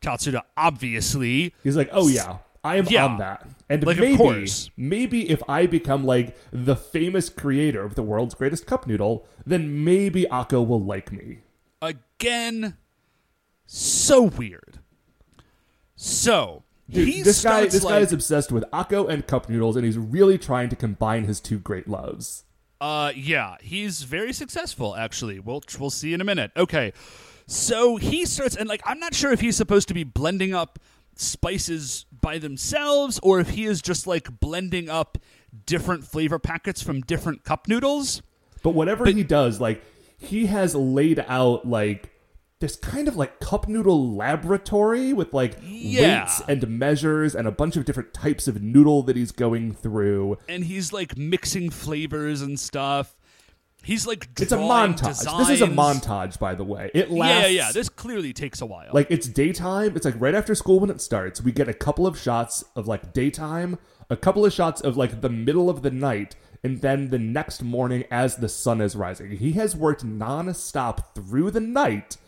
Tatsuda 0.00 0.42
obviously 0.56 1.52
He's 1.64 1.76
like, 1.76 1.88
oh 1.90 2.06
yeah, 2.06 2.38
I 2.62 2.76
am 2.76 2.86
Yeah. 2.88 3.06
on 3.06 3.18
that. 3.18 3.44
And 3.68 3.84
Like, 3.84 3.96
of 3.96 4.02
maybe, 4.02 4.16
course. 4.16 4.70
maybe 4.76 5.28
if 5.28 5.42
I 5.48 5.66
become 5.66 6.04
like 6.04 6.36
the 6.52 6.76
famous 6.76 7.28
creator 7.28 7.82
of 7.82 7.96
the 7.96 8.04
world's 8.04 8.34
greatest 8.36 8.66
cup 8.66 8.86
noodle, 8.86 9.26
then 9.44 9.82
maybe 9.82 10.26
Akko 10.30 10.64
will 10.64 10.80
like 10.80 11.10
me. 11.10 11.38
again 11.82 12.76
so 13.66 14.22
weird 14.22 14.78
so 15.96 16.62
Dude, 16.90 17.08
he 17.08 17.22
this 17.22 17.42
guy, 17.42 17.64
this 17.66 17.82
like, 17.84 17.94
guy 17.94 17.98
is 18.00 18.12
obsessed 18.12 18.52
with 18.52 18.64
Akko 18.72 19.08
and 19.08 19.26
cup 19.26 19.48
noodles, 19.48 19.76
and 19.76 19.84
he's 19.84 19.98
really 19.98 20.38
trying 20.38 20.68
to 20.68 20.76
combine 20.76 21.24
his 21.24 21.40
two 21.40 21.58
great 21.58 21.88
loves. 21.88 22.44
uh 22.80 23.12
yeah 23.14 23.56
he's 23.60 24.02
very 24.02 24.32
successful 24.32 24.96
actually. 24.96 25.38
We'll 25.40 25.62
we'll 25.78 25.90
see 25.90 26.12
in 26.14 26.20
a 26.20 26.24
minute. 26.24 26.50
Okay 26.56 26.92
so 27.46 27.96
he 27.96 28.24
starts 28.26 28.54
and 28.54 28.68
like 28.68 28.80
i'm 28.84 29.00
not 29.00 29.12
sure 29.12 29.32
if 29.32 29.40
he's 29.40 29.56
supposed 29.56 29.88
to 29.88 29.94
be 29.94 30.04
blending 30.04 30.54
up 30.54 30.78
spices 31.16 32.06
by 32.20 32.38
themselves 32.38 33.18
or 33.24 33.40
if 33.40 33.50
he 33.50 33.64
is 33.66 33.82
just 33.82 34.06
like 34.06 34.40
blending 34.40 34.88
up 34.88 35.18
different 35.66 36.04
flavor 36.04 36.38
packets 36.38 36.80
from 36.80 37.00
different 37.00 37.44
cup 37.44 37.66
noodles. 37.66 38.22
But 38.62 38.70
whatever 38.70 39.06
he 39.06 39.22
does, 39.24 39.60
like 39.60 39.82
he 40.16 40.46
has 40.46 40.74
laid 40.74 41.24
out 41.26 41.66
like 41.66 42.10
this 42.60 42.76
kind 42.76 43.08
of 43.08 43.16
like 43.16 43.40
cup 43.40 43.68
noodle 43.68 44.14
laboratory 44.14 45.12
with 45.12 45.32
like 45.34 45.56
Yeah. 45.62 46.20
weights 46.20 46.42
and 46.48 46.68
measures 46.78 47.34
and 47.34 47.48
a 47.48 47.50
bunch 47.52 47.76
of 47.76 47.84
different 47.84 48.12
types 48.14 48.46
of 48.48 48.62
noodle 48.62 49.02
that 49.04 49.16
he's 49.16 49.32
going 49.32 49.72
through. 49.72 50.36
and 50.48 50.64
he's 50.64 50.92
like 50.92 51.16
mixing 51.16 51.70
flavors 51.70 52.42
and 52.42 52.60
stuff 52.60 53.16
he's 53.82 54.06
like 54.06 54.28
It's 54.38 54.52
a 54.52 54.58
montage. 54.58 55.24
This 55.38 55.48
is 55.48 55.62
a 55.62 55.66
montage, 55.66 56.38
by 56.38 56.54
the 56.54 56.64
way. 56.64 56.90
It 56.92 57.10
lasts. 57.10 57.50
yeah 57.50 57.64
yeah 57.66 57.72
this 57.72 57.88
clearly 57.88 58.32
takes 58.34 58.60
a 58.60 58.66
while 58.66 58.90
like 58.92 59.06
it's 59.10 59.26
daytime. 59.26 59.96
It's 59.96 60.04
like 60.04 60.20
right 60.20 60.34
after 60.34 60.54
school 60.54 60.80
when 60.80 60.90
it 60.90 61.00
starts. 61.00 61.40
We 61.40 61.52
get 61.52 61.66
a 61.68 61.74
couple 61.74 62.06
of 62.06 62.18
shots 62.18 62.62
of 62.76 62.86
like 62.86 63.14
daytime, 63.14 63.78
a 64.10 64.16
couple 64.16 64.44
of 64.44 64.52
shots 64.52 64.82
of 64.82 64.98
like 64.98 65.22
the 65.22 65.30
middle 65.30 65.70
of 65.70 65.80
the 65.80 65.90
night, 65.90 66.36
and 66.62 66.82
then 66.82 67.08
the 67.08 67.18
next 67.18 67.62
morning 67.62 68.04
as 68.10 68.36
the 68.36 68.50
sun 68.50 68.82
is 68.82 68.94
rising. 68.96 69.30
He 69.30 69.52
has 69.52 69.74
worked 69.74 70.04
non-stop 70.04 71.14
through 71.14 71.50
the 71.52 71.60
night 71.60 72.18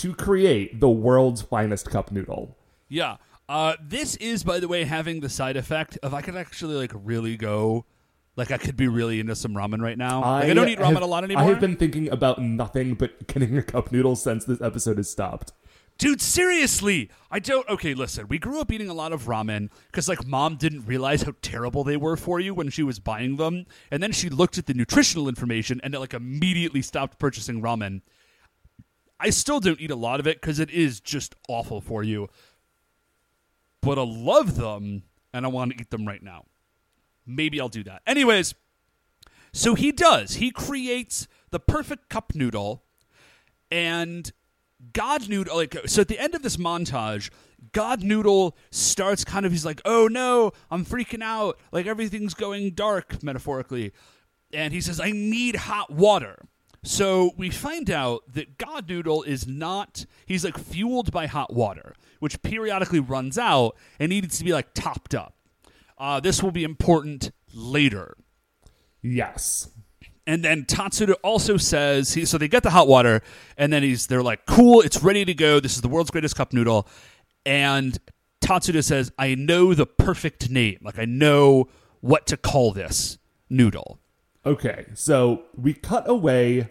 to 0.00 0.14
create 0.14 0.80
the 0.80 0.88
world's 0.90 1.42
finest 1.42 1.90
cup 1.90 2.10
noodle. 2.12 2.56
Yeah. 2.88 3.16
Uh, 3.48 3.74
this 3.82 4.16
is, 4.16 4.44
by 4.44 4.60
the 4.60 4.68
way, 4.68 4.84
having 4.84 5.20
the 5.20 5.28
side 5.28 5.56
effect 5.56 5.98
of 6.02 6.12
I 6.14 6.20
could 6.22 6.36
actually 6.36 6.74
like 6.74 6.92
really 6.94 7.36
go, 7.36 7.86
like 8.36 8.50
I 8.50 8.58
could 8.58 8.76
be 8.76 8.88
really 8.88 9.20
into 9.20 9.34
some 9.34 9.54
ramen 9.54 9.80
right 9.80 9.96
now. 9.96 10.20
like, 10.20 10.50
I 10.50 10.54
don't 10.54 10.68
eat 10.68 10.78
ramen 10.78 10.94
have- 10.94 11.02
a 11.02 11.06
lot 11.06 11.24
anymore. 11.24 11.44
I 11.44 11.46
have 11.46 11.60
been 11.60 11.76
thinking 11.76 12.10
about 12.10 12.40
nothing 12.40 12.94
but 12.94 13.26
getting 13.26 13.56
a 13.56 13.62
cup 13.62 13.90
noodle 13.90 14.16
since 14.16 14.44
this 14.44 14.60
episode 14.60 14.98
has 14.98 15.08
stopped. 15.08 15.52
Dude, 15.96 16.20
seriously, 16.20 17.10
I 17.28 17.40
don't. 17.40 17.68
Okay, 17.68 17.92
listen, 17.92 18.28
we 18.28 18.38
grew 18.38 18.60
up 18.60 18.70
eating 18.70 18.88
a 18.88 18.94
lot 18.94 19.12
of 19.12 19.24
ramen 19.24 19.68
because 19.88 20.08
like 20.08 20.24
mom 20.24 20.54
didn't 20.54 20.86
realize 20.86 21.22
how 21.22 21.32
terrible 21.42 21.82
they 21.82 21.96
were 21.96 22.16
for 22.16 22.38
you 22.38 22.54
when 22.54 22.70
she 22.70 22.84
was 22.84 23.00
buying 23.00 23.34
them, 23.34 23.66
and 23.90 24.00
then 24.00 24.12
she 24.12 24.28
looked 24.30 24.58
at 24.58 24.66
the 24.66 24.74
nutritional 24.74 25.28
information 25.28 25.80
and 25.82 25.94
like 25.94 26.14
immediately 26.14 26.82
stopped 26.82 27.18
purchasing 27.18 27.60
ramen. 27.60 28.02
I 29.20 29.30
still 29.30 29.60
don't 29.60 29.80
eat 29.80 29.90
a 29.90 29.96
lot 29.96 30.20
of 30.20 30.26
it 30.26 30.40
because 30.40 30.58
it 30.58 30.70
is 30.70 31.00
just 31.00 31.34
awful 31.48 31.80
for 31.80 32.02
you, 32.02 32.28
but 33.80 33.98
I 33.98 34.04
love 34.04 34.56
them 34.56 35.02
and 35.32 35.44
I 35.44 35.48
want 35.48 35.72
to 35.72 35.80
eat 35.80 35.90
them 35.90 36.06
right 36.06 36.22
now. 36.22 36.44
Maybe 37.26 37.60
I'll 37.60 37.68
do 37.68 37.84
that. 37.84 38.02
Anyways, 38.06 38.54
so 39.52 39.74
he 39.74 39.92
does. 39.92 40.34
He 40.34 40.50
creates 40.50 41.26
the 41.50 41.60
perfect 41.60 42.08
cup 42.08 42.34
noodle 42.34 42.84
and 43.70 44.32
God 44.92 45.28
Noodle, 45.28 45.56
like, 45.56 45.76
so 45.86 46.02
at 46.02 46.08
the 46.08 46.18
end 46.18 46.34
of 46.34 46.42
this 46.42 46.56
montage, 46.56 47.30
God 47.72 48.02
Noodle 48.02 48.56
starts 48.70 49.24
kind 49.24 49.44
of, 49.44 49.50
he's 49.50 49.64
like, 49.64 49.80
oh 49.84 50.06
no, 50.06 50.52
I'm 50.70 50.84
freaking 50.84 51.22
out. 51.22 51.58
Like, 51.72 51.86
everything's 51.86 52.34
going 52.34 52.72
dark, 52.72 53.22
metaphorically. 53.22 53.92
And 54.52 54.72
he 54.72 54.80
says, 54.80 55.00
I 55.00 55.10
need 55.10 55.56
hot 55.56 55.90
water. 55.90 56.46
So 56.88 57.32
we 57.36 57.50
find 57.50 57.90
out 57.90 58.22
that 58.32 58.56
God 58.56 58.88
Noodle 58.88 59.22
is 59.22 59.46
not, 59.46 60.06
he's 60.24 60.42
like 60.42 60.56
fueled 60.56 61.12
by 61.12 61.26
hot 61.26 61.52
water, 61.52 61.94
which 62.18 62.40
periodically 62.40 62.98
runs 62.98 63.36
out 63.36 63.76
and 64.00 64.08
needs 64.08 64.38
to 64.38 64.44
be 64.44 64.54
like 64.54 64.72
topped 64.72 65.14
up. 65.14 65.34
Uh, 65.98 66.18
this 66.18 66.42
will 66.42 66.50
be 66.50 66.64
important 66.64 67.30
later. 67.52 68.16
Yes. 69.02 69.68
And 70.26 70.42
then 70.42 70.64
Tatsuda 70.64 71.16
also 71.22 71.58
says 71.58 72.14
he 72.14 72.24
so 72.24 72.38
they 72.38 72.48
get 72.48 72.62
the 72.62 72.70
hot 72.70 72.88
water 72.88 73.20
and 73.58 73.70
then 73.70 73.82
he's 73.82 74.06
they're 74.06 74.22
like, 74.22 74.46
Cool, 74.46 74.80
it's 74.80 75.02
ready 75.02 75.26
to 75.26 75.34
go. 75.34 75.60
This 75.60 75.74
is 75.74 75.82
the 75.82 75.88
world's 75.88 76.10
greatest 76.10 76.36
cup 76.36 76.54
noodle. 76.54 76.88
And 77.44 77.98
Tatsuda 78.40 78.82
says, 78.82 79.12
I 79.18 79.34
know 79.34 79.74
the 79.74 79.86
perfect 79.86 80.48
name. 80.48 80.78
Like 80.80 80.98
I 80.98 81.04
know 81.04 81.68
what 82.00 82.26
to 82.28 82.38
call 82.38 82.72
this 82.72 83.18
noodle. 83.50 84.00
Okay, 84.46 84.86
so 84.94 85.42
we 85.54 85.74
cut 85.74 86.08
away 86.08 86.68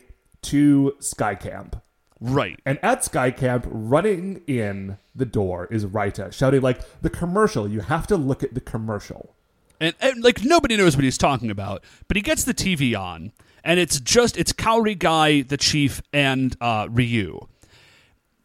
to 0.47 0.95
Sky 0.99 1.35
Camp. 1.35 1.81
Right. 2.19 2.59
And 2.65 2.79
at 2.81 3.03
Sky 3.03 3.31
Camp, 3.31 3.65
running 3.69 4.41
in 4.47 4.97
the 5.15 5.25
door 5.25 5.67
is 5.69 5.85
Raita, 5.85 6.33
shouting 6.33 6.61
like 6.61 6.79
the 7.01 7.09
commercial. 7.09 7.67
You 7.67 7.81
have 7.81 8.07
to 8.07 8.17
look 8.17 8.43
at 8.43 8.53
the 8.53 8.61
commercial. 8.61 9.35
And, 9.79 9.93
and 10.01 10.23
like 10.23 10.43
nobody 10.43 10.75
knows 10.75 10.95
what 10.95 11.03
he's 11.03 11.17
talking 11.17 11.51
about, 11.51 11.83
but 12.07 12.17
he 12.17 12.23
gets 12.23 12.43
the 12.43 12.53
TV 12.53 12.97
on, 12.99 13.31
and 13.63 13.79
it's 13.79 13.99
just 13.99 14.35
it's 14.35 14.51
Kaori 14.51 14.97
Guy, 14.97 15.41
the 15.41 15.57
chief, 15.57 16.01
and 16.11 16.55
uh, 16.59 16.87
Ryu, 16.89 17.47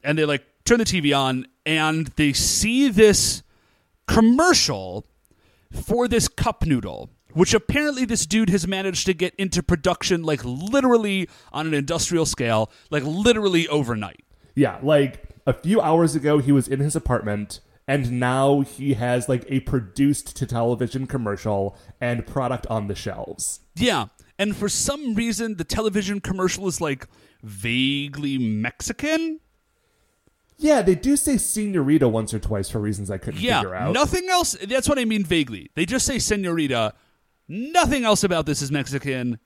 and 0.05 0.19
they 0.19 0.27
like 0.27 0.45
turn 0.67 0.79
the 0.79 0.85
TV 0.85 1.17
on, 1.17 1.47
and 1.65 2.09
they 2.17 2.35
see 2.35 2.91
this 2.91 3.43
commercial 4.07 5.07
for 5.73 6.07
this 6.07 6.29
cup 6.29 6.67
noodle, 6.67 7.09
which 7.35 7.55
apparently 7.55 8.05
this 8.05 8.27
dude 8.27 8.51
has 8.51 8.67
managed 8.67 9.07
to 9.07 9.15
get 9.15 9.35
into 9.37 9.63
production 9.63 10.23
like 10.23 10.45
literally 10.45 11.29
on 11.53 11.67
an 11.67 11.75
industrial 11.75 12.27
scale, 12.27 12.71
like 12.91 13.03
literally 13.05 13.67
overnight. 13.69 14.25
Yeah, 14.55 14.79
like 14.83 15.29
a 15.47 15.53
few 15.53 15.81
hours 15.81 16.15
ago, 16.15 16.39
he 16.39 16.53
was 16.53 16.69
in 16.69 16.81
his 16.81 16.95
apartment, 16.95 17.61
and 17.89 18.21
now 18.21 18.61
he 18.61 18.95
has 18.95 19.29
like 19.29 19.45
a 19.49 19.61
produced 19.61 20.37
to 20.37 20.47
television 20.47 21.07
commercial 21.07 21.77
and 22.01 22.27
product 22.27 22.67
on 22.69 22.87
the 22.89 22.95
shelves. 22.95 23.61
Yeah. 23.75 24.07
And 24.39 24.57
for 24.57 24.69
some 24.69 25.15
reason, 25.15 25.57
the 25.57 25.65
television 25.65 26.21
commercial 26.21 26.67
is 26.67 26.81
like 26.81 27.07
vaguely 27.43 28.39
Mexican. 28.39 29.41
Yeah, 30.59 30.81
they 30.83 30.95
do 30.95 31.17
say 31.17 31.39
senorita 31.39 32.09
once 32.09 32.33
or 32.33 32.39
twice 32.39 32.69
for 32.71 32.79
reasons 32.79 33.11
I 33.11 33.19
couldn't 33.19 33.41
Yeah. 33.41 33.61
figure 33.61 33.75
out. 33.75 33.93
Nothing 33.93 34.29
else. 34.29 34.57
That's 34.67 34.89
what 34.89 34.99
I 34.99 35.05
mean 35.05 35.25
vaguely. 35.25 35.71
They 35.75 35.85
just 35.87 36.07
say 36.07 36.19
senorita. 36.19 36.95
Nothing 37.49 38.05
else 38.05 38.25
about 38.25 38.47
this 38.47 38.63
is 38.63 38.71
Mexican 38.71 39.39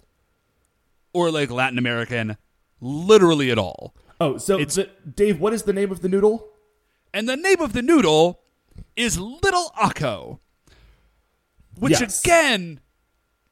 or 1.13 1.31
like 1.31 1.51
Latin 1.51 1.79
American, 1.79 2.37
literally 2.81 3.51
at 3.51 3.59
all. 3.59 3.95
Oh, 4.21 4.39
so 4.39 4.59
It's- 4.59 4.77
the, 4.77 4.89
Dave, 5.15 5.41
what 5.41 5.53
is 5.53 5.63
the 5.65 5.73
name 5.73 5.91
of 5.91 6.01
the 6.03 6.09
noodle? 6.09 6.49
And 7.13 7.29
the 7.29 7.37
name 7.37 7.61
of 7.61 7.73
the 7.73 7.83
noodle 7.83 8.41
is 8.97 9.19
Little 9.19 9.73
Akko, 9.79 10.39
which 11.79 12.01
Yes. 12.01 12.23
again, 12.23 12.81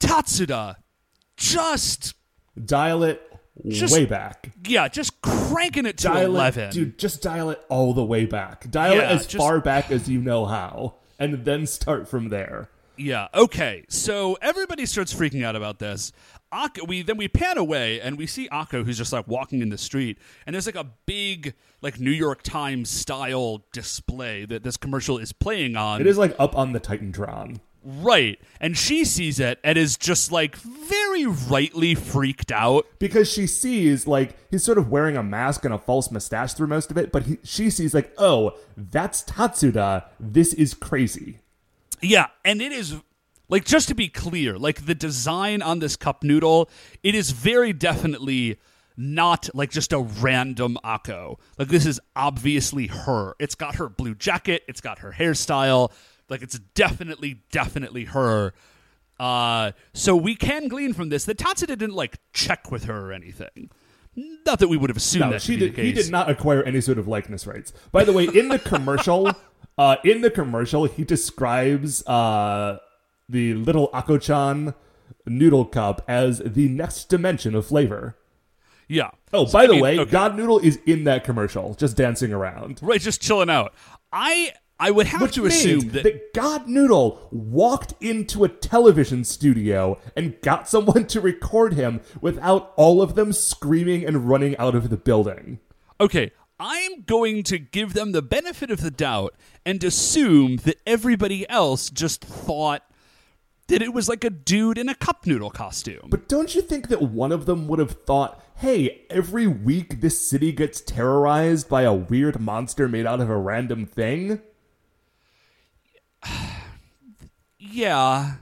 Tatsuda 0.00 0.76
just, 1.36 2.14
Dial 2.62 3.02
it 3.02 3.22
Just- 3.66 3.92
way 3.94 4.04
back. 4.04 4.52
yeah, 4.66 4.88
just 4.88 5.20
cranking 5.22 5.86
it 5.86 5.96
to 5.98 6.08
Dial 6.08 6.26
11. 6.26 6.64
it, 6.68 6.72
dude. 6.72 6.98
Just 6.98 7.22
dial 7.22 7.50
it 7.50 7.60
all 7.68 7.92
the 7.94 8.04
way 8.04 8.26
back. 8.26 8.70
Dial 8.70 8.94
Yeah, 8.96 9.02
it 9.10 9.14
as 9.14 9.26
just- 9.26 9.36
far 9.42 9.60
back 9.60 9.90
as 9.90 10.08
you 10.08 10.20
know 10.20 10.44
how, 10.46 10.94
and 11.18 11.44
then 11.44 11.66
start 11.66 12.06
from 12.08 12.28
there. 12.28 12.68
Yeah. 12.96 13.28
Okay. 13.34 13.84
So 13.88 14.36
everybody 14.40 14.86
starts 14.86 15.12
freaking 15.12 15.44
out 15.44 15.56
about 15.56 15.78
this. 15.78 16.12
Akko, 16.52 16.86
we 16.86 17.02
then 17.02 17.16
we 17.16 17.26
pan 17.26 17.58
away 17.58 18.00
and 18.00 18.16
we 18.16 18.26
see 18.26 18.48
Akko 18.48 18.84
who's 18.84 18.96
just 18.98 19.12
like 19.12 19.26
walking 19.26 19.60
in 19.60 19.70
the 19.70 19.78
street, 19.78 20.18
and 20.46 20.54
there's 20.54 20.66
like 20.66 20.76
a 20.76 20.86
big 21.04 21.54
like 21.82 21.98
New 21.98 22.12
York 22.12 22.42
Times 22.42 22.88
style 22.90 23.64
display 23.72 24.44
that 24.46 24.62
this 24.62 24.76
commercial 24.76 25.18
is 25.18 25.32
playing 25.32 25.76
on. 25.76 26.00
It 26.00 26.06
is 26.06 26.16
like 26.16 26.34
up 26.38 26.56
on 26.56 26.72
the 26.72 26.78
Titantron. 26.80 27.58
right, 27.82 28.38
and 28.60 28.78
she 28.78 29.04
sees 29.04 29.40
it 29.40 29.58
and 29.64 29.76
is 29.76 29.96
just 29.96 30.30
like 30.30 30.54
very 30.54 31.26
rightly 31.26 31.96
freaked 31.96 32.52
out. 32.52 32.86
because 33.00 33.28
she 33.30 33.48
sees 33.48 34.06
like 34.06 34.36
he's 34.50 34.62
sort 34.62 34.78
of 34.78 34.90
wearing 34.90 35.16
a 35.16 35.22
mask 35.24 35.64
and 35.64 35.74
a 35.74 35.78
false 35.78 36.10
mustache 36.12 36.54
through 36.54 36.68
most 36.68 36.90
of 36.92 36.96
it, 36.96 37.10
but 37.10 37.24
he, 37.24 37.38
she 37.42 37.68
sees 37.68 37.94
like, 37.94 38.12
oh, 38.16 38.52
that's 38.76 39.24
Tatsuda. 39.24 40.04
This 40.20 40.54
is 40.54 40.72
crazy. 40.72 41.40
Yeah, 42.04 42.26
and 42.44 42.60
it 42.60 42.72
is 42.72 42.96
like 43.48 43.64
just 43.64 43.88
to 43.88 43.94
be 43.94 44.08
clear, 44.08 44.58
like 44.58 44.86
the 44.86 44.94
design 44.94 45.62
on 45.62 45.78
this 45.78 45.96
cup 45.96 46.22
noodle, 46.22 46.70
it 47.02 47.14
is 47.14 47.30
very 47.30 47.72
definitely 47.72 48.58
not 48.96 49.48
like 49.54 49.70
just 49.70 49.92
a 49.92 49.98
random 49.98 50.78
Akko. 50.84 51.38
Like 51.58 51.68
this 51.68 51.86
is 51.86 52.00
obviously 52.14 52.86
her. 52.86 53.34
It's 53.38 53.54
got 53.54 53.76
her 53.76 53.88
blue 53.88 54.14
jacket, 54.14 54.62
it's 54.68 54.80
got 54.80 55.00
her 55.00 55.12
hairstyle, 55.12 55.92
like 56.28 56.42
it's 56.42 56.58
definitely 56.74 57.40
definitely 57.50 58.04
her. 58.06 58.52
Uh 59.18 59.72
so 59.92 60.16
we 60.16 60.34
can 60.34 60.68
glean 60.68 60.92
from 60.92 61.08
this 61.08 61.24
that 61.24 61.38
Tatsuda 61.38 61.68
didn't 61.68 61.94
like 61.94 62.18
check 62.32 62.70
with 62.70 62.84
her 62.84 63.08
or 63.08 63.12
anything. 63.12 63.70
Not 64.16 64.60
that 64.60 64.68
we 64.68 64.76
would 64.76 64.90
have 64.90 64.96
assumed 64.96 65.24
No, 65.26 65.30
that 65.32 65.42
she 65.42 65.56
did. 65.56 65.76
He 65.76 65.92
did 65.92 66.10
not 66.10 66.30
acquire 66.30 66.62
any 66.62 66.80
sort 66.80 66.98
of 66.98 67.08
likeness 67.08 67.46
rights. 67.46 67.72
By 67.90 68.04
the 68.04 68.12
way, 68.12 68.24
in 68.26 68.48
the 68.48 68.58
commercial, 68.64 69.32
uh, 69.78 69.96
in 70.04 70.20
the 70.20 70.30
commercial, 70.30 70.84
he 70.84 71.04
describes 71.04 72.06
uh, 72.06 72.78
the 73.28 73.54
little 73.54 73.90
Ako-chan 73.92 74.74
noodle 75.26 75.64
cup 75.64 76.02
as 76.06 76.38
the 76.44 76.68
next 76.68 77.08
dimension 77.08 77.54
of 77.54 77.66
flavor. 77.66 78.16
Yeah. 78.88 79.10
Oh, 79.32 79.46
So, 79.46 79.52
by 79.54 79.64
I 79.64 79.66
the 79.66 79.72
mean, 79.72 79.82
way, 79.82 79.98
okay. 79.98 80.10
God 80.10 80.36
Noodle 80.36 80.58
is 80.58 80.78
in 80.86 81.04
that 81.04 81.24
commercial, 81.24 81.74
just 81.74 81.96
dancing 81.96 82.32
around. 82.34 82.80
right, 82.82 83.00
just 83.00 83.20
chilling 83.22 83.48
out. 83.48 83.72
I 84.12 84.52
I 84.78 84.90
would 84.90 85.06
have 85.06 85.22
Which 85.22 85.34
to 85.36 85.46
assume 85.46 85.90
that, 85.92 86.34
God 86.34 86.68
Noodle 86.68 87.28
walked 87.32 87.94
into 88.02 88.44
a 88.44 88.48
television 88.48 89.24
studio 89.24 89.98
and 90.16 90.38
got 90.42 90.68
someone 90.74 91.06
to 91.06 91.20
record 91.20 91.72
him 91.74 92.00
without 92.20 92.72
all 92.76 93.00
of 93.00 93.14
them 93.14 93.32
screaming 93.32 94.04
and 94.04 94.28
running 94.28 94.56
out 94.58 94.74
of 94.74 94.90
the 94.90 94.96
building. 94.98 95.60
Okay, 96.00 96.32
I'm 96.58 97.02
going 97.02 97.42
to 97.44 97.58
give 97.58 97.94
them 97.94 98.12
the 98.12 98.22
benefit 98.22 98.70
of 98.70 98.80
the 98.80 98.90
doubt 98.90 99.34
and 99.66 99.82
assume 99.82 100.56
that 100.58 100.76
everybody 100.86 101.48
else 101.50 101.90
just 101.90 102.24
thought 102.24 102.82
that 103.66 103.82
it 103.82 103.92
was 103.94 104.08
like 104.08 104.24
a 104.24 104.30
dude 104.30 104.78
in 104.78 104.88
a 104.88 104.94
cup 104.94 105.26
noodle 105.26 105.50
costume. 105.50 106.08
But 106.10 106.28
don't 106.28 106.54
you 106.54 106.60
think 106.62 106.88
that 106.88 107.02
one 107.02 107.32
of 107.32 107.46
them 107.46 107.66
would 107.66 107.78
have 107.78 107.92
thought, 108.04 108.44
hey, 108.56 109.02
every 109.10 109.46
week 109.46 110.00
this 110.00 110.20
city 110.20 110.52
gets 110.52 110.80
terrorized 110.80 111.68
by 111.68 111.82
a 111.82 111.92
weird 111.94 112.38
monster 112.40 112.88
made 112.88 113.06
out 113.06 113.20
of 113.20 113.30
a 113.30 113.36
random 113.36 113.86
thing? 113.86 114.40
yeah. 117.58 118.34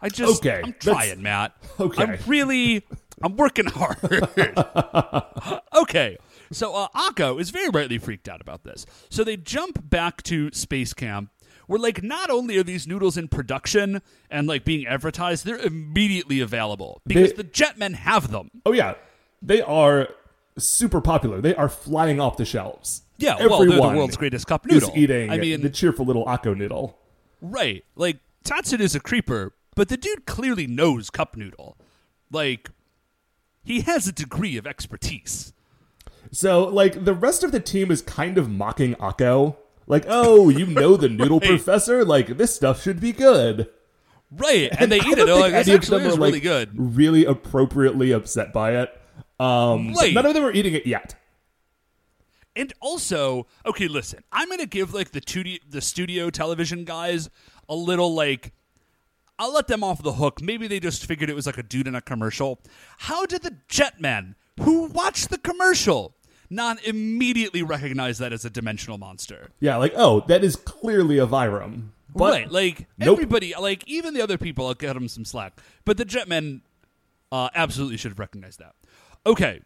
I 0.00 0.08
just 0.08 0.38
Okay, 0.38 0.62
I'm 0.64 0.70
that's- 0.80 0.84
trying, 0.84 1.22
Matt. 1.22 1.52
Okay. 1.80 2.02
I'm 2.02 2.18
really 2.26 2.84
I'm 3.22 3.36
working 3.36 3.64
hard. 3.66 3.96
okay. 5.82 6.16
So 6.52 6.74
uh, 6.74 6.88
Akko 6.94 7.40
is 7.40 7.50
very 7.50 7.68
rightly 7.68 7.98
freaked 7.98 8.28
out 8.28 8.40
about 8.40 8.64
this. 8.64 8.84
So 9.08 9.22
they 9.24 9.36
jump 9.36 9.88
back 9.88 10.22
to 10.24 10.50
space 10.52 10.92
camp 10.92 11.30
where 11.66 11.78
like 11.78 12.02
not 12.02 12.30
only 12.30 12.56
are 12.58 12.64
these 12.64 12.86
noodles 12.88 13.16
in 13.16 13.28
production 13.28 14.02
and 14.30 14.48
like 14.48 14.64
being 14.64 14.86
advertised, 14.86 15.44
they're 15.44 15.58
immediately 15.58 16.40
available 16.40 17.00
because 17.06 17.30
They- 17.30 17.36
the 17.36 17.44
jetmen 17.44 17.94
have 17.94 18.30
them. 18.32 18.50
Oh, 18.66 18.72
yeah. 18.72 18.94
They 19.40 19.62
are 19.62 20.08
super 20.58 21.00
popular. 21.00 21.40
They 21.40 21.54
are 21.54 21.68
flying 21.68 22.20
off 22.20 22.36
the 22.36 22.44
shelves. 22.44 23.02
Yeah, 23.18 23.36
well, 23.46 23.60
they're 23.60 23.70
the 23.76 23.80
world's 23.80 24.16
greatest 24.16 24.46
cup 24.46 24.66
is 24.66 24.72
noodle. 24.82 24.92
eating 24.96 25.30
I 25.30 25.36
mean- 25.38 25.60
the 25.60 25.70
cheerful 25.70 26.04
little 26.06 26.24
Akko 26.24 26.56
noodle. 26.56 26.98
Right. 27.40 27.84
Like 27.94 28.18
Tatsun 28.44 28.80
is 28.80 28.94
a 28.94 29.00
creeper, 29.00 29.54
but 29.76 29.88
the 29.88 29.96
dude 29.96 30.26
clearly 30.26 30.66
knows 30.66 31.10
cup 31.10 31.36
noodle. 31.36 31.76
Like 32.32 32.70
he 33.62 33.82
has 33.82 34.08
a 34.08 34.12
degree 34.12 34.56
of 34.56 34.66
expertise. 34.66 35.52
So, 36.32 36.64
like, 36.64 37.04
the 37.04 37.14
rest 37.14 37.42
of 37.42 37.52
the 37.52 37.60
team 37.60 37.90
is 37.90 38.02
kind 38.02 38.38
of 38.38 38.48
mocking 38.50 38.94
Akko. 38.96 39.56
Like, 39.86 40.04
oh, 40.08 40.48
you 40.48 40.66
know 40.66 40.96
the 40.96 41.08
noodle 41.08 41.38
Right. 41.40 41.48
professor? 41.50 42.04
Like, 42.04 42.36
this 42.36 42.54
stuff 42.54 42.82
should 42.82 43.00
be 43.00 43.12
good. 43.12 43.68
Right. 44.30 44.70
And 44.78 44.92
they 44.92 45.00
I 45.00 45.04
eat 45.04 45.18
it. 45.18 45.26
Like, 45.26 45.52
any 45.54 45.72
of 45.74 45.86
them 45.86 46.02
are, 46.06 46.10
really 46.16 46.32
like, 46.32 46.42
good. 46.42 46.70
Really 46.74 47.24
appropriately 47.24 48.12
upset 48.12 48.52
by 48.52 48.76
it. 48.76 49.00
Um, 49.40 49.92
Right. 49.94 50.14
None 50.14 50.26
of 50.26 50.34
them 50.34 50.44
are 50.44 50.52
eating 50.52 50.74
it 50.74 50.86
yet. 50.86 51.16
And 52.56 52.72
also, 52.80 53.46
okay, 53.64 53.88
listen, 53.88 54.22
I'm 54.32 54.48
gonna 54.50 54.66
give 54.66 54.92
like 54.92 55.12
the 55.12 55.20
two 55.20 55.44
D, 55.44 55.60
the 55.68 55.80
studio 55.80 56.30
television 56.30 56.84
guys 56.84 57.30
a 57.68 57.74
little 57.76 58.12
like 58.12 58.52
I'll 59.38 59.52
let 59.54 59.68
them 59.68 59.82
off 59.84 60.02
the 60.02 60.14
hook. 60.14 60.42
Maybe 60.42 60.66
they 60.66 60.80
just 60.80 61.06
figured 61.06 61.30
it 61.30 61.34
was 61.34 61.46
like 61.46 61.58
a 61.58 61.62
dude 61.62 61.86
in 61.86 61.94
a 61.94 62.00
commercial. 62.00 62.60
How 62.98 63.24
did 63.24 63.42
the 63.42 63.56
Jetmen 63.68 64.34
who 64.60 64.86
watched 64.86 65.30
the 65.30 65.38
commercial 65.38 66.14
not 66.50 66.84
immediately 66.84 67.62
recognize 67.62 68.18
that 68.18 68.32
as 68.32 68.44
a 68.44 68.50
dimensional 68.50 68.98
monster? 68.98 69.50
Yeah, 69.60 69.76
like, 69.76 69.92
oh, 69.96 70.20
that 70.28 70.42
is 70.44 70.56
clearly 70.56 71.18
a 71.18 71.26
Vyram. 71.26 71.90
But 72.14 72.32
right, 72.32 72.50
like 72.50 72.88
Nope. 72.98 73.18
everybody, 73.18 73.54
like 73.58 73.84
even 73.86 74.14
the 74.14 74.22
other 74.22 74.36
people, 74.36 74.66
I'll 74.66 74.74
get 74.74 74.94
them 74.94 75.06
some 75.08 75.24
slack. 75.24 75.60
But 75.84 75.96
the 75.96 76.04
Jetmen 76.04 76.60
uh, 77.30 77.50
absolutely 77.54 77.96
should 77.96 78.10
have 78.10 78.18
recognized 78.18 78.58
that. 78.58 78.74
Okay, 79.24 79.60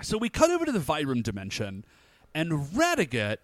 so 0.00 0.16
we 0.16 0.28
cut 0.28 0.50
over 0.50 0.64
to 0.64 0.72
the 0.72 0.78
Vyram 0.78 1.22
dimension, 1.22 1.84
and 2.34 2.52
Radiguet, 2.52 3.38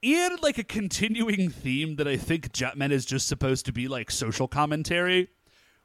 in 0.00 0.30
like 0.40 0.56
a 0.56 0.64
continuing 0.64 1.50
theme 1.50 1.96
that 1.96 2.08
I 2.08 2.16
think 2.16 2.52
Jetmen 2.52 2.92
is 2.92 3.04
just 3.04 3.28
supposed 3.28 3.66
to 3.66 3.72
be 3.72 3.88
like 3.88 4.10
social 4.10 4.48
commentary. 4.48 5.28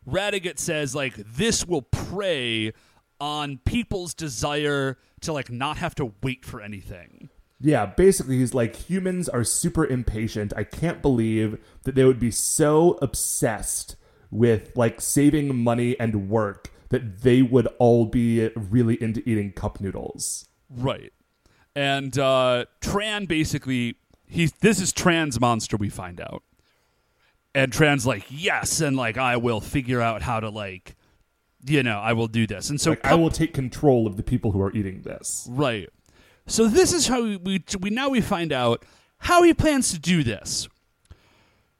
Radiguet 0.07 0.59
says 0.59 0.95
like 0.95 1.15
this 1.15 1.65
will 1.65 1.81
prey 1.81 2.73
on 3.19 3.57
people's 3.65 4.13
desire 4.13 4.97
to 5.23 5.33
like 5.33 5.51
not 5.51 5.77
have 5.77 5.95
to 5.95 6.13
wait 6.21 6.45
for 6.45 6.61
anything. 6.61 7.29
Yeah, 7.59 7.85
basically, 7.85 8.39
he's 8.39 8.53
like, 8.53 8.75
humans 8.75 9.29
are 9.29 9.43
super 9.43 9.85
impatient. 9.85 10.53
I 10.55 10.65
can't 10.65 11.01
believe 11.01 11.57
that 11.83 11.95
they 11.95 12.03
would 12.03 12.19
be 12.19 12.31
so 12.31 12.97
obsessed 13.01 13.95
with 14.29 14.75
like 14.75 14.99
saving 14.99 15.55
money 15.55 15.97
and 15.99 16.29
work 16.29 16.71
that 16.89 17.21
they 17.21 17.41
would 17.41 17.67
all 17.79 18.05
be 18.05 18.49
really 18.55 19.01
into 19.01 19.27
eating 19.27 19.51
cup 19.51 19.79
noodles. 19.79 20.47
Right. 20.69 21.13
And 21.75 22.17
uh, 22.17 22.65
Tran 22.81 23.27
basically 23.27 23.95
he's 24.27 24.51
this 24.53 24.81
is 24.81 24.91
Tran's 24.91 25.39
monster 25.39 25.77
we 25.77 25.89
find 25.89 26.19
out. 26.19 26.43
And 27.55 27.71
Tran's 27.71 28.05
like, 28.05 28.25
yes, 28.29 28.81
and 28.81 28.97
like 28.97 29.17
I 29.17 29.37
will 29.37 29.61
figure 29.61 30.01
out 30.01 30.23
how 30.23 30.39
to 30.39 30.49
like 30.49 30.95
you 31.65 31.83
know, 31.83 31.99
I 31.99 32.13
will 32.13 32.27
do 32.27 32.45
this. 32.47 32.69
And 32.69 32.79
so 32.79 32.91
Like, 32.91 33.05
I 33.05 33.15
will 33.15 33.29
take 33.29 33.53
control 33.53 34.05
of 34.07 34.17
the 34.17 34.23
people 34.23 34.51
who 34.51 34.61
are 34.61 34.71
eating 34.73 35.01
this. 35.03 35.47
Right. 35.49 35.89
So 36.45 36.67
this 36.67 36.91
is 36.93 37.07
how 37.07 37.23
we, 37.23 37.37
we 37.37 37.63
we 37.79 37.89
now 37.89 38.09
we 38.09 38.19
find 38.21 38.51
out 38.51 38.83
how 39.19 39.43
he 39.43 39.53
plans 39.53 39.91
to 39.91 39.99
do 39.99 40.23
this. 40.23 40.67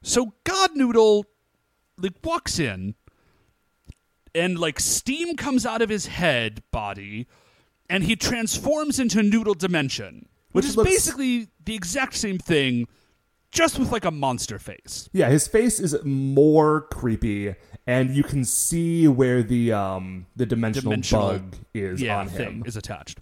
So 0.02 0.34
God 0.46 0.72
Noodle 0.76 1.26
like 1.98 2.14
walks 2.24 2.60
in 2.60 2.96
and 4.34 4.58
like 4.58 4.80
steam 4.80 5.36
comes 5.36 5.66
out 5.66 5.82
of 5.82 5.90
his 5.90 6.08
head 6.08 6.64
body 6.72 7.28
and 7.90 8.04
he 8.06 8.16
transforms 8.16 9.00
into 9.00 9.22
Noodle 9.22 9.54
Dimension, 9.54 10.28
which, 10.52 10.64
Which 10.64 10.66
is 10.66 10.78
looks- 10.78 10.90
basically 10.90 11.48
the 11.64 11.76
exact 11.76 12.16
same 12.16 12.38
thing 12.40 12.88
just 13.54 13.78
with 13.80 13.92
like 13.92 14.04
a 14.06 14.12
monster 14.12 14.60
face. 14.60 15.10
Yeah, 15.14 15.30
his 15.30 15.48
face 15.48 15.80
is 15.80 15.96
more 16.04 16.82
creepy, 16.92 17.56
and 17.88 18.10
you 18.16 18.24
can 18.24 18.44
see 18.44 19.08
where 19.08 19.44
the 19.44 19.72
um 19.72 20.26
the 20.36 20.46
dimensional, 20.46 20.92
Dimensional- 20.92 21.28
bug 21.40 21.56
is 21.74 22.02
yeah, 22.02 22.18
on 22.20 22.28
thing 22.30 22.48
him. 22.58 22.64
is 22.66 22.76
attached. 22.76 23.20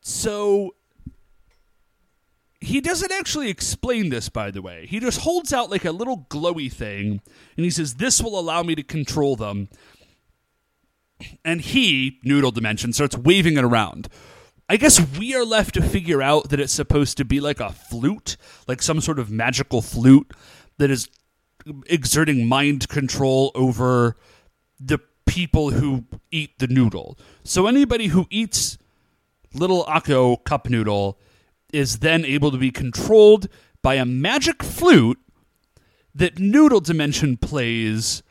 So 0.00 0.74
he 2.60 2.80
doesn't 2.80 3.12
actually 3.12 3.50
explain 3.50 4.08
this, 4.08 4.28
by 4.28 4.50
the 4.50 4.62
way. 4.62 4.86
He 4.86 4.98
just 5.00 5.20
holds 5.20 5.52
out 5.52 5.70
like 5.70 5.84
a 5.84 5.92
little 5.92 6.26
glowy 6.30 6.72
thing, 6.72 7.20
and 7.56 7.64
he 7.64 7.70
says, 7.70 7.94
"This 7.94 8.20
will 8.22 8.38
allow 8.38 8.62
me 8.62 8.74
to 8.74 8.82
control 8.82 9.36
them." 9.36 9.68
And 11.44 11.60
he, 11.60 12.18
Noodle 12.24 12.50
Dimension, 12.50 12.92
starts 12.92 13.16
waving 13.16 13.56
it 13.56 13.64
around. 13.64 14.08
I 14.68 14.76
guess 14.76 15.18
we 15.18 15.34
are 15.34 15.44
left 15.44 15.74
to 15.74 15.82
figure 15.82 16.22
out 16.22 16.48
that 16.48 16.58
it's 16.58 16.72
supposed 16.72 17.16
to 17.18 17.24
be 17.24 17.40
like 17.40 17.60
a 17.60 17.70
flute, 17.70 18.36
like 18.66 18.80
some 18.80 19.00
sort 19.00 19.18
of 19.18 19.30
magical 19.30 19.82
flute 19.82 20.32
that 20.78 20.90
is 20.90 21.08
exerting 21.86 22.46
mind 22.46 22.88
control 22.88 23.52
over 23.54 24.16
the 24.80 24.98
people 25.26 25.70
who 25.70 26.04
eat 26.30 26.58
the 26.58 26.66
noodle. 26.66 27.18
So 27.44 27.66
anybody 27.66 28.08
who 28.08 28.26
eats 28.30 28.78
little 29.52 29.84
Akko 29.84 30.42
cup 30.44 30.68
noodle 30.68 31.18
is 31.72 31.98
then 31.98 32.24
able 32.24 32.50
to 32.50 32.58
be 32.58 32.70
controlled 32.70 33.48
by 33.82 33.94
a 33.94 34.04
magic 34.04 34.62
flute 34.62 35.18
that 36.14 36.38
Noodle 36.38 36.80
Dimension 36.80 37.36
plays. 37.36 38.22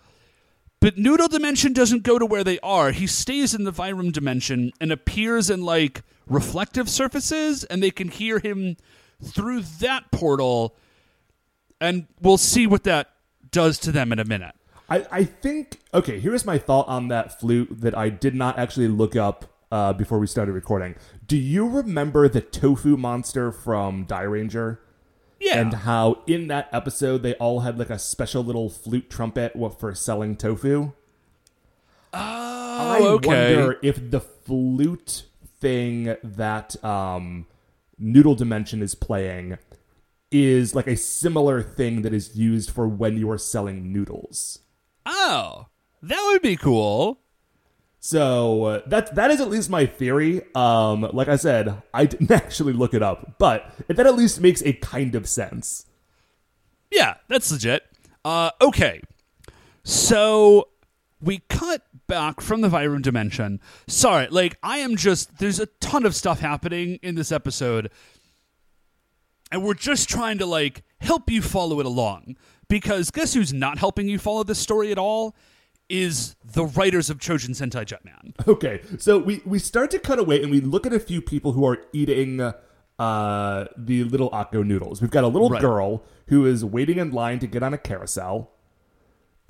But 0.84 0.98
Noodle 0.98 1.30
Dimension 1.30 1.72
doesn't 1.72 2.04
go 2.04 2.20
to 2.20 2.26
where 2.26 2.44
they 2.44 2.60
are. 2.60 2.92
He 2.92 3.08
stays 3.08 3.54
in 3.54 3.64
the 3.64 3.72
Vyram 3.72 4.12
Dimension 4.12 4.74
and 4.82 4.92
appears 4.92 5.50
in 5.50 5.62
like 5.62 6.04
reflective 6.28 6.90
surfaces, 6.90 7.64
and 7.64 7.82
they 7.82 7.90
can 7.90 8.10
hear 8.10 8.40
him 8.40 8.76
through 9.24 9.62
that 9.80 10.12
portal. 10.12 10.76
And 11.80 12.08
we'll 12.20 12.38
see 12.38 12.68
what 12.68 12.84
that 12.84 13.12
does 13.50 13.80
to 13.80 13.94
them 13.94 14.12
in 14.12 14.20
a 14.20 14.26
minute. 14.26 14.56
I, 14.90 15.06
I 15.10 15.24
think 15.24 15.80
okay. 15.94 16.20
Here's 16.20 16.46
my 16.46 16.58
thought 16.58 16.90
on 16.90 17.08
that 17.08 17.40
flute 17.40 17.70
that 17.80 17.98
I 17.98 18.10
did 18.10 18.36
not 18.36 18.60
actually 18.60 18.90
look 18.90 19.16
up 19.16 19.46
uh, 19.72 19.94
before 19.94 20.20
we 20.20 20.28
started 20.28 20.52
recording. 20.52 20.96
Do 21.26 21.38
you 21.38 21.66
remember 21.66 22.28
the 22.28 22.42
tofu 22.42 22.98
monster 22.98 23.54
from 23.54 24.06
Dairanger? 24.06 24.80
Yeah. 25.44 25.60
And 25.60 25.74
how 25.74 26.24
in 26.26 26.48
that 26.48 26.70
episode 26.72 27.22
they 27.22 27.34
all 27.36 27.60
had 27.62 27.78
like 27.78 27.90
a 27.90 28.00
special 28.00 28.44
little 28.44 28.70
flute 28.70 29.10
trumpet 29.10 29.54
for 29.78 29.94
selling 29.94 30.38
tofu? 30.38 30.94
I 32.14 32.98
Oh, 33.02 33.08
okay. 33.16 33.28
wonder 33.56 33.80
if 33.84 34.10
the 34.12 34.20
flute 34.22 35.26
thing 35.60 36.16
that 36.24 36.82
um, 36.84 37.46
Noodle 37.98 38.36
Dimension 38.36 38.82
is 38.82 38.96
playing 38.96 39.58
is 40.32 40.74
like 40.74 40.88
a 40.88 40.96
similar 40.96 41.62
thing 41.62 42.02
that 42.04 42.14
is 42.14 42.36
used 42.36 42.72
for 42.72 42.88
when 42.88 43.18
you 43.18 43.30
are 43.30 43.38
selling 43.38 43.92
noodles. 43.92 44.60
Oh, 45.06 45.68
that 46.02 46.30
would 46.32 46.42
be 46.42 46.56
cool. 46.56 47.20
So 48.06 48.66
uh, 48.66 48.82
that 48.88 49.16
that 49.16 49.32
is 49.32 49.40
at 49.40 49.48
least 49.48 49.70
my 49.70 49.86
theory. 49.86 50.42
Um, 50.56 51.10
like 51.14 51.30
I 51.30 51.38
said, 51.38 51.82
I 51.94 52.06
didn't 52.14 52.32
actually 52.32 52.74
look 52.74 52.94
it 52.94 53.02
up, 53.02 53.36
but 53.38 53.74
that 53.88 54.06
at 54.06 54.16
least 54.16 54.42
makes 54.42 54.62
a 54.64 54.74
kind 54.74 55.16
of 55.16 55.26
sense. 55.26 55.86
Yeah, 56.92 57.14
that's 57.30 57.50
legit. 57.50 57.84
Uh, 58.26 58.52
okay, 58.60 59.00
so 59.86 60.68
we 61.22 61.44
cut 61.48 61.84
back 62.08 62.42
from 62.42 62.60
the 62.60 62.68
Vyram 62.68 63.02
dimension. 63.02 63.62
Sorry, 63.88 64.28
like 64.28 64.58
I 64.62 64.80
am 64.80 64.98
just 64.98 65.38
there's 65.38 65.62
a 65.62 65.68
ton 65.80 66.06
of 66.06 66.14
stuff 66.14 66.42
happening 66.42 67.00
in 67.02 67.16
this 67.16 67.32
episode, 67.32 67.90
and 69.50 69.64
we're 69.64 69.76
just 69.76 70.10
trying 70.10 70.40
to 70.40 70.46
like 70.46 70.84
help 71.00 71.32
you 71.32 71.42
follow 71.42 71.80
it 71.80 71.86
along. 71.86 72.36
Because 72.68 73.12
guess 73.12 73.34
who's 73.34 73.54
not 73.54 73.78
helping 73.78 74.10
you 74.10 74.20
follow 74.20 74.44
this 74.44 74.60
story 74.60 74.92
at 74.92 74.98
all? 74.98 75.38
Is 75.94 76.36
the 76.44 76.66
writers 76.66 77.10
of 77.12 77.20
Choujin 77.20 77.52
Sentai 77.52 77.86
Jetman. 77.86 78.34
Okay, 78.48 78.82
so 78.98 79.20
we 79.20 79.42
we 79.46 79.60
start 79.60 79.92
to 79.92 80.00
cut 80.00 80.18
away 80.18 80.42
and 80.42 80.52
we 80.52 80.60
look 80.60 80.88
at 80.88 80.94
a 80.94 81.00
few 81.00 81.22
people 81.22 81.52
who 81.52 81.66
are 81.68 81.78
eating 81.94 82.42
uh, 82.42 83.66
the 83.78 84.04
little 84.04 84.32
Akko 84.32 84.66
noodles. 84.66 85.02
We've 85.02 85.12
got 85.12 85.24
a 85.24 85.28
little 85.28 85.50
Right. 85.50 85.62
girl 85.62 86.04
who 86.28 86.46
is 86.48 86.66
waiting 86.66 86.98
in 86.98 87.12
line 87.12 87.38
to 87.40 87.48
get 87.48 87.62
on 87.62 87.74
a 87.74 87.78
carousel. 87.78 88.52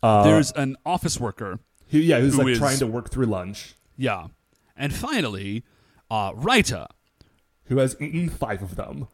Uh, 0.02 0.24
There's 0.24 0.52
an 0.52 0.76
office 0.86 1.18
worker 1.20 1.60
Who, 1.92 1.98
yeah, 2.00 2.20
who's 2.20 2.34
Who 2.36 2.40
like 2.44 2.48
is- 2.54 2.58
trying 2.60 2.78
to 2.80 2.88
work 2.88 3.10
through 3.10 3.28
lunch. 3.28 3.76
Yeah. 3.96 4.28
And 4.76 4.94
finally, 4.94 5.64
uh, 6.12 6.34
Raita. 6.34 6.88
Who 7.66 7.78
has 7.78 7.96
eaten 8.02 8.28
five 8.30 8.62
of 8.62 8.76
them? 8.76 9.08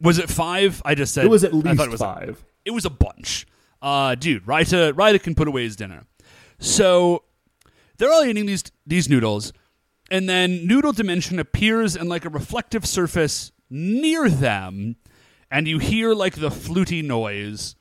Was 0.00 0.18
it 0.18 0.28
five? 0.28 0.82
I 0.84 0.94
just 0.94 1.14
said 1.14 1.24
It 1.24 1.30
was 1.30 1.42
at 1.44 1.52
I 1.52 1.56
least 1.56 1.76
thought 1.78 1.86
it 1.88 1.90
was 1.90 2.00
five. 2.00 2.44
It 2.66 2.72
was 2.72 2.84
a 2.84 2.90
bunch. 2.90 3.46
Uh, 3.80 4.14
dude, 4.14 4.44
Raita, 4.44 4.92
Raita 4.92 5.22
can 5.22 5.34
put 5.34 5.48
away 5.48 5.62
his 5.64 5.76
dinner. 5.76 6.04
So 6.58 7.22
they're 7.98 8.12
all 8.12 8.24
eating 8.24 8.46
these 8.46 8.64
these 8.86 9.08
noodles, 9.08 9.52
and 10.10 10.28
then 10.28 10.66
Noodle 10.66 10.92
Dimension 10.92 11.38
appears 11.38 11.96
in 11.96 12.08
like 12.08 12.24
a 12.24 12.28
reflective 12.30 12.86
surface 12.86 13.52
near 13.70 14.28
them, 14.28 14.96
and 15.50 15.66
you 15.68 15.78
hear 15.78 16.14
like 16.14 16.36
the 16.36 16.50
fluty 16.50 17.02
noise. 17.02 17.74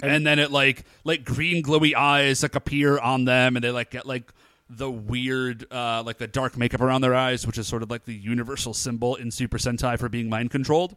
And 0.00 0.24
then 0.24 0.38
it 0.38 0.52
like 0.52 0.84
like 1.04 1.24
green 1.24 1.62
glowy 1.62 1.94
eyes 1.94 2.42
like 2.42 2.54
appear 2.54 2.98
on 2.98 3.24
them, 3.24 3.56
and 3.56 3.64
they 3.64 3.70
like 3.70 3.90
get 3.90 4.06
like 4.06 4.32
the 4.70 4.88
weird 4.88 5.66
uh, 5.72 6.02
like 6.06 6.18
the 6.18 6.28
dark 6.28 6.56
makeup 6.56 6.80
around 6.80 7.00
their 7.00 7.14
eyes, 7.16 7.46
which 7.46 7.58
is 7.58 7.66
sort 7.66 7.82
of 7.82 7.90
like 7.90 8.04
the 8.04 8.14
universal 8.14 8.72
symbol 8.74 9.16
in 9.16 9.30
Super 9.32 9.58
Sentai 9.58 9.98
for 9.98 10.08
being 10.08 10.28
mind 10.28 10.50
controlled. 10.50 10.94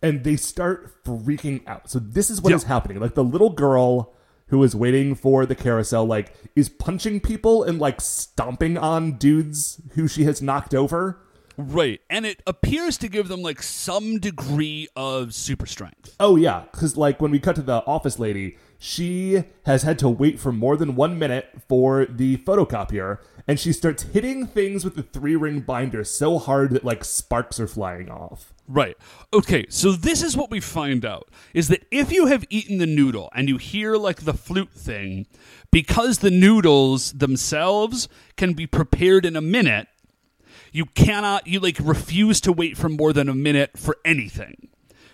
and 0.00 0.22
they 0.22 0.36
start 0.36 1.02
freaking 1.04 1.66
out. 1.66 1.90
So 1.90 1.98
this 1.98 2.30
is 2.30 2.40
what 2.40 2.52
is 2.52 2.62
Yeah. 2.62 2.68
happening. 2.68 3.00
Like 3.00 3.14
the 3.14 3.24
little 3.24 3.50
girl 3.50 4.14
who 4.48 4.62
is 4.62 4.74
waiting 4.74 5.14
for 5.14 5.46
the 5.46 5.54
carousel, 5.54 6.04
like 6.04 6.34
is 6.56 6.68
punching 6.68 7.20
people 7.20 7.62
and 7.62 7.78
like 7.78 8.00
stomping 8.00 8.76
on 8.76 9.12
dudes 9.12 9.80
who 9.94 10.08
she 10.08 10.24
has 10.24 10.42
knocked 10.42 10.74
over. 10.74 11.20
Right. 11.56 12.00
And 12.08 12.24
it 12.24 12.40
appears 12.46 12.96
to 12.98 13.08
give 13.08 13.28
them 13.28 13.42
like 13.42 13.62
some 13.62 14.18
degree 14.18 14.88
of 14.94 15.34
super 15.34 15.66
strength. 15.66 16.14
Oh 16.20 16.36
yeah, 16.36 16.64
because 16.70 16.96
like 16.96 17.20
when 17.20 17.30
we 17.30 17.40
cut 17.40 17.56
to 17.56 17.62
the 17.62 17.84
office 17.84 18.18
lady, 18.18 18.56
she 18.78 19.44
has 19.66 19.82
had 19.82 19.98
to 19.98 20.08
wait 20.08 20.38
for 20.38 20.52
more 20.52 20.76
than 20.76 20.94
one 20.94 21.18
minute 21.18 21.50
for 21.68 22.06
the 22.06 22.36
photocopier, 22.38 23.18
and 23.46 23.58
she 23.58 23.72
starts 23.72 24.04
hitting 24.04 24.46
things 24.46 24.84
with 24.84 24.94
the 24.94 25.02
three 25.02 25.34
ring 25.34 25.60
binder 25.60 26.04
so 26.04 26.38
hard 26.38 26.70
that 26.70 26.84
like 26.84 27.04
sparks 27.04 27.58
are 27.58 27.66
flying 27.66 28.08
off. 28.08 28.52
Right. 28.68 28.96
Okay, 29.32 29.64
so 29.70 29.92
this 29.92 30.22
is 30.22 30.36
what 30.36 30.50
we 30.50 30.60
find 30.60 31.04
out 31.04 31.28
is 31.54 31.68
that 31.68 31.86
if 31.90 32.12
you 32.12 32.26
have 32.26 32.44
eaten 32.50 32.78
the 32.78 32.86
noodle 32.86 33.30
and 33.34 33.48
you 33.48 33.56
hear 33.56 33.96
like 33.96 34.22
the 34.24 34.34
flute 34.34 34.72
thing, 34.72 35.26
because 35.72 36.18
the 36.18 36.30
noodles 36.30 37.12
themselves 37.12 38.08
can 38.36 38.52
be 38.52 38.66
prepared 38.66 39.24
in 39.24 39.36
a 39.36 39.40
minute, 39.40 39.88
you 40.70 40.84
cannot 40.84 41.46
you 41.46 41.58
like 41.60 41.78
refuse 41.80 42.40
to 42.42 42.52
wait 42.52 42.76
for 42.76 42.88
more 42.88 43.12
than 43.12 43.28
a 43.28 43.34
minute 43.34 43.76
for 43.76 43.96
anything. 44.04 44.68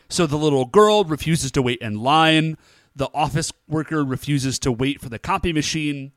So 0.08 0.26
the 0.26 0.36
little 0.36 0.66
girl 0.66 1.04
refuses 1.04 1.50
to 1.52 1.62
wait 1.62 1.80
in 1.80 2.00
line, 2.00 2.58
the 2.96 3.08
office 3.14 3.52
worker 3.68 4.04
refuses 4.04 4.58
to 4.60 4.72
wait 4.72 5.00
for 5.00 5.08
the 5.08 5.18
copy 5.18 5.52
machine, 5.52 6.12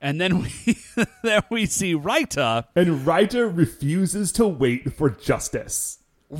and 0.00 0.20
then 0.20 0.42
we 0.42 0.78
then 1.22 1.42
we 1.50 1.66
see 1.66 1.94
Raita 1.94 2.66
And 2.74 3.06
Raita 3.06 3.54
refuses 3.54 4.32
to 4.32 4.46
wait 4.46 4.92
for 4.94 5.10
justice. 5.10 5.98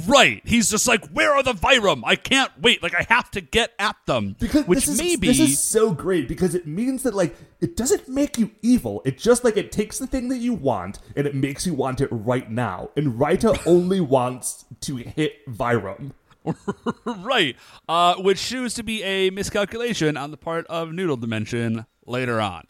Right. 0.09 0.43
He's 0.45 0.71
just 0.71 0.89
like, 0.89 1.07
where 1.11 1.33
are 1.35 1.43
the 1.43 1.53
Vyram? 1.53 2.03
I 2.05 2.17
can't 2.17 2.51
wait. 2.61 2.83
Like, 2.83 2.95
I 2.95 3.07
have 3.09 3.31
to 3.33 3.41
get 3.41 3.73
at 3.79 3.97
them. 4.07 4.35
Because 4.41 4.67
Which 4.67 4.87
this 4.87 4.89
is, 4.89 4.99
maybe. 4.99 5.29
this 5.29 5.39
is 5.39 5.61
so 5.61 5.93
great 5.93 6.27
because 6.27 6.55
it 6.55 6.67
means 6.67 7.03
that 7.05 7.15
like 7.15 7.37
it 7.61 7.77
doesn't 7.77 8.09
make 8.09 8.39
you 8.39 8.51
evil. 8.63 9.03
It 9.05 9.19
just 9.19 9.45
like 9.45 9.57
it 9.57 9.71
takes 9.71 9.99
the 9.99 10.07
thing 10.07 10.29
that 10.31 10.39
you 10.39 10.53
want 10.53 10.99
and 11.15 11.27
it 11.27 11.35
makes 11.35 11.67
you 11.67 11.75
want 11.75 12.01
it 12.01 12.09
right 12.11 12.51
now. 12.51 12.91
And 12.97 13.15
Raita 13.21 13.61
only 13.67 14.01
wants 14.01 14.65
to 14.81 14.97
hit 14.97 15.47
Vyram. 15.47 16.13
right. 17.05 17.57
Uh, 17.89 18.17
which 18.17 18.39
shows 18.39 18.75
to 18.75 18.83
be 18.83 19.03
a 19.03 19.31
miscalculation 19.31 20.17
on 20.17 20.31
the 20.31 20.37
part 20.37 20.67
of 20.67 20.93
Noodle 20.93 21.17
Dimension 21.17 21.87
later 22.07 22.41
on. 22.41 22.65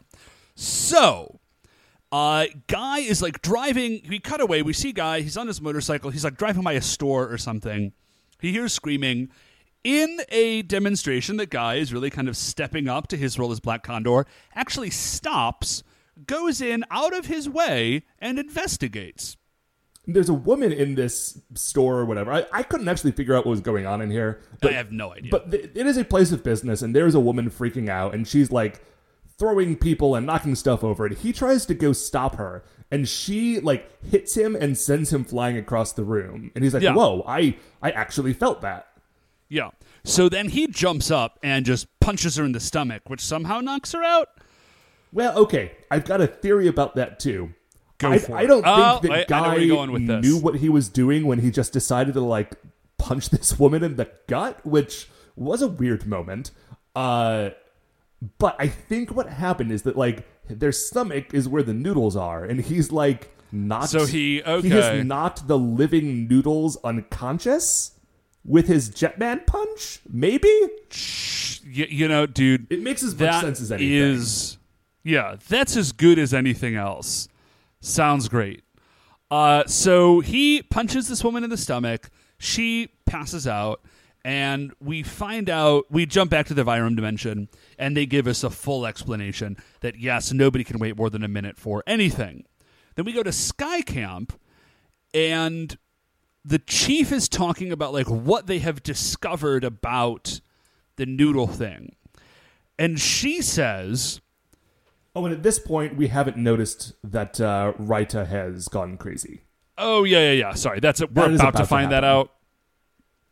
So, 0.55 1.39
uh, 2.11 2.45
Guy 2.67 2.99
is 2.99 3.21
like 3.21 3.41
driving. 3.41 4.01
We 4.07 4.19
cut 4.19 4.41
away. 4.41 4.61
We 4.61 4.73
see 4.73 4.93
Guy. 4.93 5.21
He's 5.21 5.37
on 5.37 5.47
his 5.47 5.61
motorcycle. 5.61 6.11
He's 6.11 6.23
like 6.23 6.37
driving 6.37 6.63
by 6.63 6.73
a 6.73 6.81
store 6.81 7.31
or 7.31 7.37
something. 7.37 7.93
He 8.39 8.51
hears 8.51 8.73
screaming. 8.73 9.29
In 9.83 10.21
a 10.29 10.63
demonstration 10.63 11.37
that 11.37 11.51
Guy 11.51 11.75
is 11.75 11.93
really 11.93 12.09
kind 12.09 12.27
of 12.27 12.35
stepping 12.35 12.87
up 12.87 13.07
to 13.09 13.17
his 13.17 13.37
role 13.37 13.51
as 13.51 13.59
Black 13.59 13.83
Condor, 13.83 14.25
actually 14.55 14.89
stops, 14.89 15.83
goes 16.25 16.59
in 16.59 16.83
out 16.89 17.15
of 17.15 17.27
his 17.27 17.47
way, 17.47 18.03
and 18.17 18.39
investigates. 18.39 19.37
There's 20.07 20.29
a 20.29 20.33
woman 20.33 20.71
in 20.71 20.95
this 20.95 21.39
store 21.55 21.97
or 21.97 22.05
whatever. 22.05 22.31
I, 22.31 22.45
I 22.51 22.63
couldn't 22.63 22.87
actually 22.87 23.11
figure 23.11 23.35
out 23.35 23.45
what 23.45 23.51
was 23.51 23.61
going 23.61 23.85
on 23.85 24.01
in 24.01 24.11
here. 24.11 24.39
But, 24.61 24.73
I 24.73 24.75
have 24.75 24.91
no 24.91 25.13
idea. 25.13 25.31
But 25.31 25.51
th- 25.51 25.71
it 25.73 25.87
is 25.87 25.97
a 25.97 26.05
place 26.05 26.31
of 26.31 26.43
business, 26.43 26.81
and 26.81 26.95
there's 26.95 27.15
a 27.15 27.19
woman 27.19 27.49
freaking 27.49 27.89
out, 27.89 28.13
and 28.13 28.27
she's 28.27 28.51
like 28.51 28.81
throwing 29.37 29.75
people 29.75 30.15
and 30.15 30.25
knocking 30.25 30.55
stuff 30.55 30.83
over, 30.83 31.05
and 31.05 31.17
he 31.17 31.33
tries 31.33 31.65
to 31.65 31.73
go 31.73 31.91
stop 31.91 32.35
her, 32.35 32.63
and 32.91 33.09
she 33.09 33.59
like 33.59 33.89
hits 34.03 34.35
him 34.35 34.55
and 34.55 34.77
sends 34.77 35.11
him 35.11 35.23
flying 35.23 35.57
across 35.57 35.91
the 35.93 36.03
room, 36.03 36.51
and 36.53 36.63
he's 36.63 36.73
like, 36.73 36.83
Yeah. 36.83 36.93
"Whoa, 36.93 37.23
I 37.27 37.57
I 37.81 37.91
actually 37.91 38.33
felt 38.33 38.61
that." 38.61 38.87
Yeah. 39.49 39.71
So 40.03 40.29
then 40.29 40.49
he 40.49 40.67
jumps 40.67 41.09
up 41.09 41.39
and 41.41 41.65
just 41.65 41.87
punches 41.99 42.35
her 42.35 42.45
in 42.45 42.51
the 42.51 42.59
stomach, 42.59 43.01
which 43.07 43.21
somehow 43.21 43.59
knocks 43.59 43.91
her 43.93 44.03
out. 44.03 44.29
Well, 45.11 45.35
okay, 45.39 45.71
I've 45.89 46.05
got 46.05 46.21
a 46.21 46.27
theory 46.27 46.67
about 46.67 46.95
that 46.95 47.19
too. 47.19 47.54
Go 47.97 48.11
I, 48.11 48.17
for 48.19 48.35
I 48.37 48.43
it. 48.43 48.47
don't 48.47 48.63
Oh, 48.67 48.99
think 48.99 49.13
that 49.13 49.31
I- 49.31 49.37
I 49.37 49.41
guy 49.41 49.55
where 49.57 49.67
going 49.67 49.91
with 49.91 50.07
this. 50.07 50.25
knew 50.25 50.37
what 50.37 50.55
he 50.55 50.69
was 50.69 50.89
doing 50.89 51.25
when 51.25 51.39
he 51.39 51.49
just 51.51 51.71
decided 51.73 52.13
to 52.15 52.21
like 52.21 52.55
punch 52.97 53.29
this 53.31 53.57
woman 53.59 53.83
in 53.83 53.95
the 53.95 54.09
gut, 54.27 54.65
which 54.65 55.07
was 55.35 55.61
a 55.61 55.67
weird 55.67 56.05
moment. 56.05 56.51
Uh, 56.95 57.49
but 58.37 58.55
I 58.59 58.67
think 58.67 59.11
what 59.15 59.27
happened 59.29 59.71
is 59.71 59.83
that 59.83 59.97
like 59.97 60.25
their 60.49 60.71
stomach 60.71 61.33
is 61.33 61.47
where 61.47 61.63
the 61.63 61.73
noodles 61.73 62.15
are, 62.15 62.43
and 62.43 62.61
he's 62.61 62.91
like 62.91 63.31
not. 63.51 63.89
So 63.89 64.05
he- 64.05 64.41
okay. 64.43 64.67
he 64.67 64.73
okay. 64.73 64.97
has 64.97 65.05
knocked 65.05 65.47
the 65.47 65.57
living 65.57 66.27
noodles 66.27 66.77
unconscious 66.83 67.91
with 68.43 68.67
his 68.67 68.89
Jetman 68.89 69.45
punch. 69.47 69.99
Maybe 70.09 70.49
Y- 71.65 71.87
you 71.89 72.07
know, 72.07 72.25
dude, 72.27 72.67
it 72.69 72.81
makes 72.81 73.01
as 73.03 73.13
much 73.13 73.19
that 73.19 73.41
sense 73.41 73.59
as 73.61 73.71
anything. 73.71 73.91
is- 73.97 74.57
yeah, 75.03 75.35
that's 75.49 75.75
as 75.75 75.91
good 75.91 76.19
as 76.19 76.33
anything 76.33 76.75
else. 76.75 77.27
Sounds 77.85 78.29
great. 78.29 78.63
Uh, 79.29 79.63
so 79.67 80.19
he 80.19 80.63
punches 80.63 81.07
this 81.07 81.23
woman 81.23 81.43
in 81.43 81.51
the 81.51 81.57
stomach. 81.57 82.09
She 82.39 82.89
passes 83.05 83.45
out, 83.45 83.81
and 84.23 84.73
we 84.79 85.03
find 85.03 85.51
out. 85.51 85.85
We 85.91 86.07
jump 86.07 86.31
back 86.31 86.47
to 86.47 86.55
the 86.55 86.63
Vyram 86.63 86.95
dimension, 86.95 87.47
and 87.77 87.95
they 87.95 88.07
give 88.07 88.25
us 88.25 88.43
a 88.43 88.49
full 88.49 88.87
explanation 88.87 89.57
that 89.81 89.99
yes, 89.99 90.33
nobody 90.33 90.63
can 90.63 90.79
wait 90.79 90.97
more 90.97 91.11
than 91.11 91.23
a 91.23 91.27
minute 91.27 91.59
for 91.59 91.83
anything. 91.85 92.45
Then 92.95 93.05
we 93.05 93.13
go 93.13 93.21
to 93.21 93.31
Sky 93.31 93.83
Camp, 93.83 94.33
and 95.13 95.77
the 96.43 96.59
chief 96.59 97.11
is 97.11 97.29
talking 97.29 97.71
about 97.71 97.93
like 97.93 98.09
what 98.09 98.47
they 98.47 98.59
have 98.59 98.81
discovered 98.81 99.63
about 99.63 100.41
the 100.95 101.05
noodle 101.05 101.47
thing. 101.47 101.95
And 102.79 102.99
she 102.99 103.43
says, 103.43 104.21
Oh, 105.15 105.23
and 105.25 105.33
at 105.33 105.43
this 105.43 105.59
point, 105.59 105.95
we 105.95 106.07
haven't 106.07 106.35
noticed 106.37 106.93
that 107.03 107.39
uh, 107.39 107.73
Raita 107.79 108.27
has 108.27 108.67
gone 108.67 108.97
crazy. 108.97 109.43
"Oh 109.77 110.03
yeah, 110.03 110.19
yeah, 110.19 110.31
yeah. 110.31 110.53
Sorry, 110.53 110.79
that's 110.79 110.99
it. 111.01 111.13
We're 111.13 111.29
That 111.29 111.35
about, 111.35 111.49
about 111.49 111.51
to 111.59 111.63
to 111.63 111.67
find 111.67 111.91
that 111.91 112.03
out." 112.03 112.31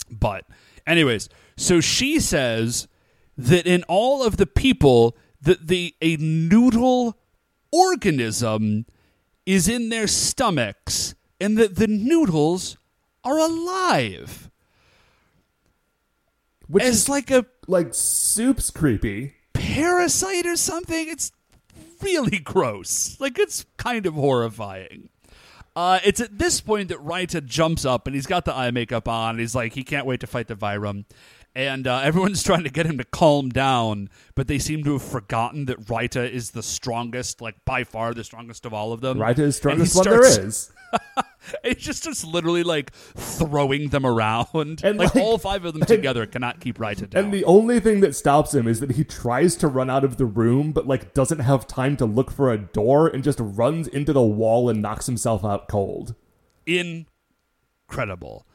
But, 0.10 0.46
anyways, 0.88 1.28
so 1.58 1.82
she 1.82 2.20
says 2.20 2.88
that 3.38 3.66
in 3.68 3.84
all 3.84 4.24
of 4.24 4.38
the 4.38 4.46
people, 4.46 5.18
that 5.42 5.68
the 5.68 5.94
a 6.02 6.16
noodle 6.18 7.18
organism 7.72 8.86
is 9.46 9.68
in 9.68 9.90
their 9.90 10.08
stomachs, 10.08 11.16
and 11.42 11.58
that 11.58 11.76
the 11.76 11.88
noodles 11.88 12.78
are 13.26 13.38
alive. 13.38 14.50
Which 16.68 16.84
It's 16.84 16.96
is 16.96 17.10
like 17.10 17.30
a 17.30 17.46
like 17.68 17.94
soup's 17.94 18.70
creepy. 18.70 19.34
parasite 19.54 20.46
or 20.46 20.56
something. 20.56 21.10
It's 21.10 21.32
really 22.04 22.40
gross. 22.44 23.20
Like 23.20 23.40
it's 23.40 23.66
kind 23.78 24.06
of 24.06 24.14
horrifying. 24.14 25.10
Uh, 25.76 26.00
it's 26.04 26.20
at 26.20 26.38
this 26.38 26.62
point 26.62 26.90
that 26.90 27.00
Raita 27.00 27.44
jumps 27.44 27.84
up 27.84 28.06
and 28.06 28.16
he's 28.16 28.28
got 28.28 28.46
the 28.46 28.54
eye 28.54 28.70
makeup 28.70 29.08
on. 29.08 29.40
He's 29.40 29.56
like, 29.56 29.74
he 29.74 29.84
can't 29.84 30.06
wait 30.06 30.20
to 30.20 30.28
fight 30.28 30.48
the 30.48 30.56
Vyram. 30.56 31.06
And 31.56 31.86
uh, 31.86 32.00
everyone's 32.00 32.42
trying 32.44 32.64
to 32.64 32.70
get 32.70 32.86
him 32.86 32.98
to 32.98 33.04
calm 33.04 33.50
down, 33.50 34.10
but 34.36 34.48
they 34.48 34.58
seem 34.60 34.84
to 34.86 34.94
have 34.94 35.04
forgotten 35.04 35.66
that 35.66 35.80
Raita 35.86 36.30
is 36.30 36.52
the 36.52 36.64
strongest, 36.64 37.42
like 37.42 37.64
by 37.66 37.84
far 37.84 38.14
the 38.14 38.24
strongest 38.24 38.66
of 38.66 38.74
all 38.74 38.92
of 38.92 39.02
them. 39.02 39.18
Raita 39.18 39.40
is 39.40 39.46
And 39.46 39.54
strongest 39.56 39.96
one 39.96 40.06
there 40.06 40.26
is. 40.26 40.72
It's 41.64 41.84
just 41.84 42.04
just 42.04 42.26
literally 42.26 42.64
like 42.64 42.94
throwing 42.94 43.90
them 43.90 44.06
around. 44.06 44.82
And, 44.84 44.98
like, 44.98 45.14
like- 45.14 45.24
all 45.24 45.38
five 45.38 45.66
of 45.66 45.74
them 45.74 45.82
together 45.88 46.26
cannot 46.26 46.62
keep 46.62 46.78
Raita 46.78 47.10
down. 47.10 47.26
And 47.26 47.34
the 47.34 47.44
only 47.46 47.80
thing 47.82 48.00
that 48.00 48.16
stops 48.16 48.54
him 48.54 48.68
is 48.68 48.80
that 48.80 48.92
he 48.92 49.04
tries 49.04 49.56
to 49.58 49.68
run 49.68 49.90
out 49.90 50.04
of 50.04 50.18
the 50.18 50.26
room, 50.26 50.72
but 50.72 50.88
like 50.88 51.14
doesn't 51.14 51.40
have 51.40 51.68
time 51.68 51.98
to 51.98 52.06
look 52.06 52.32
for 52.32 52.52
a 52.52 52.58
door 52.58 53.08
and 53.08 53.24
just 53.24 53.40
runs 53.42 53.88
into 53.90 54.14
the 54.14 54.22
wall 54.22 54.70
and 54.70 54.82
knocks 54.82 55.06
himself 55.06 55.44
out 55.44 55.68
cold. 55.68 56.16
incredible. 56.66 58.48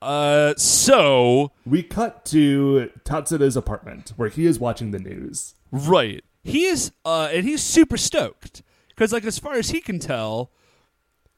Uh, 0.00 0.54
so 0.56 1.52
We 1.66 1.82
cut 1.82 2.24
to 2.26 2.90
Tatsuda's 3.04 3.56
apartment 3.56 4.12
where 4.16 4.28
he 4.28 4.46
is 4.46 4.58
watching 4.60 4.90
the 4.92 4.98
news. 4.98 5.54
right, 5.72 6.24
he 6.44 6.64
is, 6.64 6.92
uh, 7.04 7.28
and 7.32 7.44
he's 7.44 7.62
super 7.62 7.96
stoked 7.96 8.62
because, 8.88 9.12
like, 9.12 9.24
as 9.24 9.38
far 9.38 9.54
as 9.54 9.70
he 9.70 9.80
can 9.80 9.98
tell, 9.98 10.50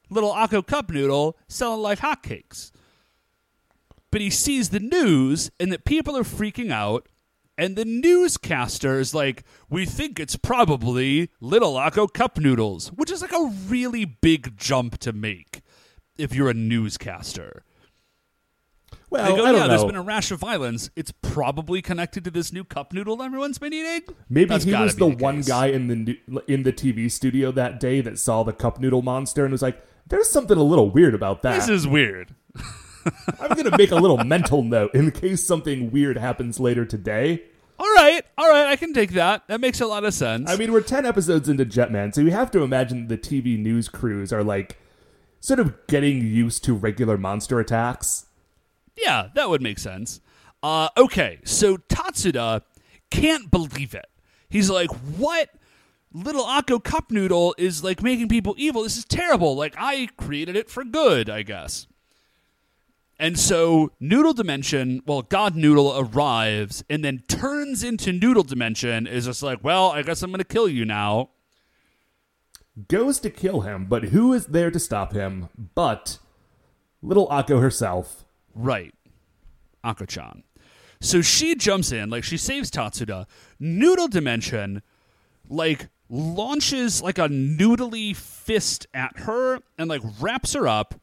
little 0.09 0.31
Akko 0.31 0.65
cup 0.65 0.91
noodle 0.91 1.37
selling 1.47 1.81
like 1.81 1.99
hotcakes. 1.99 2.71
But 4.11 4.21
he 4.21 4.29
sees 4.29 4.69
the 4.69 4.79
news 4.79 5.51
and 5.59 5.71
that 5.71 5.85
people 5.85 6.17
are 6.17 6.23
freaking 6.23 6.71
out. 6.71 7.07
And 7.57 7.75
the 7.75 7.85
newscaster 7.85 8.99
is 8.99 9.13
like, 9.13 9.43
we 9.69 9.85
think 9.85 10.19
it's 10.19 10.35
probably 10.35 11.29
Little 11.39 11.75
Akko 11.75 12.11
cup 12.11 12.37
noodles, 12.37 12.87
which 12.89 13.11
is 13.11 13.21
like 13.21 13.33
a 13.33 13.53
really 13.67 14.03
big 14.05 14.57
jump 14.57 14.97
to 14.99 15.13
make 15.13 15.61
if 16.17 16.33
you're 16.33 16.49
a 16.49 16.55
newscaster. 16.55 17.63
Well, 19.11 19.29
They 19.29 19.37
go, 19.37 19.45
I 19.45 19.51
don't 19.51 19.61
yeah, 19.61 19.67
there's 19.67 19.81
know. 19.81 19.87
been 19.87 19.95
a 19.97 20.01
rash 20.01 20.31
of 20.31 20.39
violence. 20.39 20.89
It's 20.95 21.11
probably 21.21 21.81
connected 21.81 22.23
to 22.23 22.31
this 22.31 22.51
new 22.53 22.63
cup 22.63 22.93
noodle 22.93 23.21
everyone's 23.21 23.57
been 23.57 23.73
eating. 23.73 24.15
Maybe 24.29 24.45
That's 24.49 24.63
he 24.63 24.73
was 24.73 24.95
be 24.95 24.99
the, 24.99 25.17
one 25.17 25.41
guy 25.41 25.67
in 25.67 25.87
the 25.87 26.17
in 26.47 26.63
the 26.63 26.71
TV 26.71 27.11
studio 27.11 27.51
that 27.51 27.79
day 27.79 27.99
that 28.01 28.17
saw 28.17 28.43
the 28.43 28.53
cup 28.53 28.79
noodle 28.79 29.01
monster 29.01 29.43
and 29.43 29.51
was 29.51 29.61
like, 29.61 29.85
"There's 30.07 30.29
something 30.29 30.57
a 30.57 30.63
little 30.63 30.89
weird 30.89 31.13
about 31.13 31.41
that." 31.41 31.55
This 31.55 31.67
is 31.69 31.85
weird. 31.85 32.33
I'm 33.39 33.49
gonna 33.55 33.77
make 33.77 33.91
a 33.91 33.95
little 33.95 34.23
mental 34.23 34.63
note 34.63 34.93
in 34.95 35.11
case 35.11 35.45
something 35.45 35.91
weird 35.91 36.17
happens 36.17 36.59
later 36.59 36.85
today. 36.85 37.43
All 37.79 37.93
right, 37.95 38.21
all 38.37 38.47
right, 38.47 38.67
I 38.67 38.75
can 38.77 38.93
take 38.93 39.11
that. 39.13 39.47
That 39.47 39.59
makes 39.59 39.81
a 39.81 39.87
lot 39.87 40.03
of 40.05 40.13
sense. 40.13 40.49
I 40.49 40.55
mean, 40.55 40.71
we're 40.71 40.81
10 40.81 41.03
episodes 41.03 41.49
into 41.49 41.65
Jetman, 41.65 42.13
so 42.13 42.21
you 42.21 42.29
have 42.29 42.51
to 42.51 42.61
imagine 42.61 43.07
the 43.07 43.17
TV 43.17 43.57
news 43.57 43.89
crews 43.89 44.31
are 44.31 44.43
like 44.43 44.77
sort 45.39 45.59
of 45.59 45.73
getting 45.87 46.21
used 46.27 46.63
to 46.65 46.75
regular 46.75 47.17
monster 47.17 47.59
attacks. 47.59 48.27
Yeah, 49.03 49.29
that 49.35 49.49
would 49.49 49.61
make 49.61 49.79
sense. 49.79 50.21
Uh, 50.63 50.89
okay, 50.97 51.39
so 51.43 51.77
Tatsuda 51.77 52.61
can't 53.09 53.49
believe 53.49 53.93
it. 53.93 54.07
He's 54.49 54.69
like, 54.69 54.89
"What? 55.17 55.49
Little 56.13 56.43
Akko 56.43 56.83
cup 56.83 57.09
noodle 57.09 57.55
is 57.57 57.83
like 57.83 58.03
making 58.03 58.27
people 58.27 58.53
evil. 58.57 58.83
This 58.83 58.97
is 58.97 59.05
terrible. 59.05 59.55
Like 59.55 59.75
I 59.77 60.09
created 60.17 60.55
it 60.55 60.69
for 60.69 60.83
good, 60.83 61.29
I 61.29 61.41
guess." 61.43 61.87
And 63.21 63.37
so 63.37 63.91
Noodle 63.99 64.33
Dimension, 64.33 65.03
well, 65.05 65.21
God 65.21 65.55
Noodle 65.55 65.93
arrives 65.95 66.83
and 66.89 67.05
then 67.05 67.21
turns 67.27 67.83
into 67.83 68.11
Noodle 68.11 68.41
Dimension. 68.41 69.05
Is 69.05 69.25
just 69.25 69.43
like, 69.43 69.63
well, 69.63 69.91
I 69.91 70.01
guess 70.01 70.23
I'm 70.23 70.31
going 70.31 70.39
to 70.39 70.43
kill 70.43 70.67
you 70.67 70.85
now. 70.85 71.29
Goes 72.87 73.19
to 73.19 73.29
kill 73.29 73.61
him, 73.61 73.85
but 73.85 74.05
who 74.05 74.33
is 74.33 74.47
there 74.47 74.71
to 74.71 74.79
stop 74.79 75.13
him 75.13 75.49
but 75.75 76.17
little 77.03 77.27
Akko 77.27 77.61
herself? 77.61 78.25
Right. 78.55 78.93
Akko-chan. 79.83 80.43
So 80.99 81.21
she 81.21 81.55
jumps 81.55 81.91
in, 81.91 82.09
like 82.09 82.23
she 82.23 82.37
saves 82.37 82.69
Tatsuda. 82.69 83.25
Noodle 83.59 84.07
Dimension, 84.07 84.81
like, 85.49 85.89
launches 86.11 87.01
like 87.01 87.17
a 87.17 87.29
noodly 87.29 88.13
fist 88.15 88.85
at 88.93 89.19
her 89.19 89.59
and 89.77 89.89
like 89.89 90.01
wraps 90.19 90.53
her 90.53 90.67
up. 90.67 90.93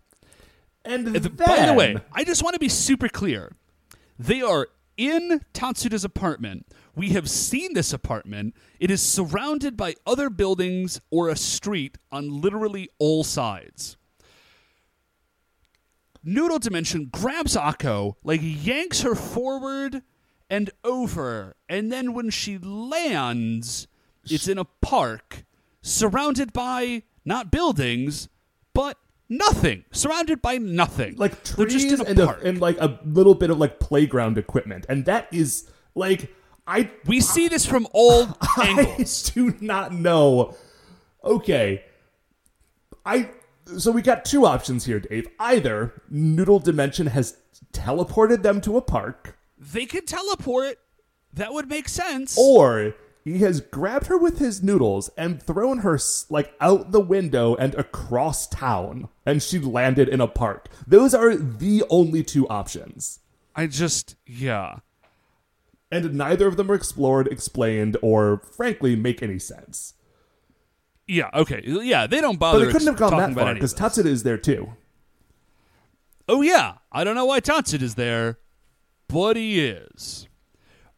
And 0.84 1.08
And 1.08 1.16
then, 1.16 1.32
By 1.34 1.66
the 1.66 1.74
way, 1.74 1.96
I 2.12 2.24
just 2.24 2.42
want 2.42 2.54
to 2.54 2.60
be 2.60 2.68
super 2.68 3.08
clear. 3.08 3.52
They 4.18 4.42
are 4.42 4.68
in 4.96 5.40
Tatsuda's 5.54 6.04
apartment. 6.04 6.66
We 6.94 7.10
have 7.10 7.30
seen 7.30 7.72
this 7.74 7.92
apartment. 7.92 8.54
It 8.80 8.90
is 8.90 9.00
surrounded 9.00 9.76
by 9.76 9.94
other 10.06 10.28
buildings 10.28 11.00
or 11.10 11.28
a 11.28 11.36
street 11.36 11.96
on 12.12 12.40
literally 12.40 12.90
all 12.98 13.24
sides. 13.24 13.96
Noodle 16.24 16.58
Dimension 16.58 17.08
grabs 17.12 17.56
Akko, 17.56 18.14
like 18.22 18.40
yanks 18.42 19.00
her 19.02 19.14
forward 19.14 20.02
and 20.50 20.70
over, 20.82 21.56
and 21.68 21.92
then 21.92 22.14
when 22.14 22.30
she 22.30 22.58
lands, 22.58 23.86
it's 24.24 24.48
in 24.48 24.58
a 24.58 24.64
park 24.64 25.44
surrounded 25.82 26.52
by 26.52 27.02
not 27.24 27.50
buildings, 27.50 28.28
but 28.74 28.96
nothing. 29.28 29.84
Surrounded 29.92 30.40
by 30.40 30.56
nothing. 30.58 31.16
like 31.16 31.44
trees 31.44 31.84
just 31.84 32.00
in 32.02 32.06
a 32.06 32.10
and, 32.10 32.18
a, 32.18 32.26
park. 32.26 32.40
and 32.44 32.60
like 32.60 32.78
a 32.80 32.98
little 33.04 33.34
bit 33.34 33.50
of 33.50 33.58
like 33.58 33.78
playground 33.78 34.38
equipment, 34.38 34.86
and 34.88 35.04
that 35.04 35.28
is 35.32 35.70
like 35.94 36.32
I 36.66 36.90
we 37.06 37.20
see 37.20 37.48
this 37.48 37.64
from 37.66 37.86
all 37.92 38.28
I 38.56 38.74
angles. 38.78 39.30
do 39.30 39.54
not 39.60 39.92
know. 39.92 40.56
Okay, 41.22 41.84
I 43.04 43.30
so 43.76 43.90
we 43.92 44.02
got 44.02 44.24
two 44.24 44.46
options 44.46 44.84
here, 44.86 45.00
Dave. 45.00 45.26
Either 45.38 46.00
Noodle 46.08 46.58
Dimension 46.58 47.08
has 47.08 47.36
teleported 47.72 48.42
them 48.42 48.60
to 48.62 48.76
a 48.76 48.80
park, 48.82 49.38
They 49.58 49.86
could 49.86 50.06
teleport. 50.06 50.78
That 51.34 51.52
would 51.52 51.68
make 51.68 51.88
sense. 51.88 52.36
or 52.38 52.94
he 53.24 53.38
has 53.40 53.60
grabbed 53.60 54.06
her 54.06 54.16
with 54.16 54.38
his 54.38 54.62
noodles 54.62 55.10
and 55.18 55.42
thrown 55.42 55.78
her 55.80 55.98
like 56.30 56.54
out 56.60 56.92
the 56.92 57.00
window 57.00 57.54
and 57.56 57.74
across 57.74 58.46
town, 58.48 59.08
and 59.26 59.42
she 59.42 59.58
landed 59.58 60.08
in 60.08 60.20
a 60.22 60.26
park. 60.26 60.68
Those 60.86 61.12
are 61.14 61.36
the 61.36 61.84
only 61.90 62.22
two 62.22 62.48
options. 62.48 63.20
I 63.54 63.66
just, 63.66 64.16
yeah. 64.26 64.78
And 65.92 66.14
neither 66.14 66.46
of 66.46 66.56
them 66.56 66.70
are 66.70 66.74
explored, 66.74 67.28
explained, 67.28 67.96
or 68.02 68.42
frankly 68.56 68.96
make 68.96 69.22
any 69.22 69.38
sense. 69.38 69.94
Yeah, 71.08 71.30
okay. 71.32 71.62
Yeah, 71.64 72.06
they 72.06 72.20
don't 72.20 72.38
bother. 72.38 72.60
But 72.60 72.64
they 72.66 72.72
couldn't 72.72 72.86
have 72.86 72.96
gone 72.96 73.16
that 73.16 73.34
far 73.34 73.54
because 73.54 73.74
this. 73.74 73.80
Tatsuda 73.80 74.06
is 74.06 74.22
there 74.22 74.38
too. 74.38 74.74
Oh 76.28 76.42
yeah, 76.42 76.74
I 76.92 77.02
don't 77.02 77.14
know 77.14 77.24
why 77.24 77.40
Tatsuda 77.40 77.82
is 77.82 77.94
there, 77.94 78.38
but 79.08 79.36
he 79.36 79.60
is. 79.60 80.28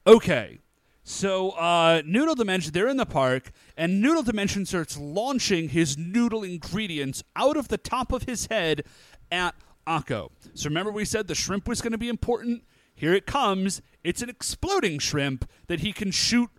Okay, 0.04 0.58
so 1.04 1.50
uh, 1.50 2.02
Noodle 2.04 2.34
Dimension, 2.34 2.72
they're 2.72 2.88
in 2.88 2.96
the 2.96 3.06
park, 3.06 3.52
and 3.76 4.00
Noodle 4.00 4.24
Dimension 4.24 4.66
starts 4.66 4.98
launching 4.98 5.68
his 5.68 5.96
noodle 5.96 6.42
ingredients 6.42 7.22
out 7.36 7.56
of 7.56 7.68
the 7.68 7.78
top 7.78 8.12
of 8.12 8.24
his 8.24 8.46
head 8.46 8.82
at 9.30 9.54
Akko. 9.86 10.30
So 10.54 10.68
remember 10.68 10.90
we 10.90 11.04
said 11.04 11.28
the 11.28 11.34
shrimp 11.36 11.68
was 11.68 11.80
going 11.80 11.92
to 11.92 11.98
be 11.98 12.08
important? 12.08 12.64
Here 12.94 13.14
it 13.14 13.26
comes. 13.26 13.82
It's 14.02 14.22
an 14.22 14.28
exploding 14.28 14.98
shrimp 14.98 15.48
that 15.68 15.80
he 15.80 15.92
can 15.92 16.10
shoot 16.10 16.50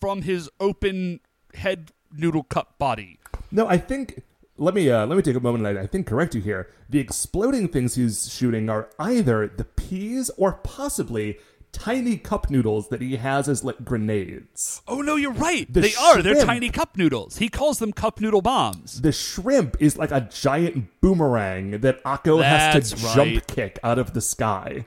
from 0.00 0.22
his 0.22 0.48
open 0.60 1.20
head 1.54 1.92
noodle 2.16 2.42
cup 2.44 2.78
body. 2.78 3.18
No, 3.50 3.66
I 3.66 3.78
think. 3.78 4.22
Let 4.58 4.74
me 4.74 4.90
uh, 4.90 5.06
let 5.06 5.16
me 5.16 5.22
take 5.22 5.34
a 5.34 5.40
moment 5.40 5.66
and 5.66 5.78
I, 5.78 5.82
I 5.82 5.86
think 5.86 6.06
correct 6.06 6.34
you 6.34 6.40
here. 6.40 6.68
The 6.88 7.00
exploding 7.00 7.68
things 7.68 7.94
he's 7.94 8.30
shooting 8.30 8.68
are 8.68 8.90
either 8.98 9.48
the 9.48 9.64
peas 9.64 10.30
or 10.36 10.52
possibly 10.52 11.38
tiny 11.72 12.18
cup 12.18 12.50
noodles 12.50 12.88
that 12.90 13.00
he 13.00 13.16
has 13.16 13.48
as 13.48 13.64
like 13.64 13.84
grenades. 13.84 14.82
Oh 14.86 15.00
no, 15.00 15.16
you're 15.16 15.32
right. 15.32 15.66
The 15.72 15.80
they 15.80 15.94
are. 15.94 16.22
They're 16.22 16.44
tiny 16.44 16.68
cup 16.68 16.96
noodles. 16.96 17.38
He 17.38 17.48
calls 17.48 17.78
them 17.78 17.92
cup 17.92 18.20
noodle 18.20 18.42
bombs. 18.42 19.00
The 19.00 19.10
shrimp 19.10 19.76
is 19.80 19.96
like 19.96 20.12
a 20.12 20.20
giant 20.20 21.00
boomerang 21.00 21.80
that 21.80 22.02
Akko 22.04 22.42
has 22.42 22.90
to 22.90 22.94
That's 22.94 23.14
jump 23.14 23.46
kick 23.46 23.78
out 23.82 23.98
of 23.98 24.12
the 24.12 24.20
sky. 24.20 24.86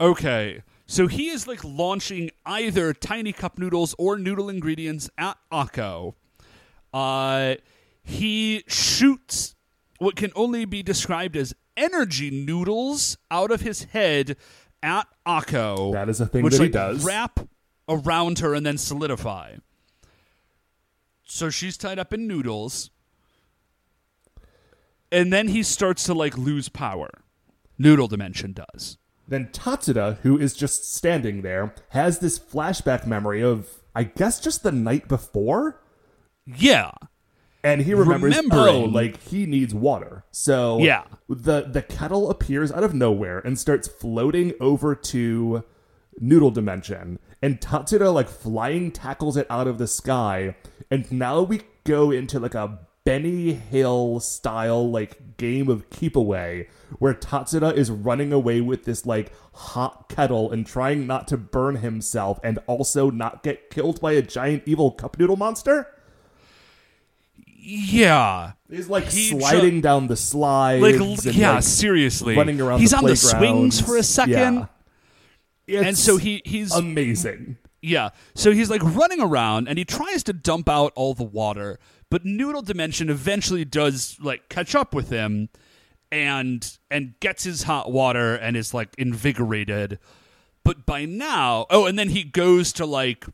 Okay. 0.00 0.62
So 0.86 1.06
he 1.06 1.28
is 1.28 1.46
like 1.46 1.62
launching 1.62 2.30
either 2.44 2.92
tiny 2.92 3.32
cup 3.32 3.58
noodles 3.58 3.94
or 3.98 4.18
noodle 4.18 4.48
ingredients 4.48 5.08
at 5.16 5.38
Akko. 5.50 6.14
Uh, 6.92 7.54
he 8.02 8.64
shoots 8.66 9.54
what 9.98 10.16
can 10.16 10.32
only 10.34 10.64
be 10.64 10.82
described 10.82 11.36
as 11.36 11.54
energy 11.76 12.30
noodles 12.30 13.16
out 13.30 13.50
of 13.50 13.60
his 13.60 13.84
head 13.84 14.36
at 14.82 15.06
Akko. 15.26 15.92
That 15.92 16.08
is 16.08 16.20
a 16.20 16.26
thing 16.26 16.44
which, 16.44 16.56
that 16.56 16.64
he 16.64 16.68
does. 16.68 17.04
Wrap 17.04 17.40
around 17.88 18.40
her 18.40 18.54
and 18.54 18.66
then 18.66 18.78
solidify. 18.78 19.56
So 21.24 21.50
she's 21.50 21.76
tied 21.76 21.98
up 21.98 22.12
in 22.12 22.26
noodles. 22.26 22.90
And 25.10 25.32
then 25.32 25.48
he 25.48 25.62
starts 25.62 26.04
to 26.04 26.14
like 26.14 26.36
lose 26.36 26.68
power. 26.68 27.10
Noodle 27.78 28.08
dimension 28.08 28.52
does. 28.52 28.98
Then 29.28 29.48
Tatsuda, 29.48 30.18
who 30.18 30.38
is 30.38 30.54
just 30.54 30.94
standing 30.94 31.42
there, 31.42 31.74
has 31.90 32.18
this 32.18 32.38
flashback 32.38 33.06
memory 33.06 33.42
of 33.42 33.68
I 33.94 34.04
guess 34.04 34.40
just 34.40 34.62
the 34.62 34.72
night 34.72 35.06
before. 35.06 35.81
Yeah. 36.46 36.90
And 37.64 37.82
he 37.82 37.94
remembers, 37.94 38.36
oh, 38.50 38.80
like 38.80 39.20
he 39.22 39.46
needs 39.46 39.72
water. 39.72 40.24
So 40.32 40.78
Yeah. 40.78 41.04
the 41.28 41.62
the 41.62 41.82
kettle 41.82 42.28
appears 42.30 42.72
out 42.72 42.82
of 42.82 42.92
nowhere 42.92 43.38
and 43.38 43.58
starts 43.58 43.86
floating 43.86 44.52
over 44.60 44.94
to 44.96 45.62
Noodle 46.18 46.50
Dimension, 46.50 47.20
and 47.40 47.60
Tatsuda 47.60 48.12
like 48.12 48.28
flying 48.28 48.90
tackles 48.90 49.36
it 49.36 49.46
out 49.48 49.68
of 49.68 49.78
the 49.78 49.86
sky, 49.86 50.56
and 50.90 51.10
now 51.12 51.40
we 51.42 51.60
go 51.84 52.10
into 52.10 52.40
like 52.40 52.54
a 52.56 52.80
Benny 53.04 53.52
Hill 53.52 54.18
style 54.20 54.88
like 54.90 55.36
game 55.36 55.68
of 55.68 55.88
keep 55.90 56.14
away 56.16 56.68
where 56.98 57.14
Tatsuda 57.14 57.74
is 57.74 57.90
running 57.90 58.32
away 58.32 58.60
with 58.60 58.84
this 58.84 59.06
like 59.06 59.32
hot 59.54 60.08
kettle 60.08 60.50
and 60.50 60.66
trying 60.66 61.06
not 61.06 61.26
to 61.28 61.36
burn 61.36 61.76
himself 61.76 62.38
and 62.44 62.58
also 62.66 63.10
not 63.10 63.42
get 63.42 63.70
killed 63.70 64.00
by 64.00 64.12
a 64.12 64.22
giant 64.22 64.64
evil 64.66 64.90
cup 64.90 65.18
noodle 65.18 65.36
monster. 65.36 65.86
Yeah. 67.64 68.52
He's 68.68 68.88
like 68.88 69.04
He 69.04 69.28
sliding 69.28 69.80
down 69.80 70.08
the 70.08 70.16
slides. 70.16 70.82
Like 70.82 70.96
and, 70.96 71.24
yeah, 71.26 71.54
like, 71.54 71.62
seriously. 71.62 72.36
running 72.36 72.60
around. 72.60 72.80
He's 72.80 72.90
the 72.90 72.96
on 72.96 73.04
the 73.04 73.16
swings 73.16 73.80
for 73.80 73.96
a 73.96 74.02
second. 74.02 74.68
Yeah. 75.66 75.82
And 75.82 75.96
so 75.96 76.16
he 76.16 76.42
he's 76.44 76.74
amazing. 76.74 77.56
Yeah. 77.80 78.10
So 78.34 78.52
he's 78.52 78.68
like 78.68 78.82
running 78.82 79.20
around 79.20 79.68
and 79.68 79.78
he 79.78 79.84
tries 79.84 80.24
to 80.24 80.32
dump 80.32 80.68
out 80.68 80.92
all 80.96 81.14
the 81.14 81.22
water, 81.22 81.78
but 82.10 82.24
Noodle 82.24 82.62
Dimension 82.62 83.08
eventually 83.08 83.64
does 83.64 84.16
like 84.20 84.48
catch 84.48 84.74
up 84.74 84.92
with 84.92 85.10
him 85.10 85.48
and 86.10 86.78
and 86.90 87.14
gets 87.20 87.44
his 87.44 87.62
hot 87.62 87.92
water 87.92 88.34
and 88.34 88.56
is 88.56 88.74
like 88.74 88.88
invigorated. 88.98 90.00
But 90.64 90.84
by 90.84 91.04
now, 91.04 91.66
oh, 91.70 91.86
and 91.86 91.98
then 91.98 92.08
he 92.08 92.24
goes 92.24 92.72
to 92.74 92.86
like 92.86 93.24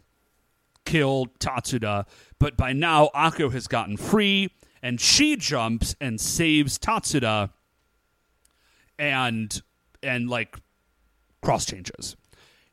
kill 0.84 1.26
Tatsuda, 1.38 2.06
but 2.38 2.56
by 2.56 2.72
now 2.72 3.10
Akko 3.14 3.52
has 3.52 3.66
gotten 3.66 3.96
free 3.96 4.50
and 4.82 5.00
she 5.00 5.36
jumps 5.36 5.94
and 6.00 6.20
saves 6.20 6.78
Tatsuda 6.78 7.50
and 8.98 9.60
and 10.02 10.28
like 10.28 10.56
cross 11.42 11.64
changes. 11.66 12.16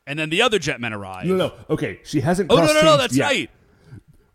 And 0.06 0.18
then 0.18 0.30
the 0.30 0.40
other 0.42 0.58
jetmen 0.58 0.92
arrive. 0.92 1.26
No, 1.26 1.34
no, 1.36 1.52
okay. 1.68 2.00
She 2.04 2.20
hasn't. 2.20 2.50
Oh 2.52 2.56
no, 2.56 2.72
no, 2.72 2.82
no, 2.82 2.96
that's 2.96 3.16
yet. 3.16 3.24
right. 3.26 3.50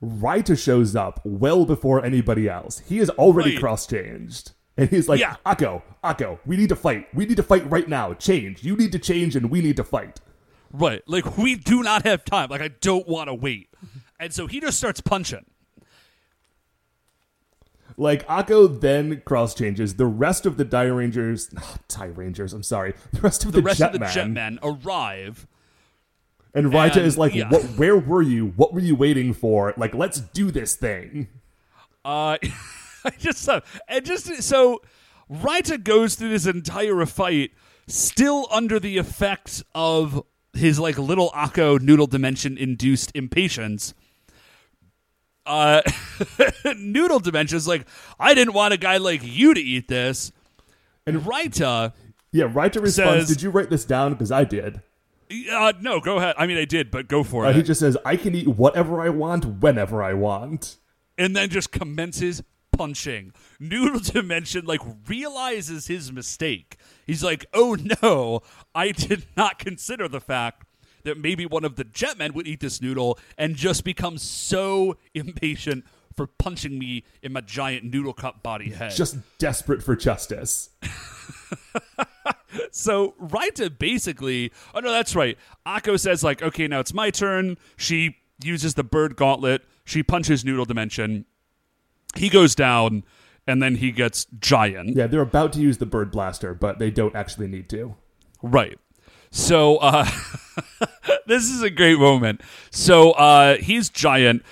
Raita 0.03 0.61
shows 0.61 0.95
up 0.95 1.21
well 1.23 1.63
before 1.65 2.03
anybody 2.03 2.49
else. 2.49 2.79
He 2.87 2.99
is 2.99 3.09
already 3.11 3.51
Right. 3.51 3.59
cross 3.59 3.85
changed. 3.87 4.51
And 4.77 4.89
he's 4.89 5.07
like, 5.07 5.19
Yeah. 5.19 5.35
Akko, 5.45 5.81
Akko, 6.03 6.39
we 6.45 6.57
need 6.57 6.69
to 6.69 6.75
fight. 6.75 7.07
We 7.13 7.25
need 7.25 7.37
to 7.37 7.43
fight 7.43 7.69
right 7.69 7.87
now. 7.87 8.13
Change. 8.13 8.63
You 8.63 8.75
need 8.75 8.91
to 8.93 8.99
change 8.99 9.35
and 9.35 9.49
we 9.51 9.61
need 9.61 9.77
to 9.77 9.83
fight. 9.83 10.19
Right. 10.73 11.03
Like 11.07 11.37
we 11.37 11.55
do 11.55 11.83
not 11.83 12.03
have 12.05 12.25
time. 12.25 12.49
Like 12.49 12.61
I 12.61 12.69
don't 12.69 13.07
want 13.07 13.27
to 13.29 13.33
wait. 13.33 13.69
And 14.21 14.31
so 14.31 14.45
he 14.47 14.59
just 14.59 14.77
starts 14.77 15.01
punching. 15.01 15.45
Like, 17.97 18.25
Akko 18.27 18.79
then 18.79 19.21
cross 19.25 19.53
changes. 19.53 19.95
The 19.95 20.05
rest 20.05 20.45
of 20.45 20.57
the 20.57 20.63
Dairangers, 20.63 21.51
Dairangers, 21.89 22.53
I'm 22.53 22.63
sorry. 22.63 22.93
The 23.11 23.21
rest 23.21 23.43
of 23.43 23.51
The 23.51 23.57
the, 23.57 23.63
rest 23.63 23.81
of 23.81 23.91
the 23.93 23.99
jetmen 23.99 24.59
arrive. 24.63 25.47
And 26.53 26.67
Raita 26.67 26.97
And- 26.97 27.05
is 27.05 27.17
like, 27.17 27.33
yeah. 27.33 27.49
what, 27.49 27.63
where 27.63 27.97
were 27.97 28.21
you? 28.21 28.53
What 28.55 28.73
were 28.73 28.79
you 28.79 28.95
waiting 28.95 29.33
for? 29.33 29.73
Like, 29.75 29.93
let's 29.95 30.19
do 30.19 30.51
this 30.51 30.75
thing. 30.75 31.27
Uh 32.05 32.37
I 33.03 33.09
just 33.17 33.47
uh, 33.49 33.61
and 33.87 34.05
just 34.05 34.43
so 34.43 34.81
Raita 35.31 35.83
goes 35.83 36.15
through 36.15 36.29
this 36.29 36.45
entire 36.45 37.03
fight 37.07 37.51
still 37.87 38.47
under 38.51 38.79
the 38.79 38.97
effects 38.97 39.63
of 39.73 40.23
his 40.53 40.79
like 40.79 40.97
little 40.99 41.29
Akko 41.31 41.79
noodle 41.81 42.07
dimension 42.07 42.57
induced 42.57 43.11
impatience. 43.15 43.93
Uh 45.45 45.81
noodle 46.77 47.19
dimension 47.19 47.57
is 47.57 47.67
like, 47.67 47.85
I 48.19 48.33
didn't 48.33 48.53
want 48.53 48.73
a 48.73 48.77
guy 48.77 48.97
like 48.97 49.21
you 49.23 49.53
to 49.53 49.59
eat 49.61 49.87
this. 49.87 50.31
And 51.05 51.21
Raita 51.21 51.93
Yeah, 52.31 52.45
Raita 52.45 52.81
responds, 52.81 53.27
Says- 53.27 53.29
Did 53.29 53.41
you 53.41 53.49
write 53.49 53.69
this 53.69 53.85
down? 53.85 54.13
Because 54.13 54.31
I 54.31 54.43
did. 54.43 54.81
uh, 55.51 55.73
no, 55.81 55.99
go 55.99 56.17
ahead. 56.17 56.35
I 56.37 56.45
mean, 56.45 56.57
I 56.57 56.65
did, 56.65 56.91
but 56.91 57.07
go 57.07 57.23
for 57.23 57.45
Uh, 57.45 57.49
it. 57.49 57.55
he 57.55 57.63
just 57.63 57.79
says, 57.79 57.97
I 58.05 58.17
can 58.17 58.35
eat 58.35 58.47
whatever 58.47 59.01
I 59.01 59.09
want, 59.09 59.45
whenever 59.61 60.03
I 60.03 60.13
want. 60.13 60.77
and 61.17 61.35
then 61.35 61.49
just 61.49 61.71
commences 61.71 62.43
punching, 62.71 63.33
Noodle 63.59 63.99
Dimension 64.03 64.65
like 64.65 64.81
realizes 65.07 65.87
his 65.87 66.11
mistake. 66.11 66.77
He's 67.05 67.23
like, 67.23 67.45
"Oh 67.53 67.75
no, 68.01 68.41
I 68.73 68.91
did 68.91 69.25
not 69.35 69.59
consider 69.59 70.07
the 70.07 70.21
fact 70.21 70.65
that 71.03 71.17
maybe 71.17 71.45
one 71.45 71.63
of 71.65 71.75
the 71.75 71.85
Jetmen 71.85 72.33
would 72.33 72.47
eat 72.47 72.59
this 72.59 72.81
noodle," 72.81 73.17
and 73.37 73.55
just 73.55 73.83
become 73.83 74.17
so 74.17 74.97
impatient 75.13 75.85
for 76.15 76.27
punching 76.27 76.77
me 76.77 77.03
in 77.21 77.33
my 77.33 77.41
giant 77.41 77.85
noodle 77.85 78.13
cup 78.13 78.43
body 78.43 78.71
head. 78.71 78.91
Just 78.91 79.17
desperate 79.37 79.81
for 79.81 79.95
justice. 79.95 80.69
So 82.71 83.15
Raita 83.21 83.77
basically, 83.77 84.51
oh 84.73 84.79
no, 84.79 84.91
that's 84.91 85.15
right. 85.15 85.37
Akko 85.65 85.99
says 85.99 86.23
like, 86.23 86.41
okay, 86.41 86.67
now 86.67 86.79
it's 86.79 86.93
my 86.93 87.09
turn. 87.09 87.57
She 87.77 88.17
uses 88.43 88.73
the 88.73 88.83
bird 88.83 89.15
gauntlet. 89.15 89.63
She 89.85 90.03
punches 90.03 90.43
Noodle 90.45 90.65
Dimension. 90.65 91.25
He 92.15 92.29
goes 92.29 92.55
down, 92.55 93.03
and 93.47 93.61
then 93.61 93.75
he 93.75 93.91
gets 93.91 94.25
giant. 94.39 94.95
Yeah, 94.95 95.07
they're 95.07 95.21
about 95.21 95.53
to 95.53 95.59
use 95.59 95.77
the 95.77 95.85
bird 95.85 96.11
blaster, 96.11 96.53
but 96.53 96.79
they 96.79 96.91
don't 96.91 97.15
actually 97.15 97.47
need 97.47 97.69
to. 97.69 97.95
Right. 98.41 98.77
So 99.31 99.77
uh, 99.77 100.07
this 101.25 101.49
is 101.49 101.61
a 101.61 101.69
great 101.69 101.97
moment. 101.97 102.41
So 102.69 103.11
uh, 103.11 103.57
he's 103.57 103.89
giant. 103.89 104.43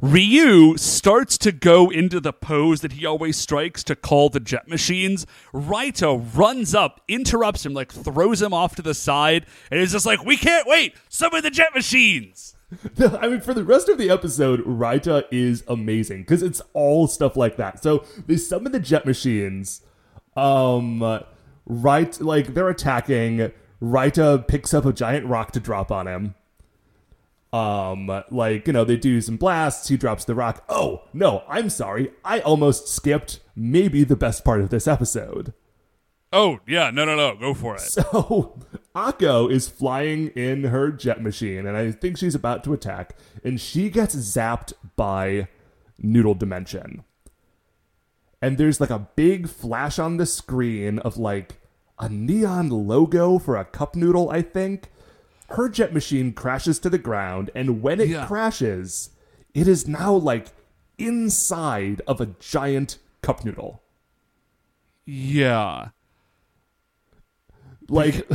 Ryu 0.00 0.76
starts 0.76 1.38
to 1.38 1.52
go 1.52 1.88
into 1.88 2.20
the 2.20 2.32
pose 2.32 2.82
that 2.82 2.92
he 2.92 3.06
always 3.06 3.38
strikes 3.38 3.82
to 3.84 3.96
call 3.96 4.28
the 4.28 4.40
jet 4.40 4.68
machines. 4.68 5.24
Raita 5.54 6.22
runs 6.36 6.74
up, 6.74 7.00
interrupts 7.08 7.64
him, 7.64 7.72
like 7.72 7.90
throws 7.90 8.42
him 8.42 8.52
off 8.52 8.74
to 8.76 8.82
the 8.82 8.92
side, 8.92 9.46
and 9.70 9.80
is 9.80 9.92
just 9.92 10.04
like, 10.04 10.22
"We 10.22 10.36
can't 10.36 10.66
wait! 10.66 10.94
Summon 11.08 11.42
the 11.42 11.50
jet 11.50 11.74
machines!" 11.74 12.54
I 13.00 13.28
mean, 13.28 13.40
for 13.40 13.54
the 13.54 13.64
rest 13.64 13.88
of 13.88 13.96
the 13.96 14.10
episode, 14.10 14.62
Raita 14.64 15.24
is 15.30 15.64
amazing 15.68 16.22
because 16.22 16.42
it's 16.42 16.60
all 16.74 17.06
stuff 17.06 17.34
like 17.34 17.56
that. 17.56 17.82
So 17.82 18.04
they 18.26 18.36
summon 18.36 18.72
the 18.72 18.80
jet 18.80 19.06
machines. 19.06 19.80
Um, 20.36 21.22
right, 21.66 22.20
like 22.20 22.52
they're 22.52 22.68
attacking. 22.68 23.52
Raita 23.84 24.46
picks 24.48 24.72
up 24.72 24.86
a 24.86 24.92
giant 24.92 25.26
rock 25.26 25.52
to 25.52 25.60
drop 25.60 25.92
on 25.92 26.06
him. 26.06 26.34
Um, 27.52 28.10
like 28.30 28.66
you 28.66 28.72
know, 28.72 28.84
they 28.84 28.96
do 28.96 29.20
some 29.20 29.36
blasts. 29.36 29.88
He 29.88 29.96
drops 29.96 30.24
the 30.24 30.34
rock. 30.34 30.64
Oh 30.68 31.02
no, 31.12 31.44
I'm 31.48 31.70
sorry. 31.70 32.10
I 32.24 32.40
almost 32.40 32.88
skipped 32.88 33.40
maybe 33.54 34.02
the 34.02 34.16
best 34.16 34.44
part 34.44 34.60
of 34.60 34.70
this 34.70 34.88
episode. 34.88 35.52
Oh 36.32 36.58
yeah, 36.66 36.90
no, 36.90 37.04
no, 37.04 37.14
no, 37.14 37.36
go 37.36 37.54
for 37.54 37.76
it. 37.76 37.82
So 37.82 38.58
Akko 38.96 39.50
is 39.50 39.68
flying 39.68 40.28
in 40.28 40.64
her 40.64 40.90
jet 40.90 41.22
machine, 41.22 41.64
and 41.64 41.76
I 41.76 41.92
think 41.92 42.18
she's 42.18 42.34
about 42.34 42.64
to 42.64 42.72
attack, 42.72 43.16
and 43.44 43.60
she 43.60 43.88
gets 43.88 44.16
zapped 44.16 44.72
by 44.96 45.46
Noodle 45.98 46.34
Dimension. 46.34 47.04
And 48.42 48.58
there's 48.58 48.80
like 48.80 48.90
a 48.90 49.08
big 49.14 49.48
flash 49.48 49.98
on 50.00 50.16
the 50.16 50.26
screen 50.26 50.98
of 50.98 51.16
like 51.16 51.60
a 51.98 52.08
neon 52.08 52.68
logo 52.70 53.38
for 53.38 53.56
a 53.56 53.64
cup 53.64 53.94
noodle, 53.94 54.30
I 54.30 54.42
think. 54.42 54.90
Her 55.50 55.68
jet 55.68 55.92
machine 55.92 56.32
crashes 56.32 56.78
to 56.80 56.90
the 56.90 56.98
ground, 56.98 57.50
and 57.54 57.82
when 57.82 58.00
it 58.00 58.08
Yeah. 58.08 58.26
crashes, 58.26 59.10
it 59.52 59.68
is 59.68 59.86
now 59.86 60.12
like 60.14 60.48
inside 60.98 62.00
of 62.06 62.20
a 62.20 62.26
giant 62.40 62.98
cup 63.22 63.44
noodle. 63.44 63.82
Yeah. 65.04 65.88
Like, 67.88 68.26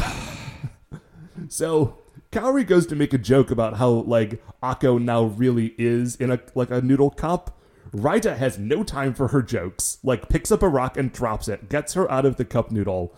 so 1.48 1.98
Kaori 2.32 2.66
goes 2.66 2.86
to 2.88 2.96
make 2.96 3.14
a 3.14 3.18
joke 3.18 3.52
about 3.52 3.78
how 3.78 3.90
like 3.90 4.42
Akko 4.62 5.02
now 5.02 5.24
really 5.24 5.74
is 5.78 6.16
in 6.16 6.32
a 6.32 6.40
like 6.56 6.70
a 6.72 6.82
noodle 6.82 7.10
cup. 7.10 7.56
Raita 7.92 8.38
has 8.38 8.60
no 8.60 8.84
time 8.84 9.16
for 9.16 9.30
her 9.30 9.42
jokes. 9.42 9.98
Like, 10.04 10.30
picks 10.30 10.52
up 10.52 10.62
a 10.62 10.70
rock 10.70 10.96
and 10.96 11.12
drops 11.12 11.48
it, 11.48 11.70
gets 11.70 11.96
her 11.96 12.10
out 12.12 12.24
of 12.24 12.36
the 12.36 12.46
cup 12.46 12.70
noodle. 12.70 13.16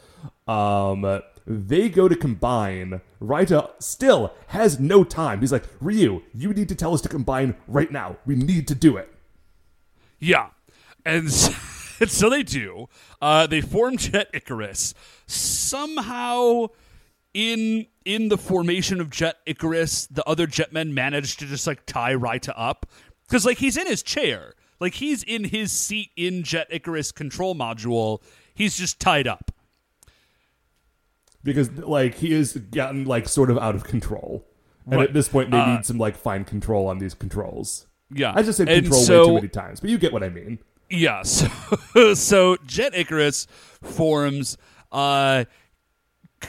Um, 0.48 1.22
they 1.46 1.90
go 1.90 2.08
to 2.08 2.16
combine. 2.16 3.02
Raita 3.22 3.72
still 3.80 4.34
has 4.48 4.80
no 4.80 5.04
time. 5.04 5.40
He's 5.40 5.52
like, 5.52 5.66
Ryu, 5.80 6.22
you 6.34 6.54
need 6.54 6.70
to 6.70 6.76
tell 6.76 6.94
us 6.94 7.02
to 7.02 7.10
combine 7.10 7.56
right 7.68 7.92
now. 7.92 8.18
We 8.26 8.36
need 8.36 8.68
to 8.70 8.76
do 8.76 8.98
it. 8.98 9.14
Yeah. 10.20 10.50
And 11.04 11.32
so, 11.32 12.30
they 12.30 12.44
do. 12.44 12.88
Uh, 13.22 13.48
they 13.48 13.60
form 13.62 13.98
Jet 13.98 14.30
Icarus. 14.34 14.94
Somehow, 15.26 16.68
in 17.34 17.88
in 18.06 18.30
the 18.30 18.38
formation 18.38 19.02
of 19.02 19.10
Jet 19.10 19.38
Icarus, 19.46 20.08
the 20.08 20.24
other 20.28 20.48
Jetmen 20.48 20.94
manage 20.94 21.38
to 21.38 21.46
just 21.46 21.68
like 21.68 21.86
tie 21.86 22.14
Raita 22.14 22.54
up 22.56 22.86
because 23.28 23.46
like 23.46 23.58
he's 23.58 23.78
in 23.78 23.88
his 23.88 24.04
chair, 24.04 24.54
like 24.80 24.96
he's 24.96 25.24
in 25.24 25.44
his 25.44 25.72
seat 25.72 26.12
in 26.16 26.44
Jet 26.44 26.68
Icarus 26.70 27.12
control 27.12 27.56
module. 27.56 28.22
He's 28.54 28.78
just 28.78 29.00
tied 29.00 29.28
up. 29.28 29.52
Because 31.44 31.72
like 31.78 32.16
he 32.16 32.34
has 32.34 32.54
gotten 32.54 33.06
like 33.06 33.28
sort 33.28 33.50
of 33.52 33.58
out 33.58 33.76
of 33.76 33.84
control, 33.84 34.46
and 34.86 34.96
Right. 34.96 35.08
at 35.10 35.14
this 35.14 35.28
point 35.30 35.52
they 35.52 35.58
Uh, 35.60 35.76
need 35.76 35.86
some 35.86 35.98
like 35.98 36.16
fine 36.16 36.44
control 36.46 36.88
on 36.88 37.00
these 37.00 37.14
controls. 37.14 37.88
Yeah, 38.14 38.34
I 38.36 38.42
just 38.44 38.58
said 38.58 38.68
And 38.70 38.84
control 38.84 39.02
so- 39.04 39.20
way 39.22 39.26
too 39.28 39.34
many 39.36 39.48
times, 39.48 39.80
but 39.80 39.90
you 39.90 39.98
get 39.98 40.12
what 40.14 40.24
I 40.24 40.30
mean. 40.30 40.60
Yeah, 40.90 41.22
so, 41.24 42.14
so 42.14 42.58
Jet 42.66 42.94
Icarus 42.94 43.48
forms 43.82 44.58
uh 44.92 45.46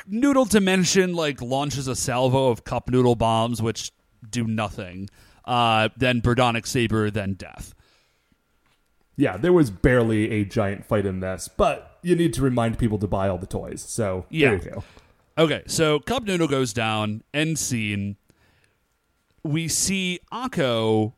Noodle 0.08 0.46
Dimension 0.46 1.14
like 1.14 1.40
launches 1.40 1.86
a 1.86 1.94
salvo 1.94 2.48
of 2.48 2.64
cup 2.64 2.88
noodle 2.90 3.14
bombs 3.14 3.60
which 3.62 3.92
do 4.28 4.44
nothing. 4.46 5.08
Uh 5.44 5.90
then 5.96 6.20
Birdonic 6.20 6.66
Saber, 6.66 7.10
then 7.10 7.34
death. 7.34 7.74
Yeah, 9.16 9.36
there 9.36 9.52
was 9.52 9.70
barely 9.70 10.30
a 10.30 10.44
giant 10.44 10.84
fight 10.86 11.04
in 11.06 11.20
this, 11.20 11.48
but 11.56 11.91
you 12.02 12.16
need 12.16 12.32
to 12.34 12.42
remind 12.42 12.78
people 12.78 12.98
to 12.98 13.06
buy 13.06 13.28
all 13.28 13.38
the 13.38 13.46
toys. 13.46 13.82
So 13.82 14.26
Yeah. 14.30 14.50
there 14.50 14.58
you 14.64 14.70
go. 14.70 14.84
Okay, 15.38 15.62
so 15.66 15.98
Cup 16.00 16.24
Noodle 16.24 16.48
goes 16.48 16.72
down, 16.72 17.22
end 17.32 17.58
scene. 17.58 18.16
We 19.42 19.66
see 19.68 20.20
Akko 20.32 21.14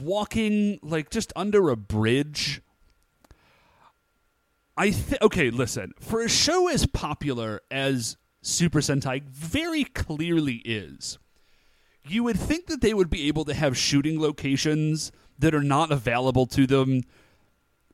walking 0.00 0.78
like 0.82 1.10
just 1.10 1.32
under 1.34 1.70
a 1.70 1.76
bridge. 1.76 2.62
I 4.76 4.90
think 4.92 5.20
okay, 5.22 5.50
listen. 5.50 5.92
For 6.00 6.20
a 6.22 6.28
show 6.28 6.68
as 6.68 6.86
popular 6.86 7.60
as 7.70 8.16
Super 8.42 8.78
Sentai 8.80 9.22
very 9.24 9.84
clearly 9.84 10.56
is, 10.64 11.18
you 12.06 12.22
would 12.24 12.38
think 12.38 12.66
that 12.66 12.80
they 12.80 12.94
would 12.94 13.10
be 13.10 13.28
able 13.28 13.44
to 13.44 13.54
have 13.54 13.76
shooting 13.76 14.18
locations 14.20 15.12
that 15.38 15.54
are 15.54 15.62
not 15.62 15.90
available 15.90 16.46
to 16.46 16.66
them 16.66 17.02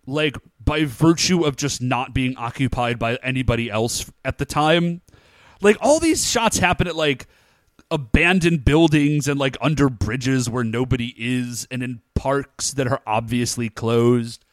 like 0.06 0.36
by 0.64 0.84
virtue 0.84 1.44
of 1.44 1.56
just 1.56 1.82
not 1.82 2.14
being 2.14 2.36
occupied 2.36 2.98
by 2.98 3.16
anybody 3.22 3.70
else 3.70 4.10
at 4.24 4.38
the 4.38 4.44
time. 4.44 5.02
Like 5.60 5.76
all 5.80 6.00
these 6.00 6.28
shots 6.28 6.58
happen 6.58 6.86
at 6.86 6.96
like 6.96 7.26
abandoned 7.90 8.64
buildings 8.64 9.28
and 9.28 9.38
like 9.38 9.56
under 9.60 9.88
bridges 9.88 10.50
where 10.50 10.64
nobody 10.64 11.14
is 11.16 11.66
and 11.70 11.82
in 11.82 12.00
parks 12.14 12.72
that 12.72 12.86
are 12.88 13.00
obviously 13.06 13.68
closed. 13.68 14.44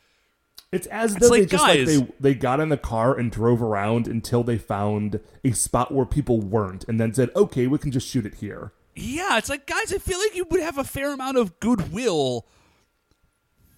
It's 0.71 0.87
as 0.87 1.15
It's 1.15 1.21
though 1.21 1.33
they 1.33 1.41
like, 1.41 1.49
just 1.49 1.63
like 1.63 1.85
they 1.85 2.07
they 2.19 2.33
got 2.33 2.59
in 2.59 2.69
the 2.69 2.77
car 2.77 3.15
and 3.15 3.31
drove 3.31 3.61
around 3.61 4.07
until 4.07 4.43
they 4.43 4.57
found 4.57 5.19
a 5.43 5.51
spot 5.51 5.93
where 5.93 6.05
people 6.05 6.41
weren't, 6.41 6.83
and 6.87 6.99
then 6.99 7.13
said, 7.13 7.29
"Okay, 7.35 7.67
we 7.67 7.77
can 7.77 7.91
just 7.91 8.07
shoot 8.07 8.25
it 8.25 8.35
here." 8.35 8.73
Yeah, 8.95 9.37
it's 9.37 9.49
like 9.49 9.67
guys, 9.67 9.93
I 9.93 9.99
feel 9.99 10.17
like 10.17 10.35
you 10.35 10.45
would 10.49 10.61
have 10.61 10.79
a 10.79 10.83
fair 10.83 11.13
amount 11.13 11.37
of 11.37 11.59
goodwill 11.59 12.47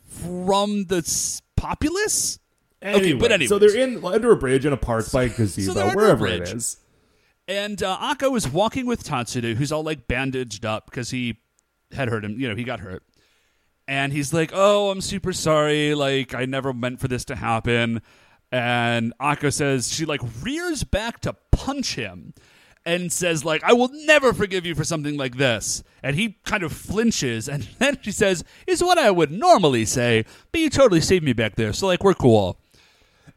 from 0.06 0.86
the 0.86 1.02
s- 1.58 1.64
populace. 1.64 2.40
Okay, 2.84 3.14
but 3.14 3.32
Anyway, 3.32 3.48
so 3.48 3.58
they're 3.58 3.76
in 3.76 4.04
under 4.06 4.32
a 4.32 4.36
bridge 4.36 4.66
in 4.66 4.74
a 4.74 4.78
park 4.78 5.12
by 5.12 5.24
a 5.24 5.30
gazebo, 5.30 5.74
they're 5.74 5.92
a 5.92 5.96
wherever 5.96 6.28
it 6.28 6.40
bridge. 6.46 6.54
is. 6.54 6.78
And 7.48 7.82
uh, 7.82 7.98
Akko 8.00 8.36
is 8.38 8.48
walking 8.50 8.86
with 8.86 9.04
Tatsuda, 9.04 9.56
who's 9.56 9.72
all 9.72 9.84
like 9.84 10.08
bandaged 10.08 10.66
up 10.66 10.86
because 10.90 11.10
he 11.12 11.38
had 11.92 12.10
hurt 12.10 12.24
him. 12.26 12.40
You 12.40 12.50
know, 12.50 12.56
he 12.56 12.64
got 12.64 12.80
hurt. 12.80 13.04
And 13.88 14.12
he's 14.12 14.34
like, 14.34 14.52
"Oh, 14.54 14.90
I'm 14.90 15.02
super 15.02 15.32
sorry. 15.32 15.94
Like, 15.94 16.34
I 16.34 16.46
never 16.46 16.74
meant 16.74 17.00
for 17.00 17.08
this 17.08 17.24
to 17.26 17.36
happen." 17.36 18.02
And 18.52 19.14
Akko 19.20 19.54
says 19.54 19.92
she 19.94 20.06
like 20.06 20.22
rears 20.42 20.84
back 20.84 21.22
to 21.22 21.36
punch 21.52 21.96
him, 21.96 22.34
and 22.86 23.12
says 23.12 23.44
like, 23.44 23.64
"I 23.64 23.74
will 23.74 23.90
never 23.92 24.34
forgive 24.34 24.66
you 24.66 24.76
for 24.76 24.84
something 24.84 25.18
like 25.18 25.38
this." 25.38 25.84
And 26.04 26.16
he 26.16 26.38
kind 26.46 26.64
of 26.64 26.72
flinches, 26.72 27.50
and 27.50 27.64
then 27.80 27.98
she 28.02 28.12
says, 28.12 28.44
"Is 28.68 28.84
what 28.84 28.98
I 28.98 29.12
would 29.12 29.32
normally 29.32 29.86
say, 29.86 30.26
but 30.52 30.62
you 30.62 30.70
totally 30.70 31.02
saved 31.02 31.26
me 31.26 31.34
back 31.34 31.56
there, 31.56 31.74
so 31.74 31.88
like 31.88 32.04
we're 32.04 32.14
cool." 32.14 32.58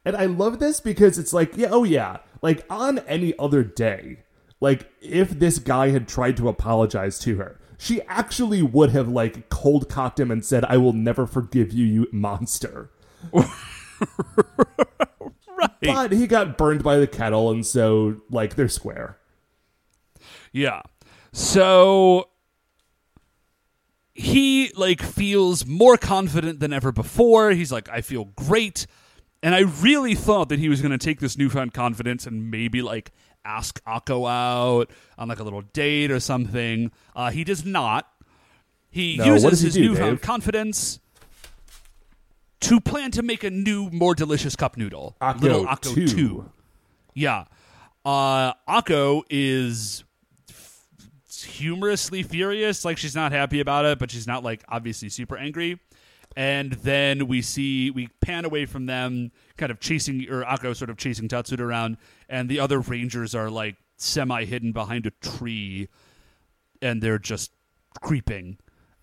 And 0.05 0.17
I 0.17 0.27
love 0.27 0.59
this 0.59 0.81
because 0.81 1.19
it's 1.19 1.33
like, 1.33 1.57
yeah, 1.57 1.69
oh 1.71 1.85
yeah, 1.85 2.19
like 2.41 2.65
on 2.71 3.01
any 3.01 3.35
other 3.39 3.63
day, 3.63 4.21
like 4.61 4.91
if 5.01 5.31
this 5.31 5.59
guy 5.59 5.91
had 5.91 6.09
tried 6.09 6.37
to 6.39 6.49
apologize 6.49 7.19
to 7.21 7.37
her, 7.37 7.61
she 7.79 8.03
actually 8.03 8.63
would 8.63 8.91
have 8.91 9.09
like 9.09 9.49
cold 9.49 9.89
cocked 9.89 10.21
him 10.21 10.31
and 10.31 10.45
said, 10.45 10.65
"I 10.65 10.77
will 10.77 10.93
never 10.93 11.27
forgive 11.27 11.73
you, 11.73 11.85
you 11.85 12.07
monster." 12.13 12.91
Right. 13.33 13.47
But 15.83 16.13
he 16.13 16.29
got 16.29 16.57
burned 16.57 16.85
by 16.85 16.99
the 16.99 17.07
kettle, 17.07 17.51
and 17.51 17.67
so 17.67 18.21
like 18.31 18.55
they're 18.55 18.69
square. 18.69 19.18
Yeah. 20.53 20.83
So 21.33 22.29
he 24.15 24.73
like 24.77 25.03
feels 25.03 25.67
more 25.67 25.97
confident 25.97 26.61
than 26.61 26.73
ever 26.73 26.93
before. 26.93 27.51
He's 27.53 27.71
like, 27.71 27.89
I 27.89 28.01
feel 28.01 28.25
great. 28.25 28.87
And 29.43 29.55
I 29.55 29.61
really 29.61 30.15
thought 30.15 30.49
that 30.49 30.59
he 30.59 30.69
was 30.69 30.81
going 30.83 30.91
to 30.91 30.99
take 30.99 31.21
this 31.21 31.39
newfound 31.39 31.73
confidence 31.73 32.27
and 32.27 32.51
maybe 32.51 32.83
like 32.83 33.13
ask 33.45 33.83
Akko 33.85 34.29
out 34.29 34.91
on 35.17 35.29
like 35.29 35.39
a 35.39 35.45
little 35.45 35.63
date 35.63 36.11
or 36.11 36.19
something. 36.19 36.91
Uh, 37.15 37.31
he 37.31 37.45
does 37.45 37.65
not. 37.65 38.09
He 38.91 39.17
No, 39.17 39.27
uses 39.35 39.61
he 39.61 39.67
his 39.67 39.75
do, 39.75 39.81
newfound 39.83 40.17
Dave? 40.19 40.23
confidence 40.23 40.99
to 42.61 42.81
plan 42.81 43.13
to 43.13 43.23
make 43.23 43.45
a 43.45 43.51
new, 43.51 43.89
more 43.91 44.15
delicious 44.17 44.57
cup 44.57 44.77
noodle. 44.77 45.17
Akko 45.21 45.41
Little 45.43 45.67
Akko 45.67 45.95
2. 45.95 46.09
2. 46.09 46.51
Yeah. 47.15 47.45
Uh, 48.05 48.55
Akko 48.69 49.23
is 49.31 50.03
humorously 51.43 52.23
furious. 52.23 52.85
Like 52.85 52.99
she's 52.99 53.15
not 53.15 53.33
happy 53.33 53.61
about 53.61 53.85
it, 53.85 53.99
but 53.99 54.11
she's 54.11 54.27
not 54.27 54.43
like 54.45 54.65
obviously 54.69 55.09
super 55.09 55.37
angry. 55.37 55.81
And 56.37 56.73
then 56.75 57.27
we 57.27 57.43
see 57.43 57.91
we 57.91 58.09
pan 58.21 58.45
away 58.45 58.67
from 58.67 58.87
them, 58.87 59.33
kind 59.57 59.71
of 59.73 59.81
chasing 59.81 60.29
or 60.31 60.45
Akko 60.45 60.77
sort 60.77 60.91
of 60.91 60.97
chasing 60.97 61.29
Tatsuda 61.29 61.61
around, 61.61 61.97
and 62.29 62.49
the 62.49 62.61
other 62.61 62.81
rangers 62.81 63.35
are 63.35 63.51
like 63.51 63.77
semi 63.97 64.45
hidden 64.45 64.73
behind 64.73 65.07
a 65.07 65.11
tree, 65.23 65.89
and 66.83 67.03
they're 67.03 67.19
just 67.19 67.51
creeping 68.03 68.59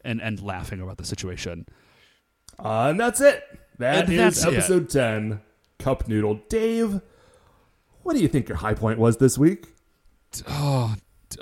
and 0.06 0.22
and 0.22 0.42
laughing 0.42 0.80
about 0.80 0.98
the 0.98 1.04
situation. 1.06 1.66
Uh, 2.58 2.88
and 2.92 3.00
that's 3.00 3.20
it. 3.20 3.44
That 3.80 4.06
And 4.06 4.14
is 4.14 4.18
that's 4.18 4.46
it. 4.46 4.54
episode 4.54 4.90
10, 4.90 5.42
Cup 5.80 6.08
Noodle. 6.08 6.40
Dave, 6.48 7.02
what 8.04 8.16
do 8.16 8.22
you 8.22 8.30
think 8.30 8.48
your 8.48 8.60
high 8.60 8.76
point 8.76 8.98
was 8.98 9.18
this 9.18 9.38
week? 9.38 9.74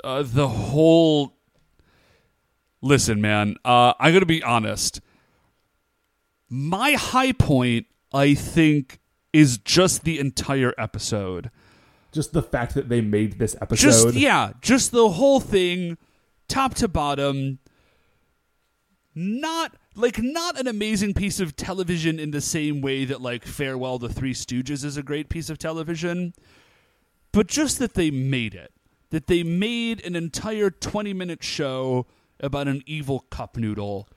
Uh, 0.02 0.22
the 0.24 0.48
whole 0.48 1.34
listen 2.80 3.20
man 3.20 3.56
uh, 3.64 3.92
i'm 3.98 4.12
gonna 4.12 4.26
be 4.26 4.42
honest. 4.42 5.00
My 6.48 6.92
high 6.92 7.32
point 7.32 7.86
i 8.12 8.34
think 8.34 8.98
is 9.32 9.58
just 9.58 10.04
the 10.04 10.18
entire 10.18 10.72
episode. 10.78 11.50
Just 12.12 12.32
the 12.32 12.42
fact 12.42 12.74
that 12.74 12.88
they 12.88 13.00
made 13.00 13.38
this 13.38 13.56
episode. 13.60 13.82
just 13.82 14.14
yeah 14.14 14.52
just 14.60 14.92
the 14.92 15.10
whole 15.10 15.40
thing 15.40 15.98
top 16.48 16.74
to 16.74 16.88
bottom. 16.88 17.58
Not 19.14 19.76
like 19.94 20.18
not 20.18 20.58
an 20.58 20.66
amazing 20.66 21.14
piece 21.14 21.40
of 21.40 21.56
television 21.56 22.18
in 22.18 22.30
the 22.30 22.40
same 22.40 22.80
way 22.80 23.04
that 23.04 23.20
like 23.20 23.44
farewell 23.44 23.98
the 23.98 24.08
three 24.08 24.34
stooges 24.34 24.84
is 24.84 24.96
a 24.96 25.02
great 25.02 25.28
piece 25.28 25.48
of 25.50 25.58
television 25.58 26.34
but 27.32 27.46
just 27.46 27.78
that 27.78 27.94
they 27.94 28.10
made 28.10 28.54
it 28.54 28.72
that 29.14 29.28
they 29.28 29.44
made 29.44 30.04
an 30.04 30.16
entire 30.16 30.70
20 30.70 31.12
minute 31.12 31.42
show 31.44 32.04
about 32.40 32.66
an 32.66 32.82
evil 32.84 33.20
cup 33.30 33.56
noodle 33.56 34.08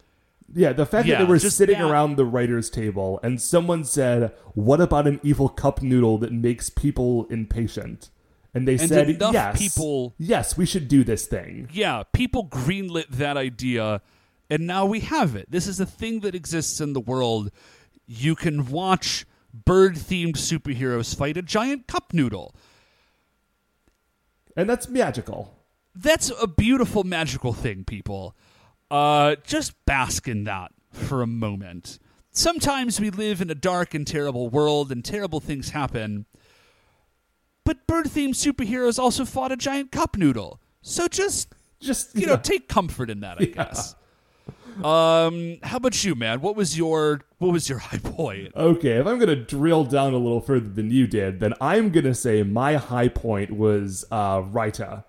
Yeah, 0.54 0.74
the 0.74 0.86
fact 0.88 1.08
that 1.08 1.20
they 1.20 1.24
were 1.24 1.38
just 1.38 1.56
sitting 1.58 1.78
that- 1.78 1.90
around 1.90 2.16
the 2.16 2.26
writer's 2.26 2.70
table 2.72 3.20
and 3.22 3.40
someone 3.40 3.84
said, 3.84 4.32
What 4.56 4.82
about 4.82 5.06
an 5.08 5.20
evil 5.24 5.50
cup 5.50 5.82
noodle 5.84 6.18
that 6.18 6.32
makes 6.34 6.70
people 6.72 7.28
impatient? 7.30 8.10
And 8.56 8.68
they 8.68 8.74
And 8.80 8.90
said, 8.90 9.10
enough 9.10 9.34
Yes. 9.34 9.58
people- 9.60 10.16
Yes, 10.18 10.58
we 10.58 10.66
should 10.66 10.88
do 10.88 11.04
this 11.04 11.28
thing. 11.28 11.70
yeah 11.72 12.02
people 12.12 12.48
greenlit 12.48 13.08
that 13.10 13.38
idea 13.38 14.02
and 14.50 14.66
now 14.66 14.84
we 14.86 15.02
have 15.02 15.36
it 15.36 15.46
this 15.52 15.68
is 15.68 15.80
a 15.80 15.86
thing 15.86 16.22
that 16.22 16.34
exists 16.34 16.82
in 16.82 16.94
the 16.94 17.02
world 17.02 17.52
you 18.08 18.34
can 18.36 18.66
watch 18.72 19.26
bird 19.54 19.94
themed 19.96 20.38
superheroes 20.38 21.16
fight 21.16 21.38
a 21.38 21.42
giant 21.44 21.86
cup 21.88 22.14
noodle 22.14 22.56
And 24.58 24.70
that's 24.70 24.90
magical. 24.90 25.54
that's 25.96 26.32
a 26.42 26.48
beautiful 26.48 27.04
magical 27.06 27.54
thing 27.54 27.84
people. 27.86 28.36
Uh 28.92 29.36
just 29.44 29.74
bask 29.86 30.28
in 30.28 30.44
that 30.46 30.72
for 30.92 31.22
a 31.22 31.28
moment. 31.28 32.00
Sometimes 32.32 33.00
we 33.00 33.10
live 33.10 33.40
in 33.42 33.50
a 33.50 33.56
dark 33.56 33.94
and 33.94 34.06
terrible 34.06 34.50
world 34.50 34.92
and 34.92 35.06
terrible 35.06 35.40
things 35.40 35.70
happen 35.70 36.26
but 37.66 37.86
bird 37.86 38.06
themed 38.06 38.30
superheroes 38.36 38.98
also 38.98 39.26
fought 39.26 39.52
a 39.52 39.58
giant 39.58 39.92
cup 39.92 40.16
noodle. 40.18 40.62
So 40.82 41.08
just 41.08 41.54
Just 41.82 42.16
you 42.16 42.22
yeah. 42.22 42.28
know 42.28 42.38
take 42.38 42.68
comfort 42.70 43.10
in 43.10 43.20
that 43.20 43.38
i 43.40 43.46
guess 43.58 43.94
um 44.84 45.58
how 45.64 45.78
about 45.78 46.04
you 46.04 46.14
man 46.16 46.42
what 46.42 46.56
was 46.56 46.78
your 46.78 47.22
what 47.38 47.52
was 47.52 47.70
your 47.70 47.78
high 47.90 47.98
point 47.98 48.52
Okay, 48.56 48.94
if 48.94 49.06
I'm 49.08 49.20
gonna 49.20 49.36
drill 49.36 49.84
down 49.84 50.14
a 50.14 50.18
little 50.18 50.42
further 50.42 50.70
than 50.70 50.92
you 50.92 51.08
did, 51.08 51.40
then 51.40 51.54
I'm 51.62 51.90
gonna 51.90 52.16
say 52.16 52.44
my 52.44 52.76
high 52.76 53.08
point 53.08 53.52
was 53.52 54.06
uh, 54.12 54.42
Raita. 54.42 55.04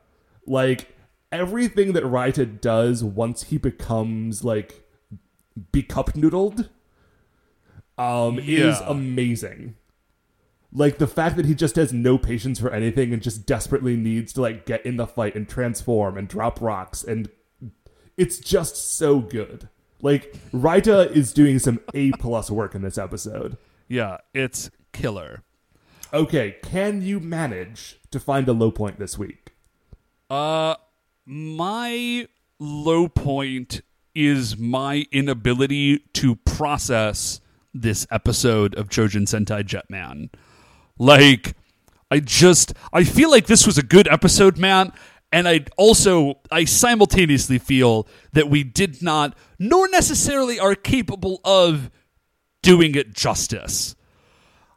Like 0.46 0.94
everything 1.32 1.92
that 1.94 2.04
Raita 2.04 2.60
does 2.60 3.02
once 3.02 3.44
he 3.44 3.58
becomes 3.58 4.44
like 4.44 4.84
be 5.72 5.82
cup 5.82 6.12
noodled, 6.12 6.68
um, 7.96 8.38
is 8.38 8.78
amazing. 8.80 9.76
Like 10.72 10.98
the 10.98 11.06
fact 11.06 11.36
that 11.36 11.46
he 11.46 11.54
just 11.54 11.76
has 11.76 11.92
no 11.92 12.18
patience 12.18 12.60
for 12.60 12.70
anything 12.70 13.12
and 13.12 13.22
just 13.22 13.46
desperately 13.46 13.96
needs 13.96 14.32
to 14.34 14.42
like 14.42 14.66
get 14.66 14.84
in 14.84 14.96
the 14.96 15.06
fight 15.06 15.34
and 15.34 15.48
transform 15.48 16.18
and 16.18 16.28
drop 16.28 16.60
rocks 16.60 17.02
and 17.02 17.30
it's 18.18 18.38
just 18.38 18.96
so 18.98 19.20
good. 19.20 19.68
Like 20.02 20.36
Raita 20.52 21.10
is 21.10 21.32
doing 21.32 21.58
some 21.58 21.80
A 21.94 22.12
plus 22.12 22.50
work 22.50 22.74
in 22.74 22.82
this 22.82 22.98
episode. 22.98 23.56
yeah 23.88 24.18
it's 24.34 24.70
killer 24.92 25.42
Okay, 26.12 26.56
can 26.62 27.02
you 27.02 27.20
manage 27.20 27.98
to 28.10 28.18
find 28.18 28.48
a 28.48 28.52
low 28.54 28.70
point 28.70 28.98
this 28.98 29.18
week? 29.18 29.52
Uh, 30.30 30.74
my 31.26 32.26
low 32.58 33.08
point 33.08 33.82
is 34.14 34.56
my 34.56 35.04
inability 35.12 35.98
to 36.14 36.36
process 36.36 37.40
this 37.74 38.06
episode 38.10 38.74
of 38.74 38.88
Choujin 38.88 39.26
Sentai 39.26 39.62
Jetman. 39.62 40.30
Like, 40.98 41.54
I 42.10 42.20
just 42.20 42.72
I 42.90 43.04
feel 43.04 43.30
like 43.30 43.46
this 43.46 43.66
was 43.66 43.76
a 43.76 43.82
good 43.82 44.08
episode, 44.08 44.56
man. 44.56 44.92
And 45.30 45.46
I 45.46 45.66
also 45.76 46.40
I 46.50 46.64
simultaneously 46.64 47.58
feel 47.58 48.08
that 48.32 48.48
we 48.48 48.64
did 48.64 49.02
not, 49.02 49.36
nor 49.58 49.88
necessarily 49.88 50.58
are 50.58 50.74
capable 50.74 51.40
of 51.44 51.90
doing 52.62 52.94
it 52.94 53.14
justice. 53.14 53.94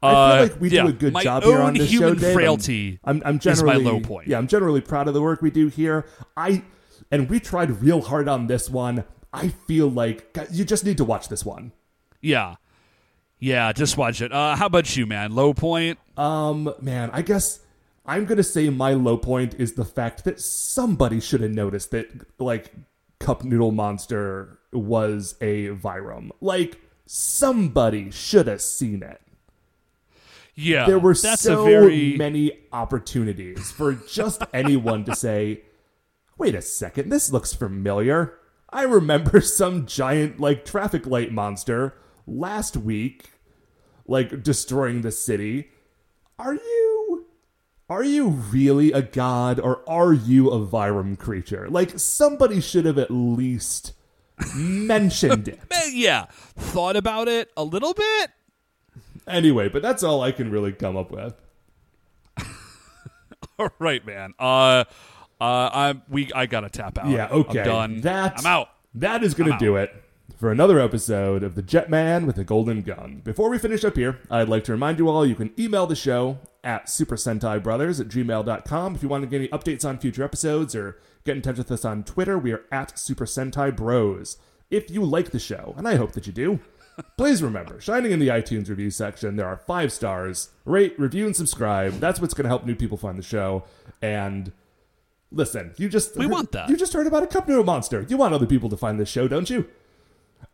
I 0.03 0.09
feel 0.09 0.17
Uh, 0.17 0.41
like 0.43 0.61
we 0.61 0.69
yeah, 0.69 0.81
do 0.83 0.87
a 0.89 0.93
good 0.93 1.15
job 1.19 1.43
here 1.43 1.59
on 1.61 1.75
this 1.75 1.89
human 1.89 2.09
show, 2.09 2.15
Dave. 2.15 2.23
I'm- 2.25 2.33
frailty 2.33 2.99
I'm, 3.03 3.21
I'm 3.23 3.35
is 3.37 3.45
my 3.63 3.73
generally 3.75 3.85
low 3.85 3.99
point. 4.01 4.27
Yeah, 4.27 4.39
I'm 4.39 4.47
generally 4.47 4.81
proud 4.81 5.07
of 5.07 5.13
the 5.13 5.21
work 5.21 5.41
we 5.41 5.51
do 5.51 5.67
here. 5.67 6.05
I 6.35 6.63
and 7.11 7.29
we 7.29 7.39
tried 7.39 7.81
real 7.81 8.01
hard 8.01 8.27
on 8.27 8.47
this 8.47 8.69
one. 8.69 9.03
I 9.33 9.49
feel 9.67 9.89
like 9.89 10.37
you 10.51 10.65
just 10.65 10.83
need 10.83 10.97
to 10.97 11.05
watch 11.05 11.29
this 11.29 11.45
one. 11.45 11.71
Yeah. 12.21 12.55
Yeah, 13.39 13.71
just 13.73 13.97
watch 13.97 14.21
it. 14.21 14.31
Uh, 14.31 14.55
how 14.55 14.65
about 14.67 14.95
you, 14.95 15.05
man? 15.07 15.33
Low 15.33 15.53
point? 15.53 15.97
Um, 16.17 16.73
man, 16.81 17.09
I 17.13 17.21
guess 17.23 17.59
I'm 18.05 18.25
gonna 18.25 18.43
say 18.43 18.69
my 18.69 18.93
low 18.93 19.17
point 19.17 19.55
is 19.59 19.73
the 19.73 19.85
fact 19.85 20.23
that 20.23 20.39
somebody 20.39 21.19
should 21.19 21.41
have 21.41 21.51
noticed 21.51 21.91
that 21.91 22.07
like 22.39 22.73
Cup 23.19 23.43
Noodle 23.43 23.71
Monster 23.71 24.59
was 24.73 25.35
a 25.41 25.69
Vyram. 25.69 26.31
Like 26.41 26.79
somebody 27.05 28.09
should 28.11 28.47
have 28.47 28.61
seen 28.61 29.03
it. 29.03 29.21
Yeah. 30.53 30.85
there 30.85 30.99
were 30.99 31.15
so 31.15 31.63
very 31.63 32.17
many 32.17 32.51
opportunities 32.73 33.71
for 33.71 33.93
just 33.93 34.43
anyone 34.53 35.05
to 35.05 35.15
say, 35.15 35.61
"Wait 36.37 36.55
a 36.55 36.61
second, 36.61 37.09
this 37.09 37.31
looks 37.31 37.53
familiar." 37.53 38.33
I 38.69 38.83
remember 38.83 39.41
some 39.41 39.85
giant 39.85 40.39
like 40.39 40.65
traffic 40.65 41.05
light 41.05 41.31
monster 41.31 41.95
last 42.25 42.75
week 42.77 43.29
like 44.07 44.43
destroying 44.43 45.01
the 45.01 45.11
city. 45.11 45.69
Are 46.37 46.53
you 46.53 46.90
are 47.91 48.05
you 48.05 48.29
really 48.29 48.93
a 48.93 49.01
god 49.01 49.59
or 49.59 49.81
are 49.85 50.13
you 50.13 50.49
a 50.49 50.65
Vyram 50.65 51.19
creature? 51.19 51.67
Like 51.69 51.99
somebody 51.99 52.61
should 52.61 52.85
have 52.85 52.97
at 52.97 53.11
least 53.11 53.91
mentioned 54.55 55.47
it. 55.49 55.59
Yeah, 55.91 56.27
thought 56.55 56.95
about 56.95 57.27
it 57.27 57.51
a 57.57 57.65
little 57.65 57.93
bit. 57.93 58.31
Anyway, 59.27 59.67
but 59.67 59.81
that's 59.81 60.03
all 60.03 60.21
I 60.21 60.31
can 60.31 60.49
really 60.49 60.71
come 60.71 60.95
up 60.95 61.11
with. 61.11 61.33
All 63.59 63.69
right, 63.77 64.05
man. 64.05 64.33
Uh, 64.39 64.85
uh, 65.41 65.69
I 65.73 66.01
we 66.07 66.31
I 66.33 66.45
gotta 66.45 66.69
tap 66.69 66.97
out. 66.97 67.09
Yeah, 67.09 67.27
okay. 67.27 67.59
I'm 67.59 67.65
done. 67.65 68.01
That, 68.01 68.39
I'm 68.39 68.45
out. 68.45 68.69
That 68.95 69.21
is 69.21 69.33
to 69.51 69.57
do 69.57 69.75
it 69.75 69.93
for 70.41 70.51
another 70.51 70.79
episode 70.79 71.43
of 71.43 71.53
The 71.53 71.61
Jetman 71.61 72.25
with 72.25 72.39
a 72.39 72.43
Golden 72.43 72.81
Gun. 72.81 73.21
Before 73.23 73.47
we 73.47 73.59
finish 73.59 73.85
up 73.85 73.95
here, 73.95 74.17
I'd 74.31 74.49
like 74.49 74.63
to 74.63 74.71
remind 74.71 74.97
you 74.97 75.07
all 75.07 75.23
you 75.23 75.35
can 75.35 75.53
email 75.59 75.85
the 75.85 75.95
show 75.95 76.39
at 76.63 76.89
Super 76.89 77.15
Sentai 77.15 77.61
Brothers 77.61 77.99
at 77.99 78.07
gmail.com. 78.07 78.95
If 78.95 79.03
you 79.03 79.07
want 79.07 79.23
to 79.23 79.29
get 79.29 79.37
any 79.37 79.49
updates 79.49 79.87
on 79.87 79.99
future 79.99 80.23
episodes 80.23 80.73
or 80.73 80.97
get 81.25 81.35
in 81.35 81.43
touch 81.43 81.59
with 81.59 81.71
us 81.71 81.85
on 81.85 82.03
Twitter, 82.03 82.39
we 82.39 82.53
are 82.53 82.65
at 82.71 82.97
Super 82.97 83.27
Sentai 83.27 83.75
Bros. 83.75 84.39
If 84.71 84.89
you 84.89 85.03
like 85.03 85.29
the 85.29 85.37
show, 85.37 85.75
and 85.77 85.87
I 85.87 85.93
hope 85.93 86.13
that 86.13 86.25
you 86.25 86.33
do, 86.33 86.59
please 87.17 87.43
remember, 87.43 87.79
shining 87.79 88.11
in 88.11 88.17
the 88.17 88.29
iTunes 88.29 88.67
review 88.67 88.89
section, 88.89 89.35
there 89.35 89.45
are 89.45 89.57
five 89.57 89.93
stars. 89.93 90.49
Rate, 90.65 90.99
review, 90.99 91.27
and 91.27 91.35
subscribe. 91.35 91.99
That's 91.99 92.19
what's 92.19 92.33
going 92.33 92.45
to 92.45 92.49
help 92.49 92.65
new 92.65 92.75
people 92.75 92.97
find 92.97 93.19
the 93.19 93.23
show. 93.23 93.65
And 94.01 94.51
Listen, 95.33 95.73
you 95.77 95.87
just 95.87 96.17
We 96.17 96.25
want 96.25 96.51
that. 96.51 96.67
You 96.67 96.75
just 96.75 96.91
heard 96.91 97.07
about 97.07 97.23
a 97.23 97.27
Cup 97.27 97.47
Noodle 97.47 97.63
Monster. 97.63 98.05
You 98.09 98.17
want 98.17 98.33
other 98.33 98.45
people 98.45 98.69
to 98.69 98.75
find 98.75 98.99
this 98.99 99.07
show, 99.07 99.29
don't 99.29 99.49
you? 99.49 99.65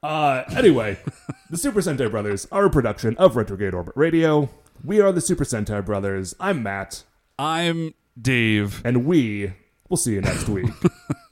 Uh, 0.04 0.44
anyway, 0.56 0.98
the 1.50 1.58
Super 1.58 1.82
Sentai 1.82 2.10
Brothers 2.10 2.48
are 2.52 2.66
a 2.66 2.70
production 2.70 3.16
of 3.18 3.36
Retrograde 3.36 3.74
Orbit 3.74 3.94
Radio. 3.96 4.50
We 4.84 5.02
are 5.02 5.12
the 5.12 5.22
Super 5.22 5.44
Sentai 5.44 5.84
Brothers. 5.86 6.36
I'm 6.40 6.62
Matt, 6.64 7.04
I'm 7.40 7.94
Dave. 8.20 8.82
and 8.86 9.06
we 9.06 9.54
will 9.90 9.98
see 9.98 10.14
you 10.14 10.22
next 10.22 10.48
week. 10.50 10.70